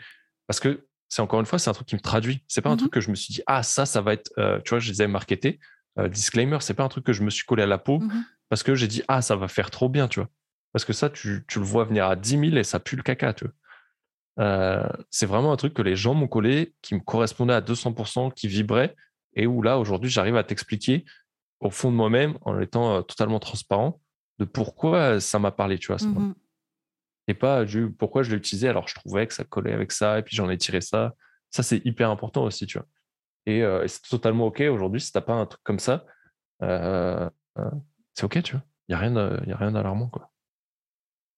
parce 0.47 0.59
que 0.59 0.87
c'est 1.07 1.21
encore 1.21 1.39
une 1.39 1.45
fois, 1.45 1.59
c'est 1.59 1.69
un 1.69 1.73
truc 1.73 1.87
qui 1.87 1.95
me 1.95 2.01
traduit. 2.01 2.43
C'est 2.47 2.61
pas 2.61 2.69
un 2.69 2.77
truc 2.77 2.91
que 2.91 2.99
je 2.99 3.09
me 3.09 3.15
suis 3.15 3.33
dit, 3.33 3.41
ah, 3.47 3.63
ça, 3.63 3.85
ça 3.85 4.01
va 4.01 4.13
être. 4.13 4.31
Euh, 4.37 4.59
tu 4.61 4.71
vois, 4.71 4.79
je 4.79 4.91
les 4.91 5.01
ai 5.01 5.07
marketés. 5.07 5.59
Euh, 5.97 6.09
disclaimer, 6.09 6.57
c'est 6.59 6.73
pas 6.73 6.83
un 6.83 6.89
truc 6.89 7.05
que 7.05 7.13
je 7.13 7.23
me 7.23 7.29
suis 7.29 7.45
collé 7.45 7.63
à 7.63 7.67
la 7.67 7.77
peau 7.77 7.99
mmh 7.99 8.25
parce 8.49 8.61
que 8.61 8.75
j'ai 8.75 8.87
dit, 8.87 9.01
ah, 9.07 9.23
ça 9.23 9.35
va 9.35 9.47
faire 9.47 9.71
trop 9.71 9.89
bien, 9.89 10.07
tu 10.07 10.19
vois. 10.19 10.29
Parce 10.71 10.85
que 10.85 10.93
ça, 10.93 11.09
tu, 11.09 11.45
tu, 11.47 11.57
le 11.57 11.65
vois 11.65 11.83
venir 11.83 12.05
à 12.05 12.15
10 12.15 12.29
000 12.29 12.43
et 12.57 12.63
ça 12.63 12.79
pue 12.79 12.95
le 12.95 13.01
caca, 13.01 13.33
tu 13.33 13.45
vois. 13.45 13.53
Euh, 14.39 14.87
c'est 15.09 15.25
vraiment 15.25 15.51
un 15.51 15.55
truc 15.55 15.73
que 15.73 15.81
les 15.81 15.95
gens 15.95 16.13
m'ont 16.13 16.27
collé, 16.27 16.75
qui 16.81 16.95
me 16.95 16.99
correspondait 16.99 17.53
à 17.53 17.61
200%, 17.61 18.33
qui 18.33 18.47
vibrait, 18.47 18.95
et 19.33 19.47
où 19.47 19.61
là, 19.61 19.79
aujourd'hui, 19.79 20.09
j'arrive 20.09 20.35
à 20.35 20.43
t'expliquer 20.43 21.05
au 21.59 21.69
fond 21.69 21.89
de 21.89 21.95
moi-même, 21.95 22.37
en 22.41 22.59
étant 22.59 22.97
euh, 22.97 23.01
totalement 23.01 23.39
transparent, 23.39 23.99
de 24.39 24.45
pourquoi 24.45 25.19
ça 25.19 25.39
m'a 25.39 25.51
parlé, 25.51 25.77
tu 25.77 25.87
vois, 25.87 25.97
ce 25.97 26.07
mmh 26.07 26.35
Et 27.27 27.33
pas 27.33 27.65
du 27.65 27.91
pourquoi 27.91 28.23
je 28.23 28.31
l'ai 28.31 28.37
utilisé, 28.37 28.67
alors 28.67 28.87
je 28.87 28.95
trouvais 28.95 29.27
que 29.27 29.33
ça 29.33 29.43
collait 29.43 29.73
avec 29.73 29.91
ça, 29.91 30.19
et 30.19 30.23
puis 30.23 30.35
j'en 30.35 30.49
ai 30.49 30.57
tiré 30.57 30.81
ça. 30.81 31.13
Ça, 31.51 31.63
c'est 31.63 31.85
hyper 31.85 32.09
important 32.09 32.43
aussi, 32.43 32.65
tu 32.65 32.77
vois. 32.77 32.87
Et, 33.45 33.63
euh, 33.63 33.87
c'est 33.87 34.01
totalement 34.01 34.47
OK 34.47 34.61
aujourd'hui, 34.61 34.99
si 34.99 35.11
t'as 35.11 35.21
pas 35.21 35.33
un 35.33 35.45
truc 35.45 35.61
comme 35.63 35.79
ça, 35.79 36.05
c'est 36.61 38.23
OK, 38.23 38.41
tu 38.43 38.53
vois. 38.53 38.63
Il 38.87 38.91
n'y 38.91 38.95
a 38.95 38.99
rien, 38.99 39.15
a 39.15 39.57
rien 39.57 39.71
d'alarmant, 39.71 40.09
quoi. 40.09 40.31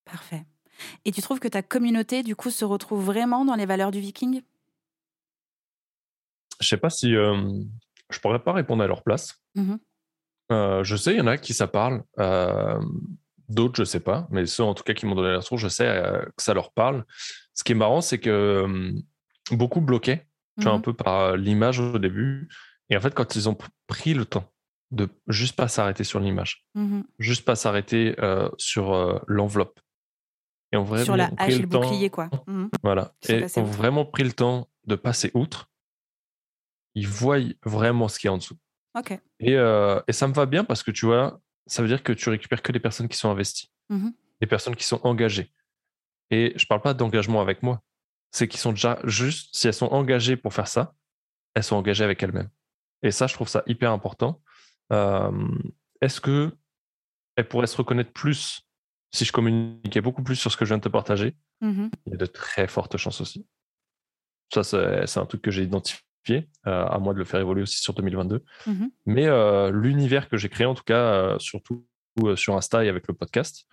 Parfait. 0.06 0.46
Et 1.06 1.12
tu 1.12 1.22
trouves 1.22 1.40
que 1.40 1.48
ta 1.48 1.62
communauté, 1.62 2.24
du 2.24 2.36
coup, 2.36 2.50
se 2.50 2.66
retrouve 2.66 3.04
vraiment 3.04 3.46
dans 3.46 3.56
les 3.56 3.66
valeurs 3.66 3.92
du 3.92 4.00
viking? 4.00 4.42
Je 6.60 6.68
sais 6.68 6.78
pas 6.78 6.90
si 6.90 7.16
euh, 7.16 7.52
je 8.10 8.20
pourrais 8.20 8.44
pas 8.44 8.54
répondre 8.54 8.84
à 8.84 8.88
leur 8.88 9.04
place. 9.04 9.42
Mmh 9.56 9.76
euh, 10.52 10.84
je 10.84 10.96
sais, 10.96 11.14
il 11.14 11.18
y 11.18 11.22
en 11.22 11.28
a 11.28 11.38
qui 11.38 11.54
ça 11.54 11.68
parle. 11.68 12.04
Euh, 12.20 12.80
d'autres, 13.50 13.76
je 13.78 13.84
sais 13.84 14.00
pas. 14.00 14.28
Mais 14.32 14.46
ceux, 14.46 14.64
en 14.64 14.74
tout 14.74 14.84
cas, 14.84 14.94
qui 14.94 15.06
m'ont 15.06 15.16
donné 15.16 15.32
la 15.32 15.42
source, 15.42 15.62
je 15.62 15.68
sais 15.68 15.86
que 16.36 16.44
ça 16.44 16.54
leur 16.54 16.72
parle. 16.72 17.06
Ce 17.54 17.64
qui 17.64 17.72
est 17.72 17.76
marrant, 17.76 18.02
c'est 18.02 18.20
que 18.20 18.94
beaucoup 19.52 19.82
bloquaient, 19.82 20.28
tu 20.58 20.64
vois, 20.64 20.74
un 20.74 20.80
mmh 20.80 20.82
peu 20.82 20.94
par 20.94 21.38
l'image 21.38 21.80
au 21.80 22.00
début. 22.00 22.50
Et 22.90 22.98
en 22.98 23.02
fait, 23.02 23.14
quand 23.14 23.36
ils 23.36 23.50
ont 23.50 23.58
pris 23.88 24.14
le 24.14 24.26
temps 24.26 24.52
de 24.92 25.10
juste 25.28 25.56
pas 25.56 25.68
s'arrêter 25.68 26.04
sur 26.04 26.20
l'image, 26.20 26.66
mmh 26.76 27.02
juste 27.20 27.46
pas 27.46 27.56
s'arrêter 27.56 28.16
sur 28.58 29.22
l'enveloppe, 29.28 29.80
et 30.72 30.78
ont 30.78 31.04
Sur 31.04 31.16
la 31.16 31.32
hache 31.38 31.54
et 31.54 31.60
le 31.60 31.68
bouclier, 31.68 32.10
quoi. 32.10 32.30
Mmh. 32.46 32.68
Voilà. 32.84 33.14
Et 33.30 33.46
ont 33.58 33.64
vraiment 33.64 34.06
pris 34.06 34.24
le 34.24 34.34
temps 34.34 34.70
de 34.86 34.96
passer 34.96 35.32
outre. 35.34 35.70
Ils 36.96 37.08
voient 37.08 37.40
vraiment 37.64 38.08
ce 38.08 38.20
qu'il 38.20 38.28
y 38.28 38.30
a 38.30 38.34
en 38.34 38.38
dessous. 38.38 38.58
Et, 39.40 39.56
euh, 39.56 40.02
et, 40.08 40.14
ça 40.14 40.28
me 40.28 40.34
va 40.34 40.46
bien 40.46 40.64
parce 40.64 40.84
que 40.84 40.92
tu 40.92 41.06
vois, 41.06 41.40
ça 41.66 41.82
veut 41.82 41.88
dire 41.88 42.04
que 42.04 42.14
tu 42.14 42.30
récupères 42.30 42.62
que 42.62 42.72
des 42.72 42.80
personnes 42.80 43.08
qui 43.08 43.18
sont 43.18 43.30
investies, 43.30 43.72
mmh 43.90 44.10
des 44.40 44.46
personnes 44.46 44.76
qui 44.76 44.84
sont 44.84 45.02
engagées. 45.04 45.52
Et 46.30 46.54
je 46.58 46.68
parle 46.68 46.84
pas 46.84 46.94
d'engagement 46.94 47.42
avec 47.42 47.64
moi. 47.64 47.82
C'est 48.30 48.48
qu'ils 48.48 48.60
sont 48.60 48.70
déjà 48.70 49.00
juste, 49.04 49.50
si 49.56 49.68
elles 49.68 49.74
sont 49.74 49.88
engagées 49.88 50.38
pour 50.38 50.54
faire 50.54 50.68
ça, 50.68 50.94
elles 51.56 51.64
sont 51.64 51.76
engagées 51.76 52.04
avec 52.04 52.22
elles-mêmes. 52.22 52.52
Et 53.02 53.10
ça, 53.10 53.26
je 53.26 53.34
trouve 53.34 53.48
ça 53.48 53.64
hyper 53.66 53.92
important. 53.92 54.40
Euh, 54.94 55.32
est-ce 56.02 56.22
que 56.22 56.52
elles 57.36 57.48
pourraient 57.48 57.66
se 57.66 57.78
reconnaître 57.78 58.12
plus 58.12 58.62
si 59.12 59.26
je 59.26 59.32
communiquais 59.32 60.02
beaucoup 60.02 60.24
plus 60.24 60.36
sur 60.36 60.52
ce 60.52 60.58
que 60.58 60.66
je 60.66 60.70
viens 60.70 60.78
de 60.78 60.84
te 60.84 60.90
partager, 60.90 61.36
mmh 61.62 61.88
il 62.06 62.12
y 62.12 62.14
a 62.14 62.18
de 62.18 62.26
très 62.26 62.68
fortes 62.68 62.98
chances 62.98 63.22
aussi. 63.22 63.48
Ça, 64.54 64.64
c'est 64.64 65.20
un 65.20 65.26
truc 65.26 65.42
que 65.42 65.52
j'ai 65.52 65.64
identifié, 65.64 66.04
euh, 66.36 66.86
à 66.86 67.00
moi 67.00 67.14
de 67.14 67.20
le 67.20 67.26
faire 67.26 67.40
évoluer 67.40 67.62
aussi 67.64 67.80
sur 67.82 67.94
2022. 67.94 68.44
Mmh 68.66 68.86
Mais 69.06 69.28
euh, 69.28 69.72
l'univers 69.72 70.30
que 70.30 70.38
j'ai 70.38 70.50
créé, 70.50 70.66
en 70.66 70.76
tout 70.76 70.84
cas, 70.84 71.14
euh, 71.14 71.40
surtout 71.40 71.86
sur 72.36 72.56
Insta 72.56 72.84
et 72.84 72.90
avec 72.90 73.08
le 73.08 73.14
podcast, 73.14 73.68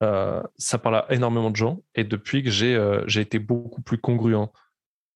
ça 0.00 0.78
parle 0.78 0.96
à 0.96 1.06
énormément 1.10 1.50
de 1.50 1.56
gens. 1.56 1.82
Et 1.94 2.04
depuis 2.04 2.42
que 2.42 2.50
j'ai 2.50 3.20
été 3.20 3.38
beaucoup 3.38 3.82
plus 3.82 3.98
congruent, 3.98 4.48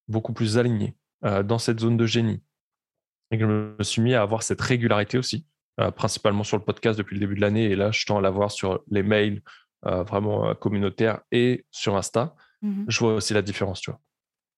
beaucoup 0.08 0.34
plus 0.34 0.58
aligné 0.58 0.94
dans 1.22 1.58
cette 1.58 1.80
zone 1.80 1.96
de 1.96 2.04
génie, 2.04 2.42
et 3.30 3.38
que 3.38 3.44
je 3.44 3.50
me 3.50 3.82
suis 3.82 4.02
mis 4.02 4.12
à 4.12 4.20
avoir 4.20 4.42
cette 4.42 4.60
régularité 4.60 5.16
aussi, 5.16 5.46
principalement 5.96 6.44
sur 6.44 6.58
le 6.58 6.64
podcast 6.64 6.98
depuis 6.98 7.14
le 7.14 7.20
début 7.20 7.34
de 7.34 7.40
l'année, 7.40 7.64
et 7.64 7.76
là, 7.76 7.90
je 7.92 8.04
tends 8.04 8.18
à 8.18 8.20
l'avoir 8.20 8.50
sur 8.50 8.82
les 8.90 9.02
mails 9.02 9.40
vraiment 9.82 10.54
communautaires 10.54 11.20
et 11.32 11.64
sur 11.70 11.96
Insta, 11.96 12.36
mmh 12.60 12.84
je 12.88 12.98
vois 12.98 13.14
aussi 13.14 13.32
la 13.32 13.42
différence, 13.42 13.80
tu 13.80 13.90
vois. 13.90 14.00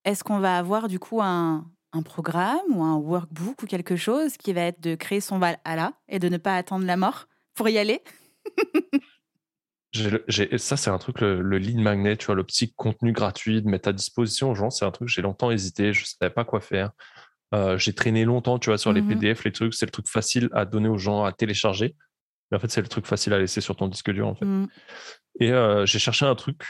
Est-ce 0.04 0.24
qu'on 0.24 0.38
va 0.38 0.58
avoir 0.58 0.88
du 0.88 0.98
coup 0.98 1.20
un, 1.22 1.70
programme 2.02 2.58
ou 2.70 2.82
un 2.82 2.96
workbook 2.96 3.62
ou 3.62 3.66
quelque 3.66 3.96
chose 3.96 4.36
qui 4.36 4.52
va 4.52 4.62
être 4.62 4.80
de 4.80 4.94
créer 4.94 5.20
son 5.20 5.38
Valhalla 5.38 5.92
et 6.08 6.18
de 6.18 6.28
ne 6.28 6.36
pas 6.36 6.56
attendre 6.56 6.84
la 6.84 6.96
mort 6.96 7.28
pour 7.54 7.68
y 7.68 7.78
aller? 7.78 8.02
Ça, 10.58 10.76
c'est 10.76 10.90
un 10.90 10.98
truc, 10.98 11.20
le, 11.20 11.58
lead 11.58 11.78
magnet, 11.78 12.16
tu 12.16 12.26
vois, 12.26 12.34
le 12.34 12.44
petit 12.44 12.72
contenu 12.74 13.12
gratuit 13.12 13.62
de 13.62 13.68
mettre 13.68 13.88
à 13.88 13.92
disposition 13.92 14.50
aux 14.50 14.54
gens, 14.54 14.70
c'est 14.70 14.84
un 14.84 14.90
truc, 14.90 15.08
j'ai 15.08 15.22
longtemps 15.22 15.50
hésité, 15.50 15.92
je 15.92 16.02
ne 16.02 16.06
savais 16.06 16.32
pas 16.32 16.44
quoi 16.44 16.60
faire. 16.60 16.90
Euh, 17.54 17.78
j'ai 17.78 17.94
traîné 17.94 18.24
longtemps, 18.24 18.58
tu 18.58 18.68
vois, 18.68 18.78
sur 18.78 18.92
les 18.92 19.00
mmh 19.00 19.08
PDF, 19.08 19.44
les 19.44 19.52
trucs, 19.52 19.74
c'est 19.74 19.86
le 19.86 19.90
truc 19.90 20.06
facile 20.06 20.50
à 20.52 20.66
donner 20.66 20.88
aux 20.88 20.98
gens 20.98 21.24
à 21.24 21.32
télécharger. 21.32 21.96
Mais 22.50 22.58
en 22.58 22.60
fait, 22.60 22.70
c'est 22.70 22.82
le 22.82 22.88
truc 22.88 23.06
facile 23.06 23.32
à 23.32 23.38
laisser 23.38 23.60
sur 23.60 23.76
ton 23.76 23.88
disque 23.88 24.10
dur, 24.10 24.28
en 24.28 24.34
fait. 24.34 24.44
Mmh. 24.44 24.68
Et 25.40 25.52
euh, 25.52 25.86
j'ai 25.86 25.98
cherché 25.98 26.26
un 26.26 26.34
truc 26.34 26.62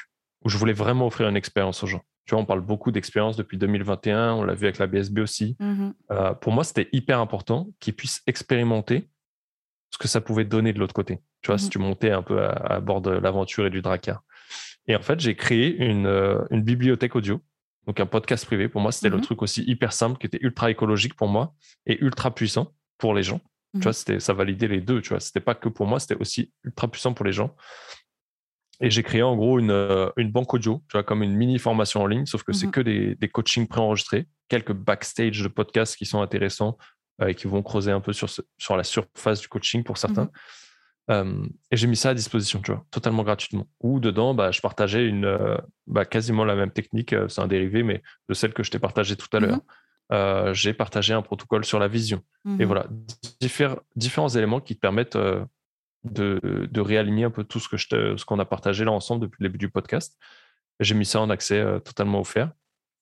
où 0.44 0.48
je 0.48 0.56
voulais 0.56 0.72
vraiment 0.72 1.06
offrir 1.06 1.28
une 1.28 1.36
expérience 1.36 1.82
aux 1.82 1.88
gens. 1.88 2.02
Tu 2.28 2.34
vois, 2.34 2.42
on 2.42 2.44
parle 2.44 2.60
beaucoup 2.60 2.92
d'expérience 2.92 3.38
depuis 3.38 3.56
2021, 3.56 4.34
on 4.34 4.42
l'a 4.42 4.52
vu 4.52 4.66
avec 4.66 4.76
la 4.76 4.86
BSB 4.86 5.20
aussi. 5.20 5.56
Mmh 5.58 5.88
euh, 6.10 6.34
pour 6.34 6.52
moi, 6.52 6.62
c'était 6.62 6.90
hyper 6.92 7.20
important 7.20 7.70
qu'ils 7.80 7.94
puissent 7.94 8.22
expérimenter 8.26 9.08
ce 9.90 9.96
que 9.96 10.08
ça 10.08 10.20
pouvait 10.20 10.44
donner 10.44 10.74
de 10.74 10.78
l'autre 10.78 10.92
côté. 10.92 11.20
Tu 11.40 11.46
vois, 11.46 11.56
si 11.56 11.68
mmh 11.68 11.70
tu 11.70 11.78
montais 11.78 12.10
un 12.10 12.20
peu 12.20 12.44
à, 12.44 12.80
bord 12.80 13.00
de 13.00 13.10
l'aventure 13.10 13.64
et 13.64 13.70
du 13.70 13.80
Dracar. 13.80 14.22
Et 14.86 14.94
en 14.94 15.00
fait, 15.00 15.18
j'ai 15.20 15.36
créé 15.36 15.74
une, 15.74 16.04
euh, 16.04 16.44
une, 16.50 16.62
bibliothèque 16.62 17.16
audio, 17.16 17.40
donc 17.86 17.98
un 17.98 18.04
podcast 18.04 18.44
privé. 18.44 18.68
Pour 18.68 18.82
moi, 18.82 18.92
c'était 18.92 19.08
le 19.08 19.16
mmh 19.16 19.22
truc 19.22 19.40
aussi 19.40 19.64
hyper 19.66 19.94
simple, 19.94 20.18
qui 20.18 20.26
était 20.26 20.40
ultra 20.42 20.70
écologique 20.70 21.14
pour 21.14 21.28
moi 21.28 21.54
et 21.86 21.98
ultra 22.04 22.34
puissant 22.34 22.74
pour 22.98 23.14
les 23.14 23.22
gens. 23.22 23.40
Tu 23.72 23.80
vois, 23.80 23.94
c'était, 23.94 24.20
ça 24.20 24.34
validait 24.34 24.68
les 24.68 24.82
deux. 24.82 25.00
Tu 25.00 25.10
vois, 25.10 25.20
c'était 25.20 25.40
pas 25.40 25.54
que 25.54 25.70
pour 25.70 25.86
moi, 25.86 25.98
c'était 25.98 26.16
aussi 26.16 26.52
ultra 26.64 26.88
puissant 26.88 27.14
pour 27.14 27.24
les 27.24 27.32
gens. 27.32 27.54
Et 28.80 28.90
j'ai 28.90 29.02
créé 29.02 29.22
en 29.22 29.36
gros 29.36 29.58
une, 29.58 29.70
euh, 29.70 30.08
une, 30.16 30.30
banque 30.30 30.54
audio, 30.54 30.82
tu 30.88 30.92
vois, 30.92 31.02
comme 31.02 31.22
une 31.22 31.34
mini 31.34 31.58
formation 31.58 32.02
en 32.02 32.06
ligne, 32.06 32.26
sauf 32.26 32.44
que 32.44 32.52
c'est 32.52 32.68
mmh 32.68 32.70
que 32.70 32.80
des, 32.80 33.14
des 33.16 33.28
coachings 33.28 33.66
préenregistrés, 33.66 34.28
quelques 34.48 34.72
backstage 34.72 35.42
de 35.42 35.48
podcasts 35.48 35.96
qui 35.96 36.06
sont 36.06 36.22
intéressants 36.22 36.78
euh, 37.20 37.28
et 37.28 37.34
qui 37.34 37.48
vont 37.48 37.62
creuser 37.62 37.90
un 37.90 38.00
peu 38.00 38.12
sur, 38.12 38.28
sur 38.30 38.76
la 38.76 38.84
surface 38.84 39.40
du 39.40 39.48
coaching 39.48 39.82
pour 39.82 39.98
certains. 39.98 40.30
et 41.10 41.76
j'ai 41.76 41.86
mis 41.88 41.96
ça 41.96 42.10
à 42.10 42.14
disposition, 42.14 42.60
tu 42.60 42.70
vois, 42.70 42.84
totalement 42.92 43.24
gratuitement. 43.24 43.66
Ou 43.80 43.98
dedans, 43.98 44.32
bah, 44.32 44.52
je 44.52 44.60
partageais 44.60 45.06
une, 45.06 45.24
euh, 45.24 45.56
bah, 45.88 46.04
quasiment 46.04 46.44
la 46.44 46.54
même 46.54 46.70
technique, 46.70 47.14
c'est 47.28 47.40
un 47.40 47.48
dérivé, 47.48 47.82
mais 47.82 48.02
de 48.28 48.34
celle 48.34 48.52
que 48.52 48.62
je 48.62 48.70
t'ai 48.70 48.78
partagée 48.78 49.16
tout 49.16 49.36
à 49.36 49.40
l'heure. 49.40 50.54
j'ai 50.54 50.72
partagé 50.72 51.14
un 51.14 51.22
protocole 51.22 51.64
sur 51.64 51.80
la 51.80 51.88
vision. 51.88 52.22
Et 52.60 52.64
voilà, 52.64 52.86
différents 53.96 54.28
éléments 54.28 54.60
qui 54.60 54.76
te 54.76 54.80
permettent 54.80 55.18
de, 56.04 56.80
réaligner 56.80 57.24
un 57.24 57.30
peu 57.30 57.44
tout 57.44 57.60
ce 57.60 57.68
que 57.68 57.76
je 57.76 58.16
ce 58.16 58.24
qu'on 58.24 58.38
a 58.38 58.44
partagé 58.44 58.84
là 58.84 58.92
ensemble 58.92 59.22
depuis 59.22 59.42
le 59.42 59.48
début 59.48 59.58
du 59.58 59.70
podcast. 59.70 60.18
J'ai 60.80 60.94
mis 60.94 61.04
ça 61.04 61.20
en 61.20 61.30
accès 61.30 61.58
euh, 61.58 61.80
totalement 61.80 62.20
offert. 62.20 62.52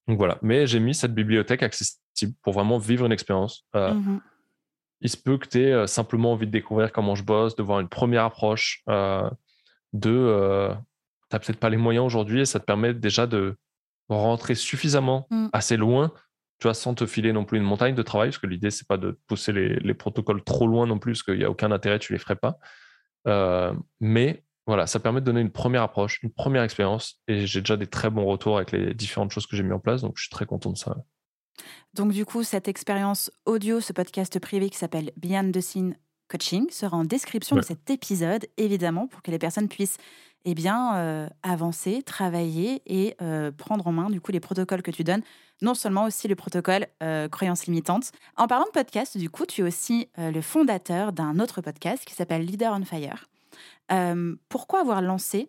Donc 0.08 0.18
voilà. 0.18 0.38
Mais 0.42 0.66
j'ai 0.66 0.80
mis 0.80 0.94
cette 0.94 1.14
bibliothèque 1.14 1.62
accessible 1.62 2.34
pour 2.42 2.54
vraiment 2.54 2.78
vivre 2.78 3.04
une 3.04 3.12
expérience. 3.12 3.66
Euh, 3.74 3.94
mmh 3.94 4.20
il 5.02 5.10
se 5.10 5.18
peut 5.18 5.36
que 5.36 5.46
tu 5.46 5.60
aies 5.60 5.72
euh, 5.72 5.86
simplement 5.86 6.32
envie 6.32 6.46
de 6.46 6.50
découvrir 6.50 6.90
comment 6.90 7.14
je 7.14 7.22
bosse, 7.22 7.54
de 7.54 7.62
voir 7.62 7.80
une 7.80 7.88
première 7.88 8.24
approche, 8.24 8.82
de 8.86 10.70
tu 10.72 11.36
n'as 11.36 11.38
peut-être 11.38 11.60
pas 11.60 11.68
les 11.68 11.76
moyens 11.76 12.06
aujourd'hui 12.06 12.40
et 12.40 12.46
ça 12.46 12.60
te 12.60 12.64
permet 12.64 12.94
déjà 12.94 13.26
de 13.26 13.58
rentrer 14.08 14.54
suffisamment 14.54 15.26
mmh. 15.30 15.48
assez 15.52 15.76
loin 15.76 16.14
tu 16.58 16.64
vois, 16.64 16.74
sans 16.74 16.94
te 16.94 17.04
filer 17.04 17.32
non 17.32 17.44
plus 17.44 17.58
une 17.58 17.64
montagne 17.64 17.94
de 17.94 18.02
travail, 18.02 18.30
parce 18.30 18.38
que 18.38 18.46
l'idée, 18.46 18.70
c'est 18.70 18.88
pas 18.88 18.96
de 18.96 19.18
pousser 19.26 19.52
les, 19.52 19.76
les, 19.76 19.94
protocoles 19.94 20.42
trop 20.42 20.66
loin 20.66 20.86
non 20.86 20.98
plus, 20.98 21.12
parce 21.12 21.22
qu'il 21.24 21.38
n'y 21.38 21.44
a 21.44 21.50
aucun 21.50 21.70
intérêt, 21.70 21.98
tu 21.98 22.12
les 22.14 22.18
ferais 22.18 22.36
pas. 22.36 22.58
Euh, 23.26 23.72
mais 24.00 24.44
voilà, 24.66 24.86
ça 24.86 24.98
permet 24.98 25.20
de 25.20 25.26
donner 25.26 25.40
une 25.40 25.52
première 25.52 25.82
approche, 25.82 26.22
une 26.22 26.32
première 26.32 26.62
expérience. 26.62 27.20
Et 27.28 27.46
j'ai 27.46 27.60
déjà 27.60 27.76
des 27.76 27.86
très 27.86 28.10
bons 28.10 28.24
retours 28.24 28.56
avec 28.56 28.72
les 28.72 28.94
différentes 28.94 29.30
choses 29.30 29.46
que 29.46 29.56
j'ai 29.56 29.62
mis 29.62 29.72
en 29.72 29.78
place. 29.78 30.02
Donc, 30.02 30.14
je 30.16 30.22
suis 30.22 30.30
très 30.30 30.46
content 30.46 30.72
de 30.72 30.78
ça. 30.78 30.96
Donc, 31.94 32.12
du 32.12 32.24
coup, 32.24 32.42
cette 32.42 32.68
expérience 32.68 33.30
audio, 33.44 33.80
ce 33.80 33.92
podcast 33.92 34.38
privé 34.40 34.68
qui 34.68 34.76
s'appelle 34.76 35.12
Beyond 35.16 35.52
the 35.52 35.60
Scene 35.60 35.96
Coaching 36.28 36.68
sera 36.70 36.96
en 36.96 37.04
description 37.04 37.56
de 37.56 37.62
cet 37.62 37.88
épisode, 37.88 38.46
évidemment, 38.56 39.06
pour 39.06 39.22
que 39.22 39.30
les 39.30 39.38
personnes 39.38 39.68
puissent 39.68 39.98
eh 40.48 40.54
bien, 40.54 40.96
euh, 40.96 41.28
avancer, 41.42 42.02
travailler 42.02 42.80
et 42.86 43.16
euh, 43.20 43.50
prendre 43.50 43.86
en 43.88 43.92
main 43.92 44.10
du 44.10 44.20
coup 44.20 44.30
les 44.30 44.38
protocoles 44.38 44.82
que 44.82 44.92
tu 44.92 45.02
donnes, 45.02 45.22
non 45.62 45.74
seulement 45.74 46.04
aussi 46.04 46.28
le 46.28 46.34
protocole 46.34 46.86
euh, 47.02 47.28
croyances 47.28 47.66
limitantes. 47.66 48.12
En 48.36 48.46
parlant 48.46 48.66
de 48.66 48.70
podcast, 48.70 49.16
du 49.16 49.30
coup, 49.30 49.46
tu 49.46 49.62
es 49.62 49.64
aussi 49.64 50.08
le 50.18 50.40
fondateur 50.40 51.12
d'un 51.12 51.38
autre 51.38 51.60
podcast 51.60 52.04
qui 52.04 52.14
s'appelle 52.14 52.44
Leader 52.44 52.72
on 52.72 52.84
Fire. 52.84 53.28
pourquoi 54.48 54.80
avoir 54.80 55.02
lancé 55.02 55.48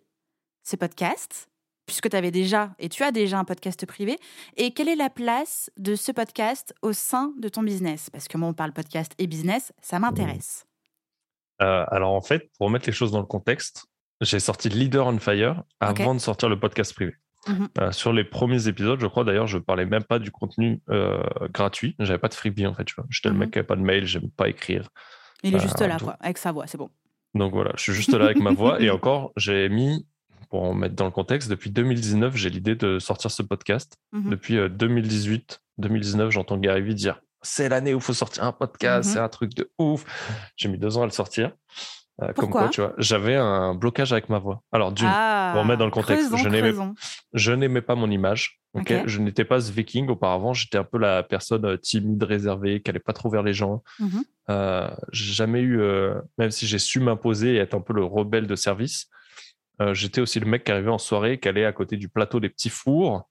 ce 0.64 0.76
podcast 0.76 1.50
puisque 1.88 2.10
tu 2.10 2.16
avais 2.16 2.32
déjà 2.32 2.76
et 2.78 2.90
tu 2.90 3.02
as 3.04 3.12
déjà 3.12 3.40
un 3.40 3.46
podcast 3.46 3.86
privé 3.86 4.18
et 4.58 4.72
quelle 4.72 4.90
est 4.90 4.96
la 4.96 5.10
place 5.10 5.72
de 5.78 5.96
ce 5.96 6.12
podcast 6.12 6.76
au 6.84 6.94
sein 6.94 7.34
de 7.40 7.50
ton 7.50 7.64
business? 7.64 8.10
Parce 8.12 8.28
que 8.28 8.38
moi, 8.38 8.50
on 8.50 8.54
parle 8.54 8.74
podcast 8.74 9.14
et 9.18 9.26
business, 9.26 9.74
ça 9.82 9.98
m'intéresse. 9.98 10.66
alors 11.60 12.14
en 12.14 12.22
fait, 12.22 12.52
pour 12.58 12.68
remettre 12.68 12.86
les 12.86 12.94
choses 12.94 13.12
dans 13.12 13.20
le 13.20 13.26
contexte, 13.26 13.88
j'ai 14.22 14.40
sorti 14.40 14.70
Leader 14.70 15.08
on 15.08 15.18
Fire 15.20 15.64
avant 15.80 16.14
de 16.14 16.20
sortir 16.20 16.50
le 16.50 16.60
podcast 16.60 16.94
privé. 16.94 17.16
Mhm. 17.48 17.70
Euh, 17.80 17.92
sur 17.92 18.14
les 18.14 18.24
premiers 18.24 18.68
épisodes, 18.68 19.00
je 19.00 19.08
crois 19.08 19.24
d'ailleurs, 19.24 19.48
je 19.48 19.58
parlais 19.58 19.86
même 19.86 20.04
pas 20.04 20.20
du 20.20 20.32
contenu 20.32 20.82
euh, 20.90 21.22
gratuit. 21.54 21.96
J'avais 22.00 22.20
pas 22.20 22.28
de 22.28 22.34
freebie 22.34 22.68
en 22.68 22.74
fait. 22.74 22.88
J'étais 23.10 23.30
le 23.30 23.36
mec 23.36 23.52
qui 23.52 23.58
n'avait 23.58 23.68
pas 23.68 23.76
de 23.76 23.82
mail, 23.82 24.06
j'aime 24.06 24.30
pas 24.30 24.50
écrire. 24.50 24.90
Il 25.44 25.56
est 25.56 25.60
juste 25.60 25.82
euh, 25.82 25.88
là, 25.88 25.98
quoi, 26.00 26.18
avec 26.20 26.38
sa 26.38 26.52
voix, 26.52 26.68
c'est 26.68 26.78
bon. 26.78 26.90
Donc 27.36 27.54
voilà, 27.54 27.72
je 27.76 27.84
suis 27.84 27.94
juste 27.94 28.14
là 28.14 28.26
avec 28.26 28.40
ma 28.40 28.52
voix. 28.52 28.82
Et 28.82 28.90
encore, 28.92 29.32
j'ai 29.38 29.70
mis, 29.70 30.06
pour 30.50 30.64
en 30.64 30.74
mettre 30.74 30.96
dans 30.96 31.06
le 31.06 31.12
contexte, 31.12 31.50
depuis 31.50 31.70
2019, 31.70 32.36
j'ai 32.36 32.50
l'idée 32.50 32.76
de 32.76 33.00
sortir 33.00 33.32
ce 33.32 33.44
podcast. 33.44 33.98
Mhm. 34.12 34.30
Depuis 34.30 34.58
2018, 34.70 35.62
2019, 35.78 36.32
j'entends 36.32 36.58
Gary 36.58 36.82
Vee 36.82 36.96
dire 36.96 37.22
c'est 37.44 37.70
l'année 37.70 37.94
où 37.94 37.98
il 37.98 38.04
faut 38.04 38.14
sortir 38.14 38.44
un 38.44 38.52
podcast, 38.52 39.12
c'est 39.12 39.20
un 39.20 39.30
truc 39.30 39.54
de 39.54 39.70
ouf. 39.78 40.04
J'ai 40.58 40.68
mis 40.70 40.78
deux 40.78 40.98
ans 40.98 41.04
à 41.04 41.06
le 41.06 41.12
sortir. 41.12 41.52
Euh, 42.22 42.34
comme 42.34 42.50
quoi, 42.50 42.70
tu 42.70 42.82
vois, 42.82 42.94
j'avais 42.98 43.36
un 43.36 43.76
blocage 43.76 44.12
avec 44.12 44.30
ma 44.30 44.40
voix. 44.40 44.64
Alors, 44.72 44.92
d'une, 44.92 45.08
ah, 45.08 45.52
pour 45.54 45.62
remettre 45.62 45.80
dans 45.80 45.86
le 45.86 45.92
contexte, 45.92 46.36
je 46.36 46.50
n'aimais, 46.50 46.74
je 47.34 47.52
n'aimais 47.52 47.82
pas 47.82 47.96
mon 47.96 48.10
image. 48.10 48.60
Ok, 48.74 48.94
je 49.06 49.20
n'étais 49.20 49.46
pas 49.46 49.60
ce 49.60 49.72
viking 49.72 50.08
auparavant. 50.08 50.54
J'étais 50.54 50.78
un 50.78 50.84
peu 50.84 50.98
la 50.98 51.24
personne 51.24 51.66
euh, 51.66 51.78
timide, 51.78 52.22
réservée, 52.24 52.82
qui 52.82 52.90
n'allait 52.90 53.00
pas 53.00 53.14
trop 53.14 53.30
vers 53.30 53.44
les 53.44 53.54
gens. 53.54 53.84
Mmh 54.00 54.20
euh, 54.50 54.90
j'ai 55.12 55.34
jamais 55.34 55.60
eu, 55.60 55.82
même 56.38 56.52
si 56.52 56.68
j'ai 56.68 56.80
su 56.80 57.02
m'imposer 57.02 57.56
et 57.56 57.58
être 57.58 57.74
un 57.74 57.82
peu 57.82 57.92
le 57.92 58.06
rebelle 58.06 58.48
de 58.48 58.56
service, 58.56 59.10
j'étais 59.92 60.22
aussi 60.22 60.40
le 60.40 60.46
mec 60.46 60.64
qui 60.64 60.72
arrivait 60.72 60.90
en 60.90 60.98
soirée, 60.98 61.38
qui 61.38 61.50
allait 61.50 61.66
à 61.66 61.74
côté 61.74 61.98
du 61.98 62.08
plateau 62.08 62.40
des 62.40 62.48
petits 62.48 62.70
fours 62.70 63.30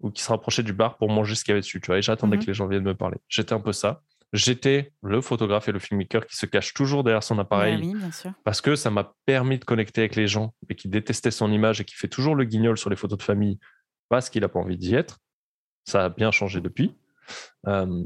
ou 0.00 0.10
qui 0.10 0.22
se 0.22 0.28
rapprochait 0.28 0.62
du 0.62 0.74
bar 0.74 0.98
pour 0.98 1.08
manger 1.08 1.34
ce 1.36 1.42
qu'il 1.42 1.52
y 1.52 1.54
avait 1.54 1.62
dessus. 1.62 1.80
Tu 1.80 1.86
vois, 1.86 1.96
et 1.96 2.02
j'attendais 2.02 2.36
mmh 2.36 2.40
que 2.40 2.46
les 2.48 2.52
gens 2.52 2.66
viennent 2.66 2.82
me 2.82 2.94
parler. 2.94 3.16
J'étais 3.28 3.54
un 3.54 3.60
peu 3.60 3.72
ça 3.72 4.02
j'étais 4.32 4.92
le 5.02 5.20
photographe 5.20 5.68
et 5.68 5.72
le 5.72 5.78
filmmaker 5.78 6.26
qui 6.26 6.36
se 6.36 6.46
cache 6.46 6.74
toujours 6.74 7.04
derrière 7.04 7.22
son 7.22 7.38
appareil. 7.38 7.94
Bah 8.24 8.34
parce 8.44 8.60
que 8.60 8.76
ça 8.76 8.90
m'a 8.90 9.14
permis 9.26 9.58
de 9.58 9.64
connecter 9.64 10.02
avec 10.02 10.16
les 10.16 10.26
gens 10.26 10.54
et 10.68 10.74
qui 10.74 10.88
détestait 10.88 11.30
son 11.30 11.50
image 11.50 11.80
et 11.80 11.84
qui 11.84 11.94
fait 11.94 12.08
toujours 12.08 12.34
le 12.34 12.44
guignol 12.44 12.76
sur 12.76 12.90
les 12.90 12.96
photos 12.96 13.18
de 13.18 13.22
famille 13.22 13.58
parce 14.08 14.30
qu'il 14.30 14.42
n'a 14.42 14.48
pas 14.48 14.58
envie 14.58 14.76
d'y 14.76 14.94
être. 14.94 15.18
Ça 15.84 16.04
a 16.04 16.08
bien 16.08 16.30
changé 16.30 16.60
depuis. 16.60 16.96
Euh, 17.66 18.04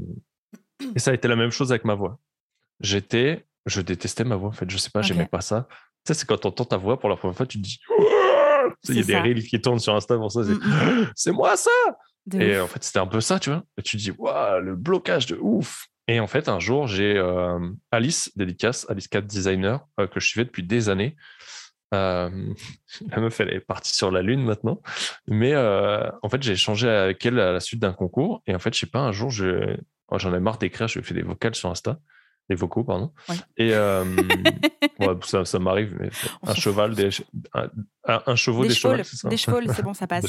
et 0.95 0.99
ça 0.99 1.11
a 1.11 1.13
été 1.13 1.27
la 1.27 1.35
même 1.35 1.51
chose 1.51 1.71
avec 1.71 1.85
ma 1.85 1.95
voix. 1.95 2.19
J'étais, 2.79 3.45
je 3.65 3.81
détestais 3.81 4.23
ma 4.23 4.35
voix 4.35 4.49
en 4.49 4.53
fait. 4.53 4.69
Je 4.69 4.77
sais 4.77 4.89
pas, 4.89 5.01
j'aimais 5.01 5.27
pas 5.27 5.41
ça. 5.41 5.67
Tu 6.05 6.13
sais, 6.13 6.19
c'est 6.19 6.25
quand 6.25 6.37
tu 6.37 6.47
entends 6.47 6.65
ta 6.65 6.77
voix 6.77 6.99
pour 6.99 7.09
la 7.09 7.15
première 7.15 7.35
fois, 7.35 7.45
tu 7.45 7.57
te 7.57 7.63
dis. 7.63 7.79
Il 8.89 8.95
y 8.95 8.99
a 8.99 9.03
des 9.03 9.17
reels 9.17 9.43
qui 9.43 9.59
tournent 9.61 9.79
sur 9.79 9.95
Insta 9.95 10.17
pour 10.17 10.31
ça. 10.31 10.41
C'est 11.15 11.31
moi 11.33 11.55
ça! 11.55 11.71
et 12.33 12.57
en 12.57 12.67
fait, 12.67 12.83
c'était 12.83 12.99
un 12.99 13.07
peu 13.07 13.21
ça, 13.21 13.39
tu 13.39 13.49
vois. 13.49 13.63
Et 13.77 13.81
tu 13.81 13.97
te 13.97 14.01
dis, 14.01 14.11
waouh, 14.11 14.61
le 14.61 14.75
blocage 14.75 15.25
de 15.25 15.37
ouf. 15.41 15.87
Et 16.07 16.19
en 16.19 16.27
fait, 16.27 16.49
un 16.49 16.59
jour, 16.59 16.87
j'ai 16.87 17.17
euh, 17.17 17.59
Alice, 17.91 18.31
dédicace, 18.35 18.85
Alice 18.89 19.07
Cat 19.07 19.21
Designer, 19.21 19.85
euh, 19.99 20.07
que 20.07 20.19
je 20.19 20.27
suivais 20.27 20.45
depuis 20.45 20.63
des 20.63 20.89
années. 20.89 21.15
Euh, 21.93 22.29
la 23.09 23.19
meuf, 23.19 23.39
elle 23.39 23.53
est 23.53 23.61
partie 23.61 23.95
sur 23.95 24.11
la 24.11 24.21
Lune 24.21 24.43
maintenant. 24.43 24.81
Mais 25.27 25.55
en 25.55 26.29
fait, 26.29 26.43
j'ai 26.43 26.53
échangé 26.53 26.89
avec 26.89 27.25
elle 27.25 27.39
à 27.39 27.51
la 27.51 27.59
suite 27.59 27.79
d'un 27.79 27.93
concours. 27.93 28.41
Et 28.47 28.55
en 28.55 28.59
fait, 28.59 28.73
je 28.73 28.79
sais 28.79 28.87
pas, 28.87 28.99
un 28.99 29.11
jour, 29.11 29.31
oh, 30.09 30.19
j'en 30.19 30.33
ai 30.33 30.39
marre 30.39 30.57
d'écrire, 30.57 30.87
je 30.87 30.99
fait 31.01 31.13
des 31.13 31.21
vocales 31.21 31.55
sur 31.55 31.69
Insta. 31.69 31.99
Les 32.49 32.55
vocaux, 32.55 32.83
pardon. 32.83 33.11
Et 33.57 33.71
ça, 35.23 35.45
ça 35.45 35.59
m'arrive, 35.59 35.95
mais 35.99 36.09
un 36.45 36.53
cheval, 36.53 36.95
des, 36.95 37.09
un, 37.53 37.69
un, 38.25 38.35
chevaux, 38.35 38.63
des, 38.63 38.73
chevaux, 38.73 38.95
des 38.95 39.37
chevaux, 39.37 39.59
c'est 39.73 39.83
bon, 39.83 39.93
ça 39.93 40.07
passe. 40.07 40.25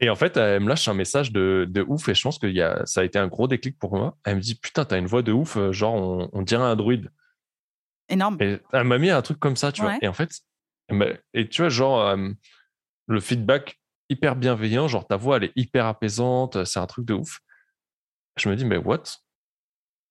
et 0.00 0.10
en 0.10 0.16
fait, 0.16 0.36
elle 0.36 0.60
me 0.60 0.68
lâche 0.68 0.88
un 0.88 0.94
message 0.94 1.32
de, 1.32 1.66
de 1.68 1.82
ouf, 1.86 2.08
et 2.08 2.14
je 2.14 2.22
pense 2.22 2.38
que 2.38 2.46
y 2.46 2.60
a, 2.60 2.84
ça 2.86 3.02
a 3.02 3.04
été 3.04 3.18
un 3.18 3.28
gros 3.28 3.48
déclic 3.48 3.78
pour 3.78 3.96
moi. 3.96 4.16
Elle 4.24 4.36
me 4.36 4.40
dit, 4.40 4.54
putain, 4.56 4.84
t'as 4.84 4.98
une 4.98 5.06
voix 5.06 5.22
de 5.22 5.32
ouf, 5.32 5.58
genre 5.70 5.94
on, 5.94 6.28
on 6.32 6.42
dirait 6.42 6.64
un 6.64 6.76
druide. 6.76 7.10
Énorme. 8.08 8.36
Et 8.40 8.58
elle 8.72 8.84
m'a 8.84 8.98
mis 8.98 9.10
un 9.10 9.22
truc 9.22 9.38
comme 9.38 9.56
ça, 9.56 9.70
tu 9.70 9.82
vois. 9.82 9.96
Et 10.02 10.08
en 10.08 10.12
fait, 10.12 10.30
et 11.34 11.48
tu 11.48 11.62
vois, 11.62 11.68
genre, 11.68 12.16
le 13.06 13.20
feedback 13.20 13.80
hyper 14.08 14.36
bienveillant, 14.36 14.88
genre 14.88 15.06
ta 15.06 15.16
voix, 15.16 15.36
elle 15.36 15.44
est 15.44 15.52
hyper 15.56 15.86
apaisante, 15.86 16.64
c'est 16.64 16.80
un 16.80 16.86
truc 16.86 17.06
de 17.06 17.14
ouf. 17.14 17.40
Je 18.36 18.48
me 18.48 18.56
dis, 18.56 18.64
mais 18.64 18.76
what? 18.76 19.02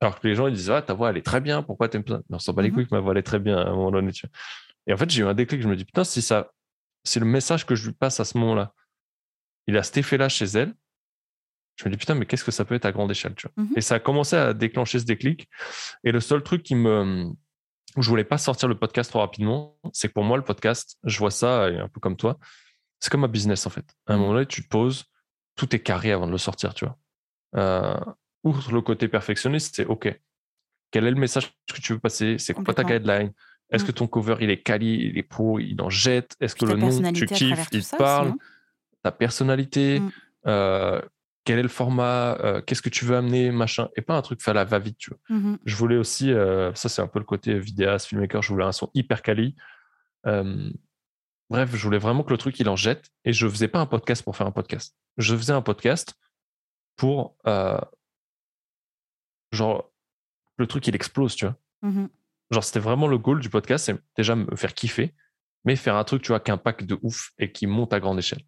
Alors 0.01 0.19
que 0.19 0.27
les 0.27 0.35
gens, 0.35 0.47
ils 0.47 0.53
disent, 0.53 0.71
ah, 0.71 0.81
ta 0.81 0.93
voix, 0.93 1.09
elle 1.09 1.17
est 1.17 1.25
très 1.25 1.41
bien, 1.41 1.61
pourquoi 1.61 1.89
t'aimes 1.89 2.07
ça? 2.07 2.21
Mais 2.29 2.35
on 2.35 2.39
s'en 2.39 2.53
bat 2.53 2.61
les 2.61 2.69
mmh 2.69 2.73
couilles 2.73 2.87
que 2.87 2.95
ma 2.95 3.01
voix, 3.01 3.11
elle 3.11 3.17
est 3.17 3.23
très 3.23 3.39
bien 3.39 3.57
à 3.57 3.67
un 3.67 3.71
moment 3.71 3.91
donné, 3.91 4.11
tu 4.11 4.25
vois. 4.25 4.31
Et 4.87 4.93
en 4.93 4.97
fait, 4.97 5.09
j'ai 5.09 5.21
eu 5.21 5.25
un 5.25 5.33
déclic, 5.33 5.61
je 5.61 5.67
me 5.67 5.75
dis, 5.75 5.85
putain, 5.85 6.03
si 6.03 6.21
ça, 6.21 6.51
c'est 7.03 7.19
le 7.19 7.25
message 7.25 7.65
que 7.65 7.75
je 7.75 7.87
lui 7.87 7.93
passe 7.93 8.19
à 8.19 8.25
ce 8.25 8.37
moment-là, 8.37 8.73
il 9.67 9.77
a 9.77 9.83
cet 9.83 9.97
effet-là 9.97 10.29
chez 10.29 10.45
elle, 10.45 10.73
je 11.75 11.85
me 11.87 11.91
dis, 11.91 11.97
putain, 11.97 12.15
mais 12.15 12.25
qu'est-ce 12.25 12.43
que 12.43 12.51
ça 12.51 12.65
peut 12.65 12.75
être 12.75 12.85
à 12.85 12.91
grande 12.91 13.11
échelle, 13.11 13.35
tu 13.35 13.47
vois? 13.47 13.63
Mmh 13.63 13.73
et 13.75 13.81
ça 13.81 13.95
a 13.95 13.99
commencé 13.99 14.35
à 14.35 14.53
déclencher 14.53 14.99
ce 14.99 15.05
déclic. 15.05 15.49
Et 16.03 16.11
le 16.11 16.19
seul 16.19 16.43
truc 16.43 16.63
qui 16.63 16.75
me, 16.75 17.25
où 17.95 18.01
je 18.01 18.09
voulais 18.09 18.23
pas 18.23 18.37
sortir 18.37 18.67
le 18.67 18.77
podcast 18.77 19.09
trop 19.09 19.19
rapidement, 19.19 19.77
c'est 19.93 20.07
que 20.07 20.13
pour 20.13 20.23
moi, 20.23 20.37
le 20.37 20.43
podcast, 20.43 20.97
je 21.03 21.17
vois 21.19 21.31
ça 21.31 21.65
un 21.65 21.87
peu 21.87 21.99
comme 21.99 22.17
toi. 22.17 22.37
C'est 22.99 23.09
comme 23.09 23.23
un 23.23 23.29
business, 23.29 23.65
en 23.65 23.69
fait. 23.69 23.85
À 24.07 24.13
un 24.13 24.17
mmh. 24.17 24.19
moment 24.19 24.33
donné, 24.33 24.45
tu 24.45 24.63
te 24.63 24.67
poses, 24.67 25.05
tout 25.55 25.73
est 25.75 25.79
carré 25.79 26.11
avant 26.11 26.27
de 26.27 26.31
le 26.31 26.37
sortir, 26.37 26.73
tu 26.73 26.85
vois. 26.85 26.97
Euh, 27.55 27.99
outre 28.43 28.71
le 28.71 28.81
côté 28.81 29.07
perfectionniste, 29.07 29.75
c'est 29.75 29.85
OK. 29.85 30.19
Quel 30.91 31.05
est 31.05 31.11
le 31.11 31.19
message 31.19 31.51
que 31.73 31.81
tu 31.81 31.93
veux 31.93 31.99
passer? 31.99 32.37
C'est 32.37 32.53
quoi 32.53 32.73
ta 32.73 32.83
guideline? 32.83 33.31
Est-ce 33.71 33.85
que 33.85 33.91
mmh. 33.91 33.95
ton 33.95 34.07
cover, 34.07 34.35
il 34.41 34.49
est 34.49 34.61
quali, 34.61 35.09
il 35.09 35.17
est 35.17 35.23
pro, 35.23 35.59
il 35.59 35.79
en 35.81 35.89
jette? 35.89 36.35
Est-ce 36.39 36.55
que 36.55 36.65
le 36.65 36.75
nom, 36.75 36.89
tu 37.11 37.25
kiffes, 37.27 37.67
il 37.71 37.85
te 37.85 37.95
parle? 37.95 38.33
Ta 39.03 39.11
personnalité 39.11 39.99
mmh. 39.99 40.11
euh, 40.47 41.01
quel 41.45 41.59
est 41.59 41.63
le 41.63 41.69
format, 41.69 42.37
euh, 42.43 42.61
qu'est-ce 42.61 42.81
que 42.81 42.89
tu 42.89 43.05
veux 43.05 43.15
amener, 43.15 43.51
machin, 43.51 43.89
et 43.95 44.01
pas 44.01 44.15
un 44.15 44.21
truc 44.21 44.41
fait 44.41 44.51
à 44.51 44.53
la 44.53 44.65
va-vite, 44.65 44.97
tu 44.97 45.11
vois. 45.11 45.19
Mmh 45.29 45.57
je 45.65 45.75
voulais 45.75 45.97
aussi, 45.97 46.31
euh, 46.31 46.73
ça 46.73 46.89
c'est 46.89 47.01
un 47.01 47.07
peu 47.07 47.19
le 47.19 47.25
côté 47.25 47.57
vidéaste, 47.57 48.07
filmmaker, 48.07 48.41
je 48.41 48.49
voulais 48.49 48.65
un 48.65 48.71
son 48.71 48.89
hyper 48.93 49.21
quali. 49.21 49.55
bref, 50.23 51.69
je 51.73 51.83
voulais 51.83 51.97
vraiment 51.97 52.23
que 52.23 52.31
le 52.31 52.37
truc 52.37 52.59
il 52.59 52.69
en 52.69 52.75
jette, 52.75 53.09
et 53.23 53.33
je 53.33 53.47
faisais 53.47 53.67
pas 53.67 53.79
un 53.79 53.85
podcast 53.85 54.23
pour 54.23 54.35
faire 54.35 54.47
un 54.47 54.51
podcast. 54.51 54.95
Je 55.17 55.35
faisais 55.35 55.53
un 55.53 55.61
podcast 55.61 56.15
pour, 56.97 57.35
genre, 59.51 59.91
le 60.57 60.67
truc 60.67 60.87
il 60.87 60.95
explose, 60.95 61.35
tu 61.35 61.45
vois. 61.45 61.55
Mmh 61.81 62.07
genre, 62.51 62.63
c'était 62.63 62.79
vraiment 62.79 63.07
le 63.07 63.19
goal 63.19 63.39
du 63.39 63.49
podcast, 63.49 63.85
c'est 63.85 63.95
déjà 64.17 64.35
me 64.35 64.55
faire 64.55 64.73
kiffer, 64.73 65.13
mais 65.65 65.75
faire 65.75 65.95
un 65.95 66.03
truc, 66.03 66.23
tu 66.23 66.29
vois, 66.29 66.39
qui 66.39 66.49
impacte 66.49 66.83
de 66.83 66.97
ouf 67.03 67.31
et 67.37 67.51
qui 67.51 67.67
monte 67.67 67.93
à 67.93 67.99
grande 67.99 68.17
échelle. 68.17 68.41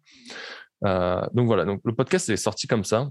Euh, 0.84 1.24
donc 1.34 1.46
voilà, 1.46 1.64
donc 1.64 1.80
le 1.84 1.94
podcast 1.94 2.28
est 2.28 2.36
sorti 2.36 2.66
comme 2.66 2.82
ça. 2.82 3.10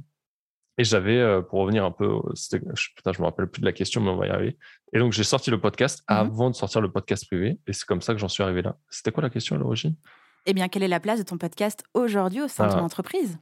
Et 0.77 0.83
j'avais, 0.83 1.17
euh, 1.17 1.41
pour 1.41 1.59
revenir 1.59 1.85
un 1.85 1.91
peu, 1.91 2.19
putain, 2.33 3.13
je 3.13 3.21
me 3.21 3.25
rappelle 3.25 3.47
plus 3.47 3.61
de 3.61 3.65
la 3.65 3.71
question, 3.71 4.01
mais 4.01 4.09
on 4.09 4.17
va 4.17 4.27
y 4.27 4.29
arriver. 4.31 4.57
Et 4.91 4.99
donc 4.99 5.13
j'ai 5.13 5.23
sorti 5.23 5.49
le 5.49 5.61
podcast 5.61 6.01
mmh 6.01 6.13
avant 6.13 6.49
de 6.49 6.55
sortir 6.55 6.81
le 6.81 6.91
podcast 6.91 7.25
privé, 7.25 7.57
et 7.67 7.71
c'est 7.71 7.85
comme 7.85 8.01
ça 8.01 8.13
que 8.13 8.19
j'en 8.19 8.27
suis 8.27 8.43
arrivé 8.43 8.61
là. 8.61 8.77
C'était 8.89 9.11
quoi 9.11 9.23
la 9.23 9.29
question 9.29 9.55
à 9.55 9.59
l'origine? 9.59 9.95
Eh 10.45 10.53
bien, 10.53 10.67
quelle 10.67 10.83
est 10.83 10.89
la 10.89 10.99
place 10.99 11.19
de 11.19 11.23
ton 11.23 11.37
podcast 11.37 11.83
aujourd'hui 11.93 12.41
au 12.41 12.47
sein 12.47 12.67
de 12.67 12.73
ton 12.73 12.79
ah. 12.79 12.83
entreprise? 12.83 13.37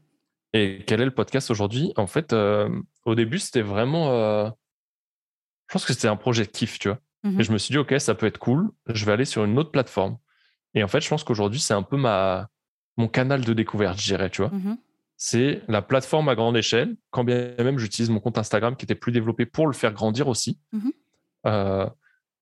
Et 0.54 0.84
quel 0.86 1.02
est 1.02 1.06
le 1.06 1.14
podcast 1.14 1.50
aujourd'hui? 1.52 1.94
En 1.96 2.08
fait, 2.08 2.34
euh, 2.34 2.70
au 3.10 3.16
début, 3.16 3.40
c'était 3.40 3.62
vraiment, 3.62 4.08
je 4.46 5.74
pense 5.74 5.86
que 5.86 5.94
c'était 5.94 6.08
un 6.08 6.16
projet 6.16 6.46
de 6.46 6.50
kiff, 6.50 6.80
tu 6.80 6.90
vois. 6.90 7.00
Mmh 7.24 7.40
et 7.40 7.44
je 7.44 7.52
me 7.52 7.58
suis 7.58 7.74
dit, 7.74 7.78
ok, 7.78 7.94
ça 8.00 8.16
peut 8.16 8.26
être 8.26 8.38
cool. 8.38 8.72
Je 8.88 9.06
vais 9.06 9.12
aller 9.12 9.26
sur 9.26 9.44
une 9.44 9.58
autre 9.60 9.72
plateforme. 9.72 10.18
Et 10.74 10.84
en 10.84 10.88
fait, 10.88 11.02
je 11.02 11.10
pense 11.10 11.24
qu'aujourd'hui, 11.24 11.60
c'est 11.60 11.74
un 11.74 11.84
peu 11.84 11.98
ma 11.98 12.48
mon 12.98 13.08
canal 13.08 13.46
de 13.46 13.54
découverte, 13.54 14.00
je 14.00 14.06
dirais, 14.06 14.30
tu 14.30 14.42
vois. 14.42 14.52
Mmh 14.52 14.78
c'est 15.22 15.62
la 15.68 15.82
plateforme 15.82 16.30
à 16.30 16.36
grande 16.36 16.56
échelle, 16.56 16.96
quand 17.12 17.26
bien 17.26 17.54
même 17.58 17.78
j'utilise 17.78 18.10
mon 18.10 18.22
compte 18.22 18.38
Instagram 18.38 18.78
qui 18.78 18.86
était 18.86 18.96
plus 18.96 19.12
développé 19.12 19.46
pour 19.46 19.68
le 19.68 19.74
faire 19.74 19.92
grandir 19.92 20.30
aussi. 20.30 20.58
Mmh 20.72 20.90
euh, 21.46 21.90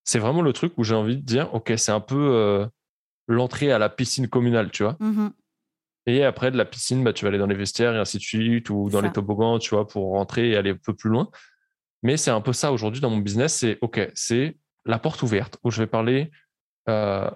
c'est 0.04 0.20
vraiment 0.20 0.44
le 0.44 0.54
truc 0.54 0.74
où 0.78 0.84
j'ai 0.84 0.94
envie 0.94 1.18
de 1.18 1.22
dire, 1.22 1.52
OK, 1.56 1.74
c'est 1.76 1.92
un 1.92 2.00
peu 2.00 2.16
euh, 2.16 2.68
l'entrée 3.28 3.72
à 3.72 3.80
la 3.80 3.90
piscine 3.90 4.28
communale, 4.28 4.70
tu 4.70 4.84
vois. 4.84 4.96
Et 6.08 6.24
après, 6.24 6.50
de 6.52 6.58
la 6.58 6.66
piscine, 6.66 7.04
bah, 7.04 7.14
tu 7.14 7.26
vas 7.26 7.30
aller 7.30 7.38
dans 7.38 7.48
les 7.48 7.56
vestiaires 7.56 7.94
et 7.94 8.00
ainsi 8.00 8.18
de 8.18 8.24
suite, 8.24 8.70
ou 8.70 8.90
dans 8.90 9.02
les 9.02 9.12
toboggans, 9.12 9.60
tu 9.60 9.76
vois, 9.76 9.88
pour 9.88 10.14
rentrer 10.14 10.50
et 10.50 10.56
aller 10.58 10.72
un 10.72 10.78
peu 10.78 10.96
plus 10.96 11.10
loin. 11.10 11.30
Mais 12.02 12.18
c'est 12.18 12.32
un 12.32 12.42
peu 12.42 12.54
ça 12.54 12.72
aujourd'hui 12.72 13.02
dans 13.02 13.10
mon 13.10 13.18
business, 13.18 13.58
c'est 13.58 13.78
OK, 13.82 14.00
c'est 14.16 14.58
la 14.86 15.00
porte 15.00 15.22
ouverte 15.22 15.58
où 15.64 15.72
je 15.72 15.82
vais 15.82 15.88
parler 15.88 16.32
euh, 16.90 17.30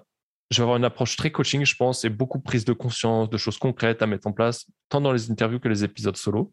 je 0.50 0.58
vais 0.58 0.62
avoir 0.62 0.76
une 0.76 0.84
approche 0.84 1.16
très 1.16 1.30
coaching, 1.30 1.64
je 1.64 1.74
pense, 1.76 2.04
et 2.04 2.10
beaucoup 2.10 2.38
de 2.38 2.42
prise 2.42 2.64
de 2.64 2.74
conscience, 2.74 3.30
de 3.30 3.38
choses 3.38 3.58
concrètes 3.58 4.02
à 4.02 4.06
mettre 4.06 4.26
en 4.26 4.32
place, 4.32 4.66
tant 4.90 5.00
dans 5.00 5.12
les 5.12 5.30
interviews 5.30 5.58
que 5.58 5.68
les 5.68 5.82
épisodes 5.82 6.16
solo. 6.16 6.52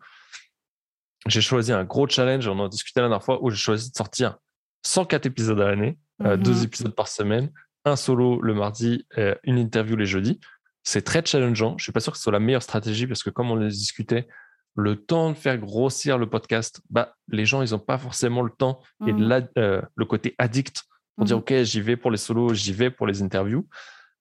J'ai 1.28 1.42
choisi 1.42 1.74
un 1.74 1.84
gros 1.84 2.08
challenge, 2.08 2.48
on 2.48 2.58
en 2.60 2.66
a 2.66 2.70
discuté 2.70 3.02
la 3.02 3.08
dernière 3.08 3.24
fois, 3.24 3.44
où 3.44 3.50
j'ai 3.50 3.58
choisi 3.58 3.92
de 3.92 3.96
sortir 3.96 4.38
104 4.86 5.26
épisodes 5.26 5.60
à 5.60 5.66
l'année, 5.66 5.98
euh, 6.24 6.38
deux 6.38 6.64
épisodes 6.64 6.96
par 6.96 7.10
semaine, 7.10 7.52
un 7.84 7.98
solo 7.98 8.42
le 8.42 8.54
mardi, 8.54 9.06
une 9.44 9.58
interview 9.58 9.98
les 9.98 10.06
jeudis. 10.06 10.40
C'est 10.84 11.04
très 11.04 11.24
challengeant. 11.26 11.78
Je 11.78 11.84
suis 11.84 11.92
pas 11.92 12.00
sûr 12.00 12.12
que 12.12 12.18
ce 12.18 12.24
soit 12.24 12.32
la 12.32 12.40
meilleure 12.40 12.64
stratégie 12.64 13.08
parce 13.08 13.24
que 13.24 13.30
comme 13.30 13.52
on 13.52 13.56
les 13.56 13.70
discutait, 13.70 14.28
le 14.76 14.96
temps 14.96 15.30
de 15.30 15.36
faire 15.36 15.58
grossir 15.58 16.18
le 16.18 16.30
podcast, 16.30 16.82
bah, 16.90 17.16
les 17.28 17.46
gens, 17.46 17.62
ils 17.62 17.72
n'ont 17.72 17.80
pas 17.80 17.98
forcément 17.98 18.42
le 18.42 18.52
temps 18.52 18.82
et 19.06 19.12
mhm. 19.12 19.50
euh, 19.58 19.82
le 19.96 20.06
côté 20.06 20.36
addict 20.38 20.84
pour 21.16 21.26
dire, 21.26 21.38
mmh 21.38 21.40
OK, 21.40 21.54
j'y 21.64 21.82
vais 21.82 21.98
pour 21.98 22.12
les 22.12 22.18
solos, 22.18 22.54
j'y 22.54 22.72
vais 22.72 22.90
pour 22.90 23.06
les 23.06 23.22
interviews. 23.22 23.68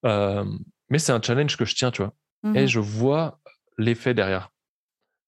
mais 0.02 0.98
c'est 0.98 1.12
un 1.12 1.22
challenge 1.22 1.56
que 1.56 1.64
je 1.64 1.74
tiens, 1.74 1.90
tu 1.90 2.02
vois. 2.02 2.12
Mmh 2.42 2.56
Et 2.56 2.66
je 2.66 2.80
vois 2.80 3.40
l'effet 3.78 4.14
derrière. 4.14 4.50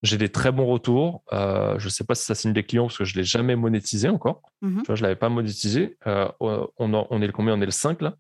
J'ai 0.03 0.17
des 0.17 0.31
très 0.31 0.51
bons 0.51 0.67
retours. 0.67 1.23
Euh, 1.33 1.79
je 1.79 1.87
ne 1.87 1.91
sais 1.91 2.05
pas 2.05 2.15
si 2.15 2.25
ça 2.25 2.35
signe 2.35 2.53
des 2.53 2.65
clients 2.65 2.87
parce 2.87 2.99
que 2.99 3.05
je 3.05 3.15
ne 3.15 3.19
l'ai 3.19 3.25
jamais 3.25 3.55
monétisé 3.55 4.09
encore. 4.09 4.43
Mmh 4.63 4.83
tu 4.83 4.87
vois, 4.87 4.95
je 4.95 5.03
ne 5.03 5.07
l'avais 5.07 5.19
pas 5.19 5.29
monétisé. 5.29 5.99
Euh, 6.07 6.29
on, 6.41 6.71
on, 6.79 7.23
est 7.23 7.27
le 7.27 7.33
combien? 7.33 7.55
On 7.55 7.61
est 7.61 7.67
le 7.67 7.71
5 7.71 8.01
là. 8.03 8.17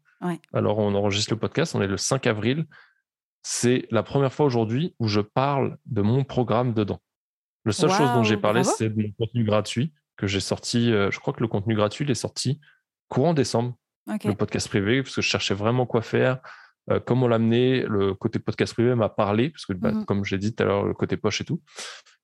Alors, 0.53 0.79
on 0.79 0.95
enregistre 0.95 1.33
le 1.33 1.39
podcast. 1.39 1.75
On 1.75 1.81
est 1.81 1.87
le 1.87 1.97
5 1.97 2.27
avril. 2.27 2.67
C'est 3.43 3.87
la 3.91 4.03
première 4.03 4.33
fois 4.33 4.47
aujourd'hui 4.47 4.95
où 4.99 5.09
je 5.09 5.21
parle 5.21 5.79
de 5.87 6.03
mon 6.03 6.25
programme 6.25 6.75
dedans. 6.75 7.01
La 7.65 7.73
seule 7.73 7.91
chose 7.91 8.11
dont 8.13 8.23
j'ai 8.23 8.37
parlé, 8.37 8.65
c'est 8.65 8.89
de 8.89 9.03
mon 9.03 9.13
contenu 9.13 9.45
gratuit 9.45 9.93
que 10.17 10.27
j'ai 10.27 10.41
sorti. 10.41 10.93
Euh, 10.93 11.11
je 11.11 11.21
crois 11.21 11.33
que 11.33 11.41
le 11.41 11.49
contenu 11.49 11.75
gratuit 11.75 12.05
il 12.05 12.11
est 12.11 12.15
sorti 12.15 12.61
courant 13.11 13.35
décembre, 13.35 13.77
le 14.07 14.33
podcast 14.33 14.69
privé, 14.69 15.03
parce 15.03 15.15
que 15.15 15.21
je 15.21 15.29
cherchais 15.29 15.53
vraiment 15.53 15.85
quoi 15.85 16.01
faire, 16.01 16.39
euh, 16.91 17.01
comment 17.01 17.29
l'amener. 17.29 17.83
Le 17.83 18.15
côté 18.15 18.39
podcast 18.39 18.73
privé 18.73 18.95
m'a 18.95 19.11
parlé, 19.11 19.51
parce 19.51 19.67
que, 19.67 19.75
bah, 19.75 19.93
mmh 19.93 20.07
comme 20.07 20.25
j'ai 20.25 20.39
dit 20.39 20.55
tout 20.55 20.63
à 20.63 20.67
l'heure, 20.67 20.85
le 20.85 20.95
côté 20.95 21.19
poche 21.19 21.43
et 21.43 21.45
tout. 21.45 21.61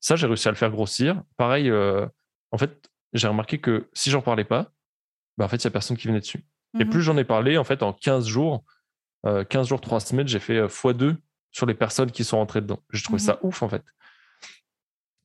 Ça, 0.01 0.17
j'ai 0.17 0.27
réussi 0.27 0.49
à 0.49 0.53
le 0.53 0.57
faire 0.57 0.71
grossir. 0.71 1.23
Pareil, 1.37 1.69
euh, 1.69 2.07
en 2.53 2.59
fait, 2.59 2.89
j'ai 3.13 3.29
remarqué 3.29 3.59
que 3.59 3.89
si 3.93 4.11
j'en 4.11 4.23
parlais 4.23 4.45
pas, 4.45 4.71
bah, 5.37 5.45
en 5.45 5.49
fait, 5.49 5.63
il 5.63 5.67
n'y 5.67 5.71
a 5.71 5.73
personne 5.73 5.97
qui 5.97 6.07
venait 6.07 6.21
dessus. 6.21 6.47
Et 6.79 6.85
mmh 6.85 6.91
plus 6.91 7.03
j'en 7.03 7.17
ai 7.17 7.25
parlé, 7.25 7.59
en 7.59 7.65
fait, 7.65 7.83
en 7.83 7.93
15 7.93 8.27
jours, 8.27 8.65
15 9.25 9.47
euh, 9.55 9.65
jours, 9.65 9.81
3 9.81 10.01
semaines, 10.01 10.29
j'ai 10.29 10.39
fait 10.39 10.61
x2 10.67 11.17
sur 11.51 11.67
les 11.67 11.75
personnes 11.75 12.11
qui 12.11 12.25
sont 12.25 12.37
rentrées 12.37 12.61
dedans. 12.61 12.81
J'ai 12.93 13.03
trouvé 13.03 13.17
mmh 13.17 13.27
ça 13.27 13.39
ouf, 13.43 13.63
en 13.63 13.69
fait. 13.69 13.83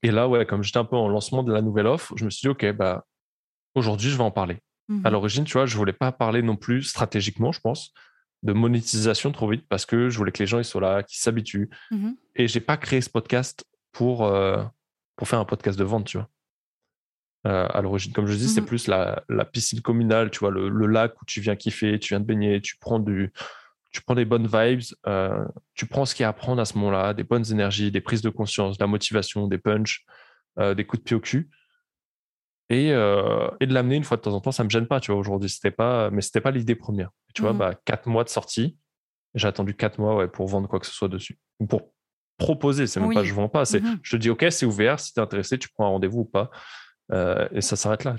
Et 0.04 0.12
là, 0.12 0.28
ouais, 0.28 0.46
comme 0.46 0.64
j'étais 0.64 0.80
un 0.80 0.86
peu 0.86 0.96
en 0.96 1.08
lancement 1.08 1.44
de 1.44 1.52
la 1.52 1.62
nouvelle 1.62 1.88
offre, 1.88 2.14
je 2.18 2.26
me 2.26 2.30
suis 2.30 2.42
dit, 2.42 2.50
OK, 2.50 2.66
bah, 2.72 3.06
aujourd'hui, 3.76 4.10
je 4.10 4.18
vais 4.18 4.24
en 4.24 4.32
parler. 4.32 4.60
À 4.90 5.10
mmh 5.10 5.14
l'origine, 5.14 5.44
tu 5.46 5.54
vois, 5.54 5.66
je 5.66 5.78
voulais 5.78 5.94
pas 5.94 6.12
parler 6.12 6.42
non 6.42 6.58
plus 6.58 6.84
stratégiquement, 6.84 7.52
je 7.52 7.62
pense, 7.62 7.94
de 8.44 8.52
monétisation 8.52 9.32
trop 9.32 9.48
vite 9.48 9.66
parce 9.70 9.86
que 9.86 10.10
je 10.10 10.18
voulais 10.18 10.32
que 10.32 10.40
les 10.40 10.48
gens 10.48 10.58
ils 10.58 10.66
soient 10.66 10.82
là, 10.82 11.04
qu'ils 11.04 11.20
s'habituent. 11.20 11.70
Mmh 11.92 12.12
Et 12.36 12.48
j'ai 12.48 12.60
pas 12.60 12.78
créé 12.78 13.00
ce 13.00 13.10
podcast 13.10 13.64
pour, 13.92 14.26
euh, 14.26 14.64
pour 15.16 15.28
faire 15.28 15.40
un 15.40 15.46
podcast 15.46 15.78
de 15.78 15.84
vente, 15.84 16.08
tu 16.08 16.18
vois. 16.18 16.30
Euh, 17.48 17.68
à 17.70 17.82
l'origine, 17.82 18.14
comme 18.14 18.28
je 18.28 18.36
dis, 18.36 18.50
c'est 18.50 18.62
mmh 18.62 18.66
plus 18.66 18.88
la, 18.88 19.24
la, 19.30 19.46
piscine 19.46 19.82
communale, 19.82 20.30
tu 20.30 20.40
vois, 20.40 20.52
le, 20.52 20.70
lac 20.88 21.20
où 21.22 21.26
tu 21.26 21.42
viens 21.42 21.56
kiffer, 21.56 21.98
tu 22.00 22.10
viens 22.10 22.20
de 22.20 22.26
baigner, 22.26 22.62
tu 22.62 22.78
prends 22.80 23.00
du, 23.00 23.32
tu 23.92 24.02
prends 24.02 24.16
des 24.16 24.26
bonnes 24.26 24.48
vibes, 24.48 24.82
euh, 25.08 25.46
tu 25.74 25.86
prends 25.86 26.06
ce 26.06 26.16
qu'il 26.16 26.24
y 26.24 26.26
a 26.26 26.30
à 26.30 26.34
prendre 26.34 26.62
à 26.62 26.66
ce 26.66 26.78
moment-là, 26.78 27.14
des 27.14 27.24
bonnes 27.24 27.46
énergies, 27.52 27.92
des 27.92 28.02
prises 28.02 28.22
de 28.22 28.30
conscience, 28.30 28.78
de 28.78 28.84
la 28.84 28.88
motivation, 28.88 29.48
des 29.48 29.58
punchs, 29.58 30.06
des 30.58 30.86
coups 30.86 31.02
de 31.02 31.04
pied 31.04 31.16
au 31.16 31.20
cul. 31.20 31.50
Euh, 32.72 33.50
et, 33.60 33.68
de 33.68 33.74
l'amener 33.74 33.96
une 33.96 34.04
fois 34.04 34.18
de 34.18 34.22
temps 34.22 34.34
en 34.34 34.40
temps, 34.40 34.52
ça 34.52 34.64
me 34.64 34.70
gêne 34.70 34.88
pas, 34.88 35.00
tu 35.00 35.12
vois, 35.12 35.20
aujourd'hui. 35.20 35.50
C'était 35.50 35.72
pas, 35.72 36.10
mais 36.10 36.22
c'était 36.22 36.42
pas 36.42 36.52
l'idée 36.52 36.76
première. 36.76 37.10
Tu 37.34 37.42
vois, 37.42 37.54
mmh 37.54 37.58
bah, 37.58 37.74
quatre 37.86 38.08
mois 38.08 38.24
de 38.24 38.30
sortie. 38.30 38.78
J'ai 39.34 39.48
attendu 39.48 39.74
quatre 39.76 40.00
mois 40.00 40.16
ouais, 40.16 40.28
pour 40.28 40.48
vendre 40.48 40.68
quoi 40.68 40.80
que 40.80 40.86
ce 40.86 40.94
soit 40.94 41.08
dessus. 41.08 41.40
Pour 41.70 41.94
proposer, 42.38 42.88
c'est 42.88 43.00
même 43.00 43.14
pas 43.14 43.24
je 43.24 43.34
vends 43.34 43.50
pas. 43.50 43.66
C'est, 43.66 43.82
mmh 43.82 44.00
je 44.02 44.16
te 44.16 44.22
dis, 44.22 44.30
OK, 44.30 44.46
c'est 44.50 44.66
ouvert. 44.66 45.00
Si 45.00 45.14
tu 45.14 45.20
es 45.20 45.24
intéressé, 45.24 45.58
tu 45.58 45.70
prends 45.70 45.86
un 45.86 45.90
rendez-vous 45.90 46.22
ou 46.22 46.26
pas. 46.26 46.50
Euh, 47.12 47.48
et 47.52 47.62
ça 47.62 47.76
s'arrête 47.76 48.04
là. 48.04 48.16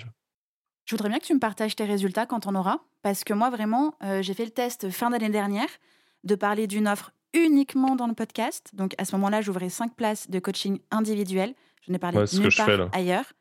Je 0.84 0.94
voudrais 0.94 1.08
bien 1.08 1.18
que 1.18 1.24
tu 1.24 1.34
me 1.34 1.40
partages 1.40 1.76
tes 1.76 1.84
résultats 1.84 2.26
quand 2.26 2.46
on 2.46 2.54
aura. 2.54 2.80
Parce 3.02 3.24
que 3.24 3.34
moi, 3.34 3.50
vraiment, 3.50 3.94
euh, 4.02 4.22
j'ai 4.22 4.34
fait 4.34 4.44
le 4.44 4.50
test 4.50 4.90
fin 4.90 5.10
d'année 5.10 5.30
dernière 5.30 5.68
de 6.24 6.34
parler 6.34 6.66
d'une 6.66 6.88
offre 6.88 7.12
uniquement 7.34 7.96
dans 7.96 8.06
le 8.06 8.14
podcast. 8.14 8.70
Donc 8.74 8.94
à 8.98 9.04
ce 9.04 9.14
moment-là, 9.16 9.40
j'ouvrais 9.40 9.70
cinq 9.70 9.94
places 9.96 10.30
de 10.30 10.38
coaching 10.38 10.78
individuel. 10.90 11.54
Je 11.82 11.92
n'ai 11.92 11.98
parlé 11.98 12.18
nulle 12.32 12.54
part 12.54 12.88
ailleurs 12.92 13.32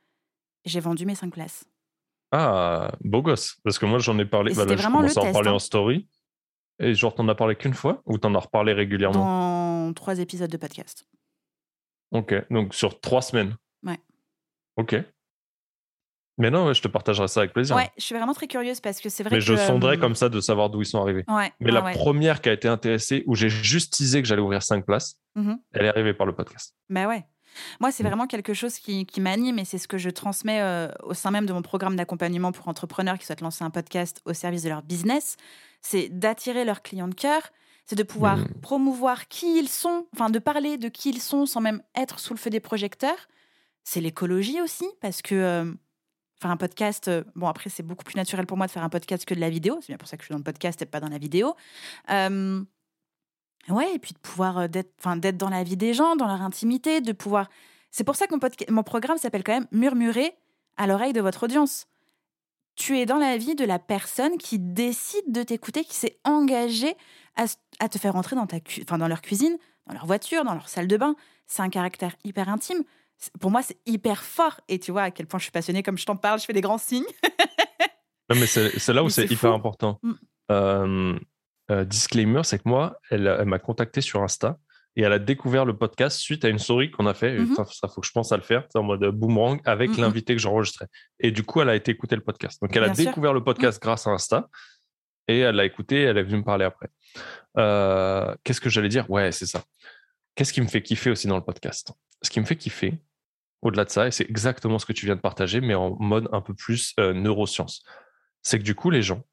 j'ai 0.66 0.80
vendu 0.80 1.06
mes 1.06 1.16
cinq 1.16 1.34
places. 1.34 1.66
Ah, 2.32 2.92
beau 3.04 3.22
gosse. 3.22 3.58
Parce 3.64 3.78
que 3.78 3.86
moi, 3.86 4.00
j'en 4.00 4.18
ai 4.20 4.26
parlé. 4.26 4.54
Bah, 4.54 4.66
là, 4.66 4.76
je 4.76 4.84
commence 4.84 5.18
à 5.18 5.22
en 5.22 5.32
parler 5.32 5.50
en 5.50 5.56
hein. 5.56 5.60
story. 5.60 6.08
Et 6.80 6.94
genre, 6.94 7.14
t'en 7.14 7.28
as 7.28 7.36
parlé 7.36 7.56
qu'une 7.56 7.74
fois 7.74 8.02
ou 8.06 8.18
t'en 8.18 8.34
as 8.36 8.40
reparlé 8.40 8.74
régulièrement? 8.74 9.88
Dans 9.88 9.94
trois 9.94 10.20
épisodes 10.20 10.50
de 10.50 10.58
podcast. 10.58 11.08
Ok, 12.12 12.34
donc 12.50 12.74
sur 12.74 13.00
trois 13.00 13.22
semaines. 13.22 13.56
Ouais. 13.84 14.00
Ok. 14.78 14.96
Mais 16.38 16.50
non, 16.50 16.74
je 16.74 16.82
te 16.82 16.88
partagerai 16.88 17.28
ça 17.28 17.42
avec 17.42 17.54
plaisir. 17.54 17.76
Ouais, 17.76 17.90
je 17.98 18.04
suis 18.04 18.16
vraiment 18.16 18.34
très 18.34 18.48
curieuse 18.48 18.80
parce 18.80 19.00
que 19.00 19.10
c'est 19.10 19.24
vrai 19.24 19.36
Mais 19.36 19.42
je 19.42 19.56
sonderais 19.56 19.98
comme 19.98 20.16
ça 20.16 20.30
de 20.30 20.40
savoir 20.40 20.70
d'où 20.70 20.82
ils 20.82 20.86
sont 20.86 21.02
arrivés. 21.02 21.24
Ouais, 21.28 21.52
Mais 21.60 21.72
la 21.72 21.82
première 21.82 22.42
qui 22.42 22.50
a 22.50 22.54
été 22.54 22.68
intéressée, 22.68 23.24
où 23.28 23.36
j'ai 23.36 23.50
juste 23.50 23.98
teasé 23.98 24.22
que 24.22 24.28
j'allais 24.28 24.42
ouvrir 24.42 24.64
cinq 24.64 24.86
places, 24.86 25.18
mmh 25.36 25.54
elle 25.74 25.86
est 25.86 25.90
arrivée 25.90 26.14
par 26.14 26.26
le 26.26 26.34
podcast. 26.34 26.76
Bah 26.90 27.08
ouais. 27.08 27.26
Moi, 27.80 27.92
c'est 27.92 28.04
mmh. 28.04 28.08
vraiment 28.08 28.28
quelque 28.28 28.54
chose 28.54 28.78
qui, 28.78 29.06
qui 29.06 29.22
m'anime 29.22 29.60
et 29.60 29.66
c'est 29.66 29.78
ce 29.78 29.88
que 29.88 29.98
je 29.98 30.10
transmets 30.10 30.62
euh, 30.62 30.88
au 31.04 31.14
sein 31.14 31.32
même 31.32 31.46
de 31.46 31.54
mon 31.54 31.62
programme 31.62 31.96
d'accompagnement 31.96 32.52
pour 32.52 32.68
entrepreneurs 32.68 33.18
qui 33.18 33.26
souhaitent 33.26 33.42
lancer 33.42 33.64
un 33.64 33.70
podcast 33.70 34.22
au 34.26 34.34
service 34.34 34.64
de 34.64 34.70
leur 34.70 34.84
business. 34.84 35.38
C'est 35.82 36.10
d'attirer 36.10 36.66
leurs 36.66 36.82
clients 36.82 37.08
de 37.08 37.16
cœur, 37.16 37.42
c'est 37.86 37.96
de 37.96 38.04
pouvoir 38.04 38.38
mmh. 38.38 38.62
promouvoir 38.62 39.28
qui 39.28 39.58
ils 39.58 39.70
sont, 39.70 40.08
enfin 40.14 40.30
de 40.30 40.40
parler 40.40 40.78
de 40.78 40.88
qui 40.88 41.10
ils 41.10 41.22
sont 41.22 41.46
sans 41.46 41.62
même 41.62 41.82
être 41.96 42.20
sous 42.20 42.34
le 42.34 42.40
feu 42.40 42.50
des 42.50 42.60
projecteurs. 42.60 43.28
C'est 43.84 44.02
l'écologie 44.02 44.62
aussi, 44.62 44.86
parce 45.02 45.22
que 45.22 45.36
euh, 45.36 45.74
faire 46.42 46.52
un 46.52 46.58
podcast, 46.58 47.08
euh, 47.08 47.24
bon 47.36 47.48
après 47.48 47.70
c'est 47.70 47.84
beaucoup 47.84 48.04
plus 48.04 48.16
naturel 48.16 48.46
pour 48.46 48.58
moi 48.58 48.68
de 48.68 48.72
faire 48.72 48.84
un 48.84 48.90
podcast 48.90 49.26
que 49.26 49.34
de 49.34 49.40
la 49.40 49.50
vidéo, 49.50 49.78
c'est 49.82 49.88
bien 49.88 49.98
pour 49.98 50.08
ça 50.08 50.18
que 50.18 50.24
je 50.24 50.26
suis 50.26 50.34
dans 50.34 50.40
le 50.40 50.44
podcast 50.44 50.82
et 50.82 50.86
pas 50.86 51.00
dans 51.00 51.10
la 51.10 51.18
vidéo. 51.18 51.56
Ouais, 53.70 53.94
et 53.94 54.00
puis 54.00 54.14
de 54.14 54.20
pouvoir 54.20 54.58
euh, 54.58 54.68
d'être, 54.68 55.38
dans 55.38 55.50
la 55.50 55.64
vie 55.64 55.78
des 55.78 55.94
gens, 55.94 56.16
dans 56.16 56.28
leur 56.28 56.42
intimité, 56.42 57.02
de 57.02 57.12
pouvoir. 57.12 57.50
C'est 57.92 58.04
pour 58.04 58.16
ça 58.16 58.28
que 58.28 58.34
mon, 58.34 58.40
mon 58.70 58.84
programme 58.84 59.18
s'appelle 59.18 59.44
quand 59.44 59.54
même 59.54 59.68
Murmurer 59.72 60.34
à 60.78 60.88
l'oreille 60.88 61.14
de 61.14 61.22
votre 61.22 61.44
audience. 61.44 61.88
Tu 62.76 62.98
es 62.98 63.06
dans 63.06 63.18
la 63.18 63.38
vie 63.38 63.56
de 63.56 63.66
la 63.66 63.80
personne 63.80 64.38
qui 64.38 64.58
décide 64.58 65.32
de 65.32 65.44
t'écouter, 65.44 65.84
qui 65.84 65.96
s'est 65.96 66.18
engagée 66.24 66.96
à, 67.36 67.90
te 67.90 67.98
faire 67.98 68.16
entrer 68.16 68.36
dans, 68.36 68.48
ta 68.48 68.58
dans 68.98 69.08
leur 69.08 69.22
cuisine, 69.22 69.58
dans 69.88 69.94
leur 69.94 70.06
voiture, 70.06 70.44
dans 70.44 70.54
leur 70.54 70.70
salle 70.70 70.88
de 70.88 70.98
bain. 70.98 71.16
C'est 71.48 71.62
un 71.62 71.70
caractère 71.70 72.16
hyper 72.24 72.50
intime. 72.50 72.84
Pour 73.40 73.52
moi, 73.52 73.62
c'est 73.62 73.78
hyper 73.86 74.24
fort. 74.24 74.60
Et 74.68 74.80
tu 74.80 74.92
vois 74.92 75.04
à 75.04 75.12
quel 75.12 75.28
point 75.28 75.40
je 75.40 75.44
suis 75.44 75.52
passionnée, 75.52 75.84
comme 75.84 75.98
je 75.98 76.06
t'en 76.06 76.16
parle, 76.16 76.40
je 76.40 76.46
fais 76.46 76.54
des 76.54 76.62
grands 76.62 76.78
signes. 76.78 77.06
non, 78.30 78.36
mais 78.40 78.48
c'est, 78.48 78.94
là 78.94 79.04
où 79.04 79.10
c'est, 79.10 79.30
hyper 79.30 79.54
important. 79.54 80.00
Mm. 80.02 80.12
Euh, 80.52 81.20
euh, 81.72 81.86
disclaimer, 81.86 82.42
c'est 82.44 82.58
que 82.58 82.68
moi, 82.68 83.00
elle, 83.10 83.46
m'a 83.46 83.60
contacté 83.60 84.02
sur 84.02 84.22
Insta 84.22 84.58
et 84.98 85.04
elle 85.04 85.14
a 85.14 85.20
découvert 85.20 85.64
le 85.64 85.78
podcast 85.78 86.20
suite 86.20 86.44
à 86.44 86.50
une 86.50 86.60
story 86.60 86.92
qu'on 86.92 87.06
a 87.06 87.14
fait. 87.14 87.40
Mhm. 87.40 87.56
Ça, 87.56 87.88
faut 87.88 88.02
que 88.02 88.08
je 88.08 88.12
pense 88.12 88.32
à 88.34 88.38
le 88.38 88.44
faire, 88.44 88.68
en 88.76 88.84
mode 88.84 89.06
boomerang 89.06 89.62
avec 89.64 89.92
mhm. 89.92 90.02
l'invité 90.02 90.36
que 90.36 90.42
j'enregistrais. 90.42 90.88
Et 91.20 91.32
du 91.32 91.44
coup, 91.44 91.62
elle 91.62 91.70
a 91.70 91.76
été 91.76 91.92
écouter 91.92 92.16
le 92.16 92.24
podcast. 92.24 92.62
Donc, 92.62 92.76
elle 92.76 92.84
a 92.84 92.90
découvert 92.90 93.34
le 93.34 93.44
podcast 93.44 93.82
mhm. 93.82 93.88
grâce 93.88 94.08
à 94.08 94.12
Insta 94.12 94.50
et 95.30 95.40
elle 95.40 95.56
l'a 95.56 95.66
écouté. 95.66 96.02
Elle 96.02 96.18
est 96.18 96.24
venue 96.24 96.40
me 96.40 96.44
parler 96.44 96.66
après. 96.66 96.90
Euh, 97.58 98.36
qu'est-ce 98.44 98.60
que 98.60 98.70
j'allais 98.70 98.90
dire? 98.90 99.10
Ouais, 99.10 99.32
c'est 99.32 99.46
ça. 99.46 99.64
Qu'est-ce 100.36 100.52
qui 100.52 100.62
me 100.62 100.68
fait 100.68 100.82
kiffer 100.82 101.12
aussi 101.12 101.28
dans 101.28 101.38
le 101.38 101.44
podcast? 101.44 101.94
Ce 102.22 102.30
qui 102.30 102.42
me 102.42 102.46
fait 102.46 102.58
kiffer, 102.58 103.00
au-delà 103.62 103.86
de 103.86 103.90
ça, 103.90 104.08
et 104.08 104.12
c'est 104.12 104.30
exactement 104.30 104.80
ce 104.80 104.86
que 104.86 104.94
tu 104.94 105.06
viens 105.06 105.16
de 105.16 105.22
partager, 105.22 105.62
mais 105.62 105.76
en 105.76 105.96
mode 106.00 106.28
un 106.32 106.42
peu 106.42 106.54
plus 106.54 106.94
euh, 107.00 107.14
neurosciences, 107.14 107.84
c'est 108.42 108.58
que 108.58 108.64
du 108.64 108.76
coup, 108.76 108.90
les 108.90 109.02
gens, 109.02 109.24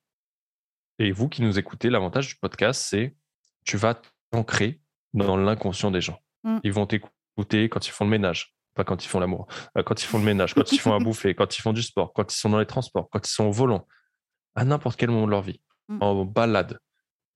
et 0.99 1.13
vous 1.13 1.29
qui 1.29 1.43
nous 1.43 1.59
écoutez, 1.59 1.91
l'avantage 1.91 2.29
du 2.29 2.37
podcast, 2.37 2.83
c'est 2.89 3.17
tu 3.65 3.77
vas 3.77 4.01
t'ancrer 4.31 4.81
dans 5.15 5.37
l'inconscient 5.37 5.91
des 5.91 6.01
gens. 6.01 6.19
Mm. 6.45 6.59
Ils 6.65 6.73
vont 6.73 6.87
t'écouter 6.87 7.69
quand 7.69 7.87
ils 7.87 7.91
font 7.91 8.05
le 8.05 8.11
ménage, 8.11 8.55
pas 8.75 8.85
quand 8.85 9.05
ils 9.05 9.09
font 9.09 9.21
l'amour, 9.21 9.47
euh, 9.77 9.83
quand 9.83 10.03
ils 10.03 10.07
font 10.07 10.19
le 10.19 10.25
ménage, 10.25 10.55
quand 10.55 10.73
ils 10.73 10.79
font 10.79 10.95
à 10.95 10.99
bouffer, 11.05 11.35
quand 11.35 11.57
ils 11.57 11.63
font 11.63 11.73
du 11.73 11.83
sport, 11.83 12.13
quand 12.13 12.33
ils 12.33 12.37
sont 12.37 12.51
dans 12.51 12.59
les 12.59 12.67
transports, 12.67 13.09
quand 13.11 13.27
ils 13.27 13.31
sont 13.31 13.45
au 13.45 13.53
volant, 13.53 13.87
à 14.55 14.65
n'importe 14.65 14.99
quel 14.99 15.11
moment 15.11 15.27
de 15.27 15.31
leur 15.31 15.43
vie, 15.43 15.61
mm. 15.89 15.99
en 16.03 16.25
balade. 16.25 16.79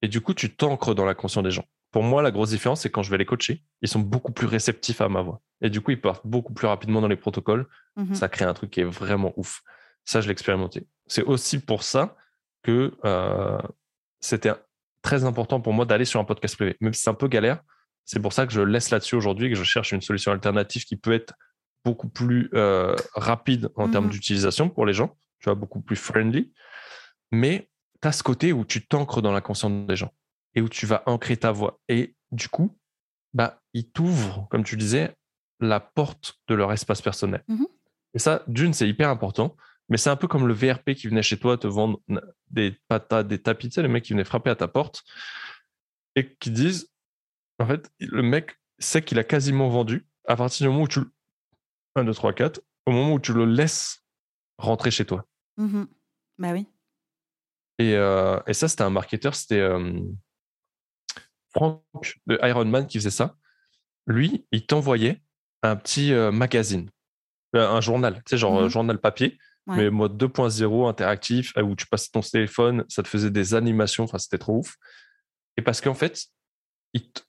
Et 0.02 0.08
du 0.08 0.20
coup, 0.20 0.34
tu 0.34 0.54
t'ancres 0.54 0.94
dans 0.94 1.04
l'inconscient 1.04 1.42
des 1.42 1.52
gens. 1.52 1.64
Pour 1.92 2.02
moi, 2.02 2.22
la 2.22 2.30
grosse 2.30 2.50
différence, 2.50 2.80
c'est 2.80 2.90
quand 2.90 3.02
je 3.02 3.10
vais 3.10 3.18
les 3.18 3.26
coacher, 3.26 3.62
ils 3.82 3.88
sont 3.88 4.00
beaucoup 4.00 4.32
plus 4.32 4.46
réceptifs 4.46 5.02
à 5.02 5.08
ma 5.10 5.20
voix. 5.20 5.42
Et 5.60 5.68
du 5.68 5.82
coup, 5.82 5.90
ils 5.90 6.00
partent 6.00 6.26
beaucoup 6.26 6.54
plus 6.54 6.66
rapidement 6.66 7.02
dans 7.02 7.08
les 7.08 7.16
protocoles. 7.16 7.68
Mm-hmm. 7.98 8.14
Ça 8.14 8.28
crée 8.28 8.46
un 8.46 8.54
truc 8.54 8.70
qui 8.70 8.80
est 8.80 8.84
vraiment 8.84 9.32
ouf. 9.36 9.62
Ça, 10.06 10.22
je 10.22 10.26
l'ai 10.26 10.32
expérimenté. 10.32 10.86
C'est 11.06 11.22
aussi 11.22 11.60
pour 11.60 11.82
ça 11.82 12.16
que 12.62 12.94
euh, 13.04 13.60
c'était 14.20 14.52
très 15.02 15.24
important 15.24 15.60
pour 15.60 15.74
moi 15.74 15.84
d'aller 15.84 16.06
sur 16.06 16.18
un 16.18 16.24
podcast 16.24 16.56
privé. 16.56 16.76
Même 16.80 16.94
si 16.94 17.02
c'est 17.02 17.10
un 17.10 17.14
peu 17.14 17.28
galère, 17.28 17.62
c'est 18.06 18.20
pour 18.20 18.32
ça 18.32 18.46
que 18.46 18.52
je 18.52 18.62
laisse 18.62 18.90
là-dessus 18.90 19.14
aujourd'hui 19.14 19.48
et 19.48 19.50
que 19.50 19.56
je 19.56 19.64
cherche 19.64 19.92
une 19.92 20.00
solution 20.00 20.32
alternative 20.32 20.84
qui 20.84 20.96
peut 20.96 21.12
être 21.12 21.34
beaucoup 21.84 22.08
plus 22.08 22.48
euh, 22.54 22.96
rapide 23.14 23.68
en 23.76 23.90
termes 23.90 24.06
mmh 24.06 24.10
d'utilisation 24.10 24.68
pour 24.70 24.86
les 24.86 24.94
gens, 24.94 25.16
tu 25.40 25.44
vois, 25.44 25.56
beaucoup 25.56 25.80
plus 25.80 25.96
friendly. 25.96 26.52
Mais 27.32 27.68
tu 28.00 28.08
as 28.08 28.12
ce 28.12 28.22
côté 28.22 28.52
où 28.52 28.64
tu 28.64 28.86
t'ancres 28.86 29.20
dans 29.20 29.32
l'inconscient 29.32 29.70
des 29.70 29.96
gens 29.96 30.12
et 30.54 30.60
où 30.60 30.68
tu 30.68 30.86
vas 30.86 31.02
ancrer 31.06 31.36
ta 31.36 31.52
voix. 31.52 31.80
Et 31.88 32.14
du 32.30 32.48
coup, 32.48 32.76
bah, 33.34 33.60
ils 33.72 33.90
t'ouvrent, 33.90 34.46
comme 34.50 34.64
tu 34.64 34.76
disais, 34.76 35.14
la 35.60 35.80
porte 35.80 36.40
de 36.48 36.54
leur 36.54 36.72
espace 36.72 37.02
personnel. 37.02 37.44
Mmh 37.48 37.64
et 38.14 38.18
ça, 38.18 38.42
d'une, 38.46 38.74
c'est 38.74 38.86
hyper 38.86 39.08
important. 39.08 39.56
Mais 39.88 39.96
c'est 39.96 40.10
un 40.10 40.16
peu 40.16 40.28
comme 40.28 40.46
le 40.46 40.52
VRP 40.52 40.92
qui 40.92 41.08
venait 41.08 41.22
chez 41.22 41.38
toi 41.38 41.56
te 41.56 41.66
vendre 41.66 41.98
des 42.50 42.76
patates, 42.86 43.26
des 43.26 43.40
tapis, 43.40 43.68
tu 43.68 43.76
sais, 43.76 43.82
les 43.82 43.88
mecs 43.88 44.04
qui 44.04 44.12
venaient 44.12 44.24
frapper 44.24 44.50
à 44.50 44.54
ta 44.54 44.68
porte 44.68 45.02
et 46.14 46.34
qui 46.36 46.50
disent, 46.50 46.90
en 47.58 47.66
fait, 47.66 47.90
le 48.00 48.22
mec 48.22 48.58
sait 48.78 49.00
qu'il 49.00 49.18
a 49.18 49.24
quasiment 49.24 49.70
vendu 49.70 50.06
à 50.26 50.36
partir 50.36 50.66
du 50.66 50.70
moment 50.70 50.84
où 50.84 50.88
tu... 50.88 51.00
1, 51.96 52.04
2, 52.04 52.12
3, 52.12 52.32
4, 52.32 52.60
au 52.86 52.90
moment 52.90 53.14
où 53.14 53.20
tu 53.20 53.32
le 53.32 53.44
laisses 53.44 54.04
rentrer 54.58 54.90
chez 54.90 55.04
toi. 55.04 55.26
Mmh 55.56 55.84
bah 56.38 56.52
oui. 56.52 56.66
Et, 57.78 57.94
euh, 57.94 58.40
et 58.46 58.54
ça, 58.54 58.68
c'était 58.68 58.82
un 58.82 58.90
marketeur, 58.90 59.34
c'était 59.34 59.60
euh, 59.60 60.00
Franck 61.54 61.82
de 62.26 62.38
Iron 62.42 62.64
Man 62.64 62.86
qui 62.86 62.98
faisait 62.98 63.10
ça. 63.10 63.36
Lui, 64.06 64.46
il 64.52 64.66
t'envoyait 64.66 65.22
un 65.62 65.76
petit 65.76 66.12
euh, 66.12 66.32
magazine, 66.32 66.90
un 67.54 67.80
journal, 67.80 68.16
tu 68.16 68.30
sais, 68.30 68.38
genre 68.38 68.62
mmh 68.62 68.68
journal 68.68 68.98
papier, 68.98 69.38
mais 69.66 69.90
mode 69.90 70.20
2.0 70.20 70.88
interactif, 70.88 71.52
où 71.56 71.76
tu 71.76 71.86
passais 71.86 72.08
ton 72.12 72.20
téléphone, 72.20 72.84
ça 72.88 73.02
te 73.02 73.08
faisait 73.08 73.30
des 73.30 73.54
animations, 73.54 74.04
enfin 74.04 74.18
c'était 74.18 74.38
trop 74.38 74.58
ouf. 74.58 74.76
Et 75.56 75.62
parce 75.62 75.80
qu'en 75.80 75.94
fait, 75.94 76.26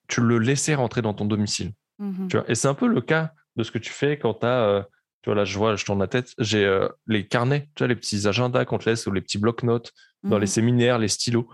tu 0.08 0.22
le 0.22 0.40
laissais 0.40 0.76
rentrer 0.76 1.02
dans 1.02 1.14
ton 1.14 1.26
domicile. 1.26 1.74
Mmh 2.00 2.28
tu 2.28 2.38
vois? 2.38 2.50
Et 2.50 2.56
c'est 2.56 2.68
un 2.68 2.74
peu 2.74 2.88
le 2.88 3.02
cas 3.02 3.34
de 3.56 3.64
ce 3.64 3.72
que 3.72 3.78
tu 3.78 3.92
fais 3.92 4.18
quand 4.18 4.36
tu 4.36 4.46
as, 4.46 4.64
euh, 4.64 4.84
tu 5.22 5.30
vois 5.30 5.36
là 5.36 5.46
je 5.46 5.58
vois, 5.58 5.76
je 5.76 5.86
tourne 5.86 6.00
la 6.00 6.08
tête, 6.08 6.34
j'ai 6.40 6.66
euh, 6.66 6.88
les 7.08 7.28
carnets, 7.28 7.70
tu 7.76 7.84
vois, 7.84 7.88
les 7.88 7.96
petits 7.96 8.28
agendas 8.28 8.66
qu'on 8.66 8.78
te 8.78 8.90
laisse 8.90 9.06
ou 9.06 9.12
les 9.12 9.22
petits 9.22 9.38
blocs-notes 9.38 9.94
dans 10.24 10.38
les 10.38 10.46
mmh 10.46 10.48
séminaires, 10.48 11.00
les 11.00 11.08
stylos. 11.08 11.48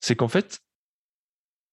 C'est 0.00 0.16
qu'en 0.16 0.28
fait, 0.28 0.60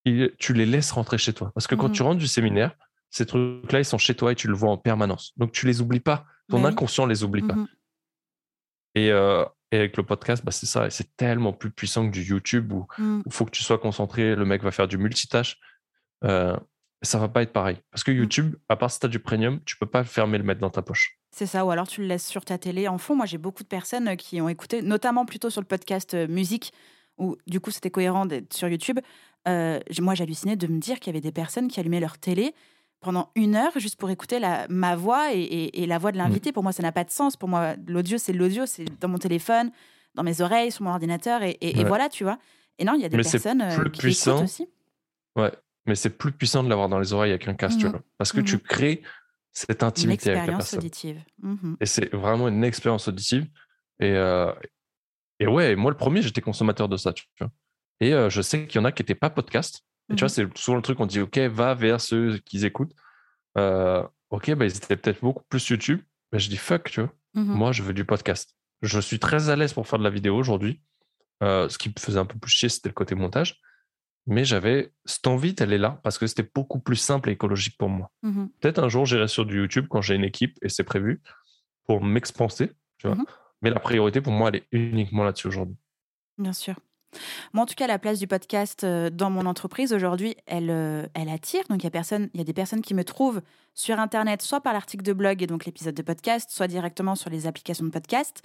tu 0.03 0.53
les 0.53 0.65
laisses 0.65 0.91
rentrer 0.91 1.17
chez 1.17 1.33
toi. 1.33 1.51
Parce 1.53 1.67
que 1.67 1.75
quand 1.75 1.89
mmh 1.89 1.93
tu 1.93 2.03
rentres 2.03 2.19
du 2.19 2.27
séminaire, 2.27 2.75
ces 3.09 3.25
trucs-là, 3.25 3.79
ils 3.79 3.85
sont 3.85 3.97
chez 3.97 4.15
toi 4.15 4.31
et 4.31 4.35
tu 4.35 4.47
le 4.47 4.53
vois 4.53 4.71
en 4.71 4.77
permanence. 4.77 5.33
Donc 5.37 5.51
tu 5.51 5.65
les 5.65 5.81
oublies 5.81 5.99
pas. 5.99 6.25
Ton 6.49 6.65
inconscient 6.65 7.05
les 7.05 7.23
oublie 7.23 7.43
pas. 7.43 7.55
Euh, 8.97 9.45
et, 9.71 9.77
avec 9.77 9.95
le 9.95 10.03
podcast, 10.03 10.43
bah, 10.43 10.51
c'est 10.51 10.65
ça. 10.65 10.89
C'est 10.89 11.15
tellement 11.15 11.53
plus 11.53 11.71
puissant 11.71 12.05
que 12.07 12.11
du 12.11 12.23
YouTube 12.23 12.73
où 12.73 12.87
il 12.97 13.03
mmh. 13.03 13.23
faut 13.29 13.45
que 13.45 13.51
tu 13.51 13.63
sois 13.63 13.77
concentré. 13.77 14.35
Le 14.35 14.45
mec 14.45 14.63
va 14.63 14.71
faire 14.71 14.87
du 14.87 14.97
multitâche. 14.97 15.57
Euh, 16.23 16.57
ça 17.01 17.17
va 17.17 17.27
pas 17.27 17.41
être 17.41 17.53
pareil. 17.53 17.77
Parce 17.91 18.03
que. 18.03 18.11
YouTube, 18.11 18.55
à 18.69 18.75
part 18.75 18.91
si 18.91 18.99
tu 18.99 19.05
as 19.05 19.09
du 19.09 19.19
premium, 19.19 19.59
tu 19.65 19.77
peux 19.77 19.85
pas 19.85 20.03
fermer 20.03 20.37
le 20.37 20.43
mettre 20.43 20.59
dans 20.59 20.69
ta 20.69 20.81
poche. 20.81 21.17
C'est 21.31 21.45
ça, 21.45 21.65
ou 21.65 21.71
alors 21.71 21.87
tu 21.87 22.01
le 22.01 22.07
laisses 22.07 22.27
sur 22.27 22.43
ta 22.43 22.57
télé 22.57 22.87
en 22.87 22.97
fond. 22.97 23.15
Moi, 23.15 23.25
j'ai 23.25 23.37
beaucoup 23.37 23.63
de 23.63 23.67
personnes 23.67 24.09
euh, 24.09 24.15
qui 24.15 24.41
ont 24.41 24.49
écouté, 24.49 24.81
notamment 24.81 25.25
plutôt 25.25 25.49
sur 25.49 25.61
le 25.61 25.67
podcast 25.67 26.13
euh, 26.13 26.27
musique, 26.27 26.73
où 27.17 27.37
du 27.47 27.59
coup 27.59 27.71
c'était 27.71 27.91
cohérent 27.91 28.25
d'être 28.25 28.53
sur 28.53 28.67
YouTube. 28.67 28.99
Moi, 29.45 30.15
j'hallucinais 30.15 30.55
de 30.55 30.67
me 30.67 30.79
dire 30.79 30.99
qu'il 30.99 31.07
y 31.07 31.15
avait 31.15 31.21
des 31.21 31.31
personnes 31.31 31.67
qui 31.67 31.79
allumaient 31.79 31.99
leur 31.99 32.17
télé 32.17 32.53
pendant 33.01 33.31
une 33.35 33.55
heure 33.55 33.71
juste 33.77 33.99
pour 33.99 34.09
écouter 34.09 34.39
la, 34.39 34.67
ma 34.69 34.95
voix 34.95 35.33
et, 35.33 35.85
la 35.85 35.97
voix 35.97 36.11
de 36.11 36.17
l'invité. 36.17 36.51
Mm. 36.51 36.53
Pour 36.53 36.63
moi, 36.63 36.71
ça 36.71 36.83
n'a 36.83 36.91
pas 36.91 37.03
de 37.03 37.09
sens. 37.09 37.35
Pour 37.35 37.49
moi, 37.49 37.75
l'audio, 37.87 38.17
c'est 38.17 38.31
l'audio, 38.31 38.65
c'est 38.65 38.85
dans 39.01 39.09
mon 39.09 39.17
téléphone, 39.17 39.71
dans 40.15 40.23
mes 40.23 40.41
oreilles, 40.41 40.71
sur 40.71 40.83
mon 40.83 40.91
ordinateur, 40.91 41.41
et, 41.43 41.83
voilà, 41.85 42.07
tu 42.07 42.23
vois. 42.23 42.37
Et 42.77 42.85
non, 42.85 42.93
il 42.93 43.01
y 43.01 43.05
a 43.05 43.09
des 43.09 43.17
personnes 43.17 43.61
euh, 43.61 43.83
qui 43.89 43.99
puissant. 43.99 44.43
aussi. 44.43 44.67
Ouais, 45.35 45.51
mais 45.85 45.95
c'est 45.95 46.09
plus 46.09 46.31
puissant 46.31 46.63
de 46.63 46.69
l'avoir 46.69 46.89
dans 46.89 46.99
les 46.99 47.13
oreilles 47.13 47.31
avec 47.31 47.47
un 47.47 47.53
casque, 47.53 47.79
tu 47.79 47.85
mm-hmm. 47.85 47.91
vois, 47.91 48.01
parce 48.17 48.31
que 48.31 48.41
tu 48.41 48.55
mm-hmm. 48.55 48.61
crées 48.61 49.01
cette 49.51 49.83
intimité 49.83 50.31
avec 50.31 50.47
la 50.47 50.53
personne. 50.53 50.79
auditive. 50.79 51.21
Mm-hmm. 51.43 51.75
Et 51.79 51.85
c'est 51.85 52.13
vraiment 52.13 52.47
une 52.47 52.63
expérience 52.63 53.07
auditive. 53.07 53.47
Et, 53.99 54.11
euh, 54.11 54.51
et 55.39 55.47
ouais, 55.47 55.75
moi, 55.75 55.91
le 55.91 55.97
premier, 55.97 56.21
j'étais 56.21 56.41
consommateur 56.41 56.87
de 56.87 56.97
ça, 56.97 57.13
tu 57.13 57.25
vois. 57.39 57.51
Et 58.01 58.13
euh, 58.13 58.29
je 58.29 58.41
sais 58.41 58.67
qu'il 58.67 58.81
y 58.81 58.81
en 58.81 58.85
a 58.85 58.91
qui 58.91 59.03
n'étaient 59.03 59.15
pas 59.15 59.29
podcast, 59.29 59.85
tu 60.09 60.15
vois, 60.15 60.25
mmh 60.25 60.29
c'est 60.29 60.57
souvent 60.57 60.75
le 60.75 60.81
truc, 60.81 60.99
on 60.99 61.05
dit, 61.05 61.21
OK, 61.21 61.37
va 61.37 61.73
vers 61.73 62.01
ceux 62.01 62.39
qui 62.39 62.65
écoutent. 62.65 62.93
Euh, 63.57 64.05
OK, 64.29 64.51
bah, 64.55 64.65
ils 64.65 64.75
étaient 64.75 64.97
peut-être 64.97 65.21
beaucoup 65.21 65.43
plus 65.47 65.69
YouTube. 65.69 66.01
Mais 66.31 66.39
je 66.39 66.49
dis, 66.49 66.57
fuck, 66.57 66.89
tu 66.89 67.01
vois. 67.01 67.13
Mmh 67.33 67.53
Moi, 67.53 67.71
je 67.71 67.83
veux 67.83 67.93
du 67.93 68.05
podcast. 68.05 68.55
Je 68.81 68.99
suis 68.99 69.19
très 69.19 69.49
à 69.49 69.55
l'aise 69.55 69.73
pour 69.73 69.87
faire 69.87 69.99
de 69.99 70.03
la 70.03 70.09
vidéo 70.09 70.35
aujourd'hui. 70.35 70.81
Euh, 71.43 71.69
ce 71.69 71.77
qui 71.77 71.89
me 71.89 71.93
faisait 71.99 72.19
un 72.19 72.25
peu 72.25 72.37
plus 72.37 72.51
chier, 72.51 72.69
c'était 72.69 72.89
le 72.89 72.93
côté 72.93 73.15
montage. 73.15 73.59
Mais 74.27 74.45
j'avais 74.45 74.93
cette 75.05 75.27
envie, 75.27 75.55
elle 75.59 75.73
est 75.73 75.77
là, 75.77 75.99
parce 76.03 76.17
que 76.17 76.27
c'était 76.27 76.49
beaucoup 76.53 76.79
plus 76.79 76.95
simple 76.95 77.29
et 77.29 77.33
écologique 77.33 77.77
pour 77.77 77.89
moi. 77.89 78.11
Mmh 78.21 78.47
peut-être 78.59 78.79
un 78.79 78.89
jour, 78.89 79.05
j'irai 79.05 79.27
sur 79.27 79.45
du 79.45 79.57
YouTube 79.57 79.87
quand 79.89 80.01
j'ai 80.01 80.15
une 80.15 80.23
équipe, 80.23 80.57
et 80.61 80.69
c'est 80.69 80.83
prévu, 80.83 81.21
pour 81.85 82.03
m'expanser, 82.03 82.71
tu 82.97 83.07
vois. 83.07 83.17
Mais 83.61 83.69
la 83.69 83.79
priorité 83.79 84.21
pour 84.21 84.33
moi, 84.33 84.49
elle 84.49 84.57
est 84.57 84.67
uniquement 84.71 85.23
là-dessus 85.23 85.47
aujourd'hui. 85.47 85.77
Bien 86.37 86.53
sûr. 86.53 86.75
Moi, 87.53 87.63
en 87.63 87.65
tout 87.65 87.75
cas, 87.75 87.87
la 87.87 87.99
place 87.99 88.19
du 88.19 88.27
podcast 88.27 88.83
euh, 88.83 89.09
dans 89.09 89.29
mon 89.29 89.45
entreprise 89.45 89.93
aujourd'hui, 89.93 90.35
elle, 90.45 90.69
euh, 90.69 91.05
elle 91.13 91.29
attire. 91.29 91.63
Donc, 91.69 91.83
il 91.83 91.91
y, 91.93 91.97
a 91.97 92.01
il 92.33 92.37
y 92.37 92.41
a 92.41 92.43
des 92.43 92.53
personnes 92.53 92.81
qui 92.81 92.93
me 92.93 93.03
trouvent 93.03 93.41
sur 93.73 93.99
Internet, 93.99 94.41
soit 94.41 94.61
par 94.61 94.73
l'article 94.73 95.03
de 95.03 95.13
blog 95.13 95.41
et 95.41 95.47
donc 95.47 95.65
l'épisode 95.65 95.95
de 95.95 96.01
podcast, 96.01 96.49
soit 96.51 96.67
directement 96.67 97.15
sur 97.15 97.29
les 97.29 97.47
applications 97.47 97.85
de 97.85 97.91
podcast. 97.91 98.41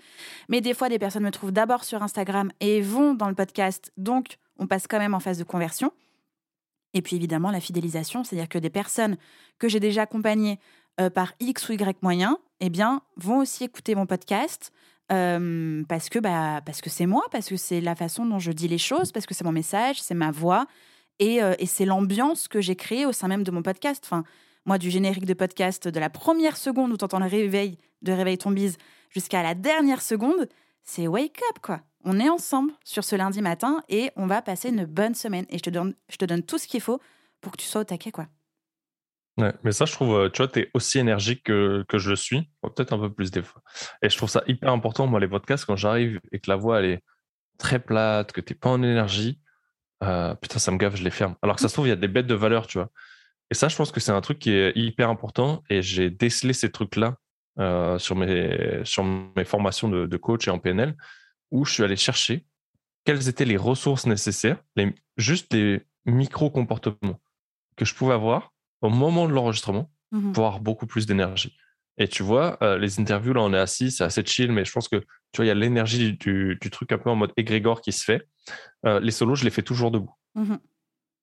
Mais 0.49 0.61
des 0.61 0.75
fois, 0.75 0.89
des 0.89 0.99
personnes 0.99 1.25
me 1.25 1.31
trouvent 1.31 1.53
d'abord 1.53 1.85
sur 1.85 2.03
Instagram 2.03 2.51
et 2.61 2.81
vont 2.81 3.15
dans 3.15 3.29
le 3.29 3.35
podcast. 3.35 3.93
Donc, 3.97 4.39
on 4.59 4.67
passe 4.67 4.87
quand 4.87 4.99
même 4.99 5.15
en 5.15 5.21
phase 5.21 5.39
de 5.39 5.45
conversion. 5.45 5.93
Et 6.95 7.03
puis, 7.03 7.17
évidemment, 7.17 7.51
la 7.51 7.61
fidélisation, 7.61 8.25
c'est-à-dire 8.25 8.49
que 8.49 8.59
des 8.59 8.71
personnes 8.71 9.17
que 9.59 9.69
j'ai 9.69 9.81
déjà 9.81 10.03
accompagnées 10.03 10.59
euh, 11.01 11.11
par 11.11 11.35
X 11.41 11.69
ou 11.69 11.73
Y 11.73 12.03
moyens, 12.03 12.37
eh 12.61 12.71
bien, 12.71 13.03
vont 13.17 13.39
aussi 13.39 13.65
écouter 13.65 13.95
mon 13.95 14.07
podcast, 14.07 14.73
parce 15.09 16.09
que 16.09 16.19
bah, 16.19 16.61
parce 16.65 16.81
que 16.81 16.91
c'est 16.91 17.07
moi, 17.07 17.23
parce 17.31 17.49
que 17.49 17.57
c'est 17.57 17.81
la 17.81 17.95
façon 17.95 18.27
dont 18.27 18.39
je 18.39 18.53
dis 18.53 18.69
les 18.69 18.79
choses, 18.79 19.13
parce 19.13 19.27
que 19.27 19.35
c'est 19.35 19.45
mon 19.45 19.53
message, 19.53 20.01
c'est 20.01 20.15
ma 20.15 20.31
voix 20.31 20.67
et, 21.19 21.41
et 21.59 21.67
c'est 21.67 21.85
l'ambiance 21.85 22.49
que 22.49 22.61
j'ai 22.61 22.77
créée 22.77 23.07
au 23.07 23.13
sein 23.13 23.29
même 23.29 23.45
de 23.45 23.51
mon 23.51 23.63
podcast. 23.63 24.03
Enfin, 24.05 24.25
moi, 24.67 24.79
du 24.79 24.91
générique 24.91 25.27
de 25.27 25.35
podcast, 25.35 25.87
de 25.87 26.01
la 26.01 26.11
première 26.11 26.57
seconde 26.57 26.93
où 26.93 26.97
tu 26.97 27.05
entends 27.05 27.21
le 27.21 27.27
réveil 27.27 27.79
de 28.03 28.13
Réveil 28.13 28.37
ton 28.37 28.51
bise 28.51 28.77
jusqu'à 29.11 29.43
la 29.43 29.55
dernière 29.55 30.03
seconde, 30.03 30.49
c'est 30.83 31.07
wake 31.07 31.41
up 31.51 31.59
quoi. 31.63 31.81
On 32.05 32.21
est 32.21 32.29
ensemble 32.29 32.73
sur 32.85 33.05
ce 33.05 33.17
lundi 33.17 33.43
matin 33.43 33.83
et 33.89 34.11
on 34.17 34.27
va 34.27 34.43
passer 34.43 34.69
une 34.69 34.85
bonne 34.85 35.15
semaine. 35.15 35.47
Et 35.51 35.59
je 35.59 35.63
te 35.63 35.71
donne, 35.71 35.95
je 36.09 36.17
te 36.17 36.25
donne 36.25 36.43
tout 36.43 36.59
ce 36.59 36.67
qu'il 36.69 36.81
faut 36.81 37.01
pour 37.41 37.53
que 37.53 37.59
tu 37.59 37.67
sois 37.67 37.83
au 37.83 37.85
taquet 37.85 38.13
quoi. 38.13 38.27
Mais 39.39 39.73
ça, 39.73 39.85
je 39.85 39.93
trouve, 39.93 40.17
euh, 40.17 40.31
tu 40.31 40.39
vois, 40.39 40.49
tu 40.49 40.61
es 40.61 40.71
aussi 40.73 40.99
énergique 40.99 41.43
que, 41.45 41.85
que 41.89 41.99
je 41.99 42.09
le 42.09 42.17
suis, 42.17 42.51
peut-être 42.63 42.95
un 42.95 42.99
peu 42.99 43.13
plus 43.13 43.31
des 43.31 43.43
fois. 43.43 43.63
Et 44.01 44.09
je 44.09 44.17
trouve 44.17 44.31
ça 44.31 44.43
hyper 44.47 44.73
important, 44.73 45.07
moi, 45.07 45.21
les 45.21 45.29
podcasts, 45.29 45.67
quand 45.67 45.77
j'arrive 45.77 46.21
et 46.33 46.41
que 46.41 46.51
la 46.51 46.57
voix, 46.57 46.79
elle 46.79 46.87
est 46.87 47.05
très 47.59 47.79
plate, 47.79 48.33
que 48.33 48.41
tu 48.41 48.53
n'es 48.55 48.59
pas 48.59 48.71
en 48.71 48.83
énergie, 48.83 49.41
euh, 50.03 50.35
putain, 50.35 50.59
ça 50.59 50.71
me 50.73 50.79
gave, 50.79 50.97
je 50.97 51.05
les 51.05 51.11
ferme. 51.11 51.37
Alors 51.43 51.57
que 51.57 51.63
ça 51.63 51.69
se 51.69 51.75
trouve, 51.75 51.87
il 51.87 51.91
y 51.91 51.93
a 51.93 51.97
des 51.97 52.09
bêtes 52.09 52.27
de 52.27 52.35
valeur, 52.35 52.67
tu 52.67 52.79
vois. 52.79 52.89
Et 53.51 53.55
ça, 53.55 53.69
je 53.69 53.77
pense 53.77 53.93
que 53.93 54.01
c'est 54.01 54.13
un 54.13 54.21
truc 54.23 54.39
qui 54.39 54.51
est 54.53 54.73
hyper 54.75 55.11
important 55.11 55.63
et 55.71 55.83
j'ai 55.83 56.11
décelé 56.11 56.53
ces 56.53 56.71
trucs-là 56.73 57.17
euh, 57.59 57.99
sur, 57.99 58.17
mes, 58.17 58.81
sur 58.85 59.05
mes 59.05 59.45
formations 59.45 59.89
de, 59.89 60.07
de, 60.07 60.17
coach 60.17 60.49
et 60.49 60.51
en 60.51 60.59
PNL 60.59 60.97
où 61.51 61.65
je 61.65 61.73
suis 61.73 61.83
allé 61.85 61.97
chercher 61.97 62.45
quelles 63.05 63.29
étaient 63.29 63.45
les 63.45 63.57
ressources 63.57 64.07
nécessaires, 64.07 64.59
les, 64.75 64.95
juste 65.17 65.53
les 65.53 65.83
micro-comportements 66.07 67.21
que 67.77 67.85
je 67.85 67.95
pouvais 67.95 68.15
avoir 68.15 68.53
au 68.83 68.91
moment 68.91 69.27
de 69.29 69.33
l'enregistrement 69.33 69.91
mmh 70.13 70.33
pour 70.33 70.47
avoir 70.47 70.61
beaucoup 70.61 70.87
plus 70.87 71.05
d'énergie. 71.07 71.57
Et 71.99 72.09
tu 72.09 72.23
vois, 72.23 72.59
euh, 72.63 72.79
les 72.79 73.01
interviews, 73.01 73.33
là, 73.33 73.41
on 73.41 73.53
est 73.53 73.59
assis, 73.59 73.91
c'est 73.91 74.05
assez 74.05 74.25
chill, 74.25 74.53
mais 74.53 74.65
je 74.65 74.73
pense 74.73 74.89
que, 74.89 74.97
tu 74.97 75.37
vois, 75.37 75.47
il 75.47 75.49
y 75.49 75.51
a 75.51 75.55
l'énergie 75.55 76.13
du, 76.13 76.57
du, 76.61 76.71
truc 76.71 76.93
un 76.93 76.99
peu 76.99 77.11
en 77.11 77.17
mode 77.17 77.33
égrégore 77.37 77.81
qui 77.81 77.93
se 77.93 78.05
fait. 78.05 78.29
Euh, 78.85 79.01
les 79.01 79.11
solos, 79.11 79.37
je 79.37 79.45
les 79.45 79.51
fais 79.51 79.63
toujours 79.63 79.91
debout. 79.91 80.15
Mmh 80.35 80.57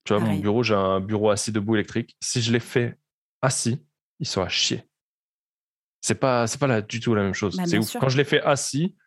tu 0.05 0.13
vois, 0.13 0.21
mon 0.21 0.35
bureau, 0.35 0.63
j'ai 0.63 0.75
un 0.75 0.99
bureau 0.99 1.29
assis 1.29 1.53
debout 1.53 1.75
électrique. 1.75 2.17
Si 2.19 2.41
je 2.41 2.51
les 2.51 2.59
fais 2.59 2.97
assis, 3.41 3.81
ils 4.19 4.27
sont 4.27 4.41
à 4.41 4.49
chier. 4.49 4.83
C'est 6.01 6.15
pas, 6.15 6.45
c'est 6.45 6.59
pas 6.59 6.67
là 6.67 6.81
du 6.81 6.99
tout 6.99 7.15
la 7.15 7.23
même 7.23 7.33
chose. 7.33 7.55
Bah, 7.55 7.63
c'est 7.65 7.79
Quand 7.99 8.09
je 8.09 8.17
les 8.17 8.25
fais 8.25 8.41
assis, 8.41 8.97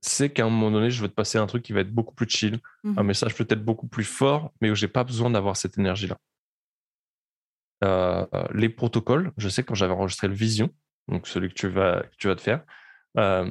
c'est 0.00 0.30
qu'à 0.30 0.46
un 0.46 0.48
moment 0.48 0.70
donné, 0.70 0.90
je 0.90 1.02
veux 1.02 1.08
te 1.08 1.14
passer 1.14 1.36
un 1.36 1.46
truc 1.46 1.62
qui 1.62 1.74
va 1.74 1.80
être 1.80 1.92
beaucoup 1.92 2.14
plus 2.14 2.26
chill, 2.26 2.58
mmh 2.84 2.98
un 2.98 3.02
message 3.02 3.34
peut-être 3.34 3.62
beaucoup 3.62 3.86
plus 3.86 4.04
fort, 4.04 4.52
mais 4.62 4.70
où 4.70 4.74
j'ai 4.74 4.88
pas 4.88 5.04
besoin 5.04 5.28
d'avoir 5.28 5.58
cette 5.58 5.76
énergie-là. 5.76 6.16
Euh, 7.82 8.26
les 8.54 8.68
protocoles, 8.68 9.32
je 9.36 9.48
sais 9.48 9.64
quand 9.64 9.74
j'avais 9.74 9.92
enregistré 9.92 10.28
le 10.28 10.34
Vision, 10.34 10.70
donc 11.08 11.26
celui 11.26 11.48
que 11.48 11.54
tu 11.54 11.68
vas, 11.68 12.04
tu 12.16 12.28
vas 12.28 12.36
te 12.36 12.40
faire, 12.40 12.62
euh, 13.18 13.50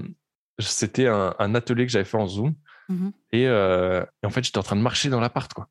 c'était 0.60 1.08
un, 1.08 1.56
atelier 1.56 1.86
que 1.86 1.92
j'avais 1.92 2.06
fait 2.06 2.18
en 2.18 2.28
Zoom. 2.28 2.56
Mmh 2.90 3.10
euh, 3.36 4.06
et, 4.24 4.26
en 4.26 4.30
fait, 4.30 4.44
j'étais 4.44 4.58
en 4.58 4.64
train 4.64 4.76
de 4.76 4.82
marcher 4.82 5.10
dans 5.10 5.20
l'appart, 5.20 5.54
quoi. 5.54 5.70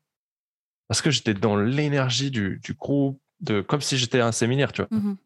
Parce 0.87 1.01
que 1.01 1.09
j'étais 1.09 1.33
dans 1.33 1.55
l'énergie 1.55 2.31
du, 2.31 2.59
du, 2.63 2.73
groupe, 2.73 3.21
de, 3.39 3.61
comme 3.61 3.81
si 3.81 3.97
j'étais 3.97 4.19
à 4.19 4.27
un 4.27 4.31
séminaire, 4.31 4.71
tu 4.73 4.83
vois. 4.83 4.97
Mmh 4.97 5.17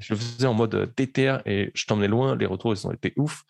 je 0.00 0.12
le 0.12 0.18
faisais 0.18 0.48
en 0.48 0.54
mode 0.54 0.92
déter 0.96 1.38
et 1.46 1.70
je 1.72 1.86
t'emmenais 1.86 2.08
loin. 2.08 2.34
Les 2.34 2.46
retours, 2.46 2.74
ils 2.74 2.84
ont 2.84 2.90
été 2.90 3.12
ouf. 3.16 3.44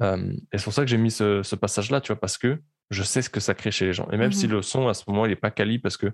et 0.00 0.06
c'est 0.54 0.62
pour 0.62 0.72
ça 0.72 0.82
que 0.82 0.88
j'ai 0.88 0.96
mis 0.96 1.10
ce, 1.10 1.54
passage-là, 1.56 2.00
tu 2.00 2.12
vois, 2.12 2.20
parce 2.20 2.38
que 2.38 2.62
je 2.90 3.02
sais 3.02 3.20
ce 3.20 3.28
que 3.28 3.40
ça 3.40 3.52
crée 3.54 3.72
chez 3.72 3.86
les 3.86 3.92
gens. 3.92 4.08
Et 4.12 4.16
même 4.16 4.30
mmh 4.30 4.32
si 4.32 4.46
le 4.46 4.62
son, 4.62 4.86
à 4.86 4.94
ce 4.94 5.02
moment, 5.08 5.26
il 5.26 5.30
n'est 5.30 5.36
pas 5.36 5.50
quali 5.50 5.80
parce 5.80 5.96
que 5.96 6.12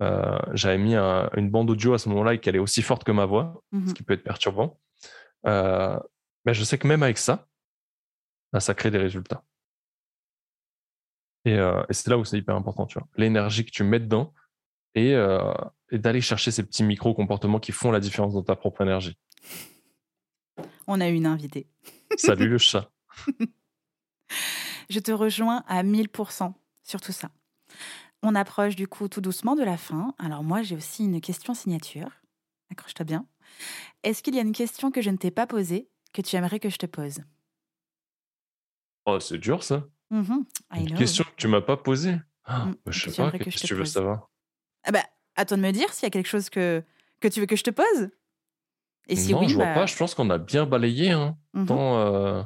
euh, 0.00 0.38
j'avais 0.52 0.78
mis 0.78 0.94
une 0.94 1.50
bande 1.50 1.70
audio 1.70 1.94
à 1.94 1.98
ce 1.98 2.08
moment-là 2.08 2.34
et 2.34 2.38
qu'elle 2.38 2.56
est 2.56 2.60
aussi 2.60 2.82
forte 2.82 3.04
que 3.04 3.12
ma 3.12 3.26
voix, 3.26 3.62
ce 3.72 3.78
mmh 3.78 3.92
qui 3.94 4.02
peut 4.02 4.14
être 4.14 4.22
perturbant. 4.22 4.78
Euh, 5.46 5.98
mais 6.44 6.54
je 6.54 6.64
sais 6.64 6.78
que 6.78 6.86
même 6.86 7.02
avec 7.02 7.18
ça, 7.18 7.48
bah, 8.52 8.60
ça 8.60 8.74
crée 8.74 8.90
des 8.90 8.98
résultats. 8.98 9.42
Euh, 11.46 11.84
et, 11.88 11.94
c'est 11.94 12.10
là 12.10 12.18
où 12.18 12.24
c'est 12.24 12.38
hyper 12.38 12.54
important, 12.54 12.86
tu 12.86 12.98
vois. 12.98 13.08
L'énergie 13.16 13.64
que 13.64 13.70
tu 13.70 13.82
mets 13.82 14.00
dedans 14.00 14.34
et, 14.94 15.14
et 15.90 15.98
d'aller 15.98 16.20
chercher 16.20 16.50
ces 16.50 16.62
petits 16.62 16.82
micro-comportements 16.82 17.60
qui 17.60 17.72
font 17.72 17.90
la 17.90 18.00
différence 18.00 18.34
dans 18.34 18.42
ta 18.42 18.56
propre 18.56 18.82
énergie. 18.82 19.16
On 20.86 21.00
a 21.00 21.08
une 21.08 21.26
invitée. 21.26 21.68
Salut 22.16 22.48
le 22.48 22.58
chat. 22.58 22.90
Je 24.90 25.00
te 25.00 25.12
rejoins 25.12 25.62
à 25.68 25.82
1000% 25.82 26.54
sur 26.82 27.00
tout 27.00 27.12
ça. 27.12 27.30
On 28.22 28.34
approche 28.34 28.74
du 28.74 28.88
coup 28.88 29.08
tout 29.08 29.20
doucement 29.20 29.54
de 29.54 29.62
la 29.62 29.76
fin. 29.76 30.14
Alors 30.18 30.42
moi, 30.42 30.62
j'ai 30.62 30.76
aussi 30.76 31.04
une 31.04 31.20
question 31.20 31.54
signature. 31.54 32.10
Accroche-toi 32.70 33.04
bien. 33.04 33.26
Est-ce 34.02 34.22
qu'il 34.22 34.34
y 34.34 34.38
a 34.38 34.42
une 34.42 34.52
question 34.52 34.90
que 34.90 35.00
je 35.00 35.10
ne 35.10 35.16
t'ai 35.16 35.30
pas 35.30 35.46
posée 35.46 35.88
que 36.12 36.22
tu 36.22 36.36
aimerais 36.36 36.60
que 36.60 36.68
je 36.68 36.78
te 36.78 36.86
pose? 36.86 37.20
Oh, 39.06 39.20
c'est 39.20 39.38
dur 39.38 39.62
ça. 39.62 39.84
Mm-hmm. 40.12 40.44
Une 40.76 40.94
question 40.94 41.24
que 41.24 41.36
tu 41.36 41.48
m'as 41.48 41.60
pas 41.60 41.76
posée? 41.76 42.16
Ah, 42.44 42.66
mm, 42.66 42.74
bah, 42.84 42.92
je 42.92 43.10
sais 43.10 43.22
pas, 43.22 43.38
qu'est-ce 43.38 43.62
que, 43.62 43.66
tu 43.66 43.74
veux 43.74 43.84
savoir? 43.84 44.30
Ah 44.84 44.90
bah, 44.90 45.04
À 45.36 45.44
toi 45.44 45.56
de 45.56 45.62
me 45.62 45.70
dire 45.70 45.92
s'il 45.92 46.04
y 46.04 46.06
a 46.06 46.10
quelque 46.10 46.28
chose 46.28 46.50
que, 46.50 46.82
que 47.20 47.28
tu 47.28 47.40
veux 47.40 47.46
que 47.46 47.56
je 47.56 47.64
te 47.64 47.70
pose. 47.70 48.10
Et 49.08 49.16
si 49.16 49.32
non, 49.32 49.46
je 49.46 49.54
vois 49.54 49.66
bah 49.66 49.74
pas. 49.74 49.86
Je 49.86 49.96
pense 49.96 50.14
qu'on 50.14 50.28
a 50.30 50.38
bien 50.38 50.66
balayé. 50.66 51.10
Hein, 51.10 51.36
mm-hmm. 51.54 51.68
euh 51.70 52.44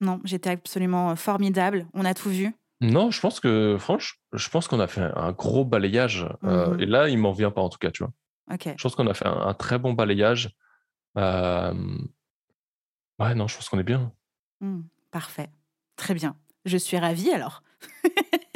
Non, 0.00 0.20
j'étais 0.24 0.50
absolument 0.50 1.14
formidable. 1.16 1.86
On 1.92 2.04
a 2.04 2.14
tout 2.14 2.30
vu. 2.30 2.54
Non, 2.80 3.10
je 3.10 3.20
pense 3.20 3.40
que, 3.40 3.76
franchement, 3.78 4.18
je 4.32 4.48
pense 4.48 4.68
qu'on 4.68 4.80
a 4.80 4.86
fait 4.86 5.00
un 5.00 5.32
gros 5.32 5.64
balayage. 5.64 6.28
Euh, 6.44 6.74
mmh 6.74 6.80
et 6.80 6.86
là, 6.86 7.08
il 7.08 7.18
m'en 7.18 7.32
vient 7.32 7.50
pas, 7.50 7.60
en 7.60 7.68
tout 7.68 7.78
cas, 7.78 7.90
tu 7.90 8.04
vois. 8.04 8.12
Je 8.64 8.82
pense 8.82 8.94
qu'on 8.94 9.06
a 9.06 9.14
fait 9.14 9.26
un, 9.26 9.52
très 9.54 9.78
bon 9.78 9.92
balayage. 9.92 10.50
Ouais, 13.18 13.34
non, 13.34 13.48
je 13.48 13.56
pense 13.56 13.68
qu'on 13.68 13.78
est 13.78 13.84
bien. 13.84 14.12
Mmh, 14.60 14.82
parfait. 15.10 15.50
Très 15.96 16.14
bien. 16.14 16.36
Je 16.64 16.76
suis 16.76 16.96
ravie 16.96 17.30
alors. 17.30 17.62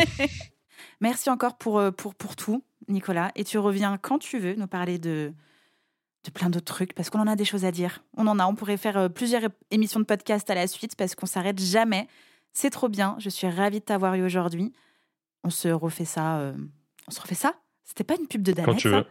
Merci 1.00 1.30
encore 1.30 1.58
pour, 1.58 1.78
euh, 1.78 1.90
pour, 1.90 2.14
pour 2.14 2.36
tout, 2.36 2.64
Nicolas. 2.88 3.32
Et 3.34 3.44
tu 3.44 3.58
reviens 3.58 3.98
quand 3.98 4.18
tu 4.18 4.38
veux 4.38 4.54
nous 4.54 4.68
parler 4.68 4.98
de, 4.98 5.32
de 6.24 6.30
plein 6.30 6.48
d'autres 6.48 6.72
trucs, 6.72 6.94
parce 6.94 7.10
qu'on 7.10 7.20
en 7.20 7.26
a 7.26 7.34
des 7.34 7.44
choses 7.44 7.64
à 7.64 7.72
dire. 7.72 8.04
On 8.16 8.26
en 8.28 8.38
a. 8.38 8.46
On 8.46 8.54
pourrait 8.54 8.76
faire 8.76 8.96
euh, 8.96 9.08
plusieurs 9.08 9.42
émissions 9.70 10.00
de 10.00 10.04
podcast 10.04 10.48
à 10.48 10.54
la 10.54 10.68
suite, 10.68 10.94
parce 10.94 11.14
qu'on 11.14 11.26
s'arrête 11.26 11.60
jamais. 11.60 12.06
C'est 12.52 12.70
trop 12.70 12.88
bien. 12.88 13.16
Je 13.18 13.28
suis 13.28 13.48
ravie 13.48 13.80
de 13.80 13.84
t'avoir 13.84 14.14
eu 14.14 14.24
aujourd'hui. 14.24 14.72
On 15.44 15.50
se 15.50 15.68
refait 15.68 16.04
ça. 16.04 16.38
Euh, 16.38 16.54
on 17.08 17.10
se 17.10 17.20
refait 17.20 17.34
ça? 17.34 17.54
C'était 17.84 18.04
pas 18.04 18.14
une 18.14 18.26
pub 18.26 18.42
de 18.42 18.52
Danette 18.52 18.66
Quand 18.66 18.76
tu 18.76 18.88
veux. 18.88 19.04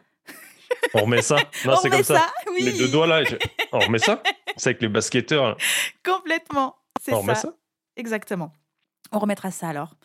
On 0.93 1.03
remet 1.03 1.21
ça 1.21 1.37
Non, 1.65 1.75
c'est 1.81 1.89
comme 1.89 2.03
ça. 2.03 2.27
Les 2.59 2.73
deux 2.73 2.87
doigts 2.87 3.07
là. 3.07 3.23
On 3.71 3.79
remet 3.79 3.99
ça? 3.99 4.21
C'est 4.57 4.69
avec 4.69 4.81
les 4.81 4.89
basketteurs. 4.89 5.57
Complètement. 6.05 6.75
C'est 7.01 7.11
ça. 7.11 7.17
On 7.17 7.21
remet 7.21 7.35
ça 7.35 7.53
Exactement. 7.95 8.53
On 9.11 9.19
remettra 9.19 9.51
ça 9.51 9.69
alors. 9.69 9.95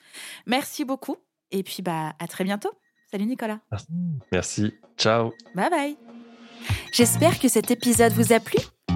Merci 0.46 0.84
beaucoup. 0.84 1.16
Et 1.52 1.62
puis, 1.62 1.82
bah, 1.82 2.14
à 2.18 2.26
très 2.26 2.44
bientôt. 2.44 2.72
Salut 3.10 3.26
Nicolas. 3.26 3.60
Merci. 4.32 4.74
Ciao. 4.98 5.32
Bye 5.54 5.70
bye. 5.70 5.96
J'espère 6.92 7.38
que 7.38 7.48
cet 7.48 7.70
épisode 7.70 8.12
vous 8.12 8.32
a 8.32 8.40
plu. 8.40 8.58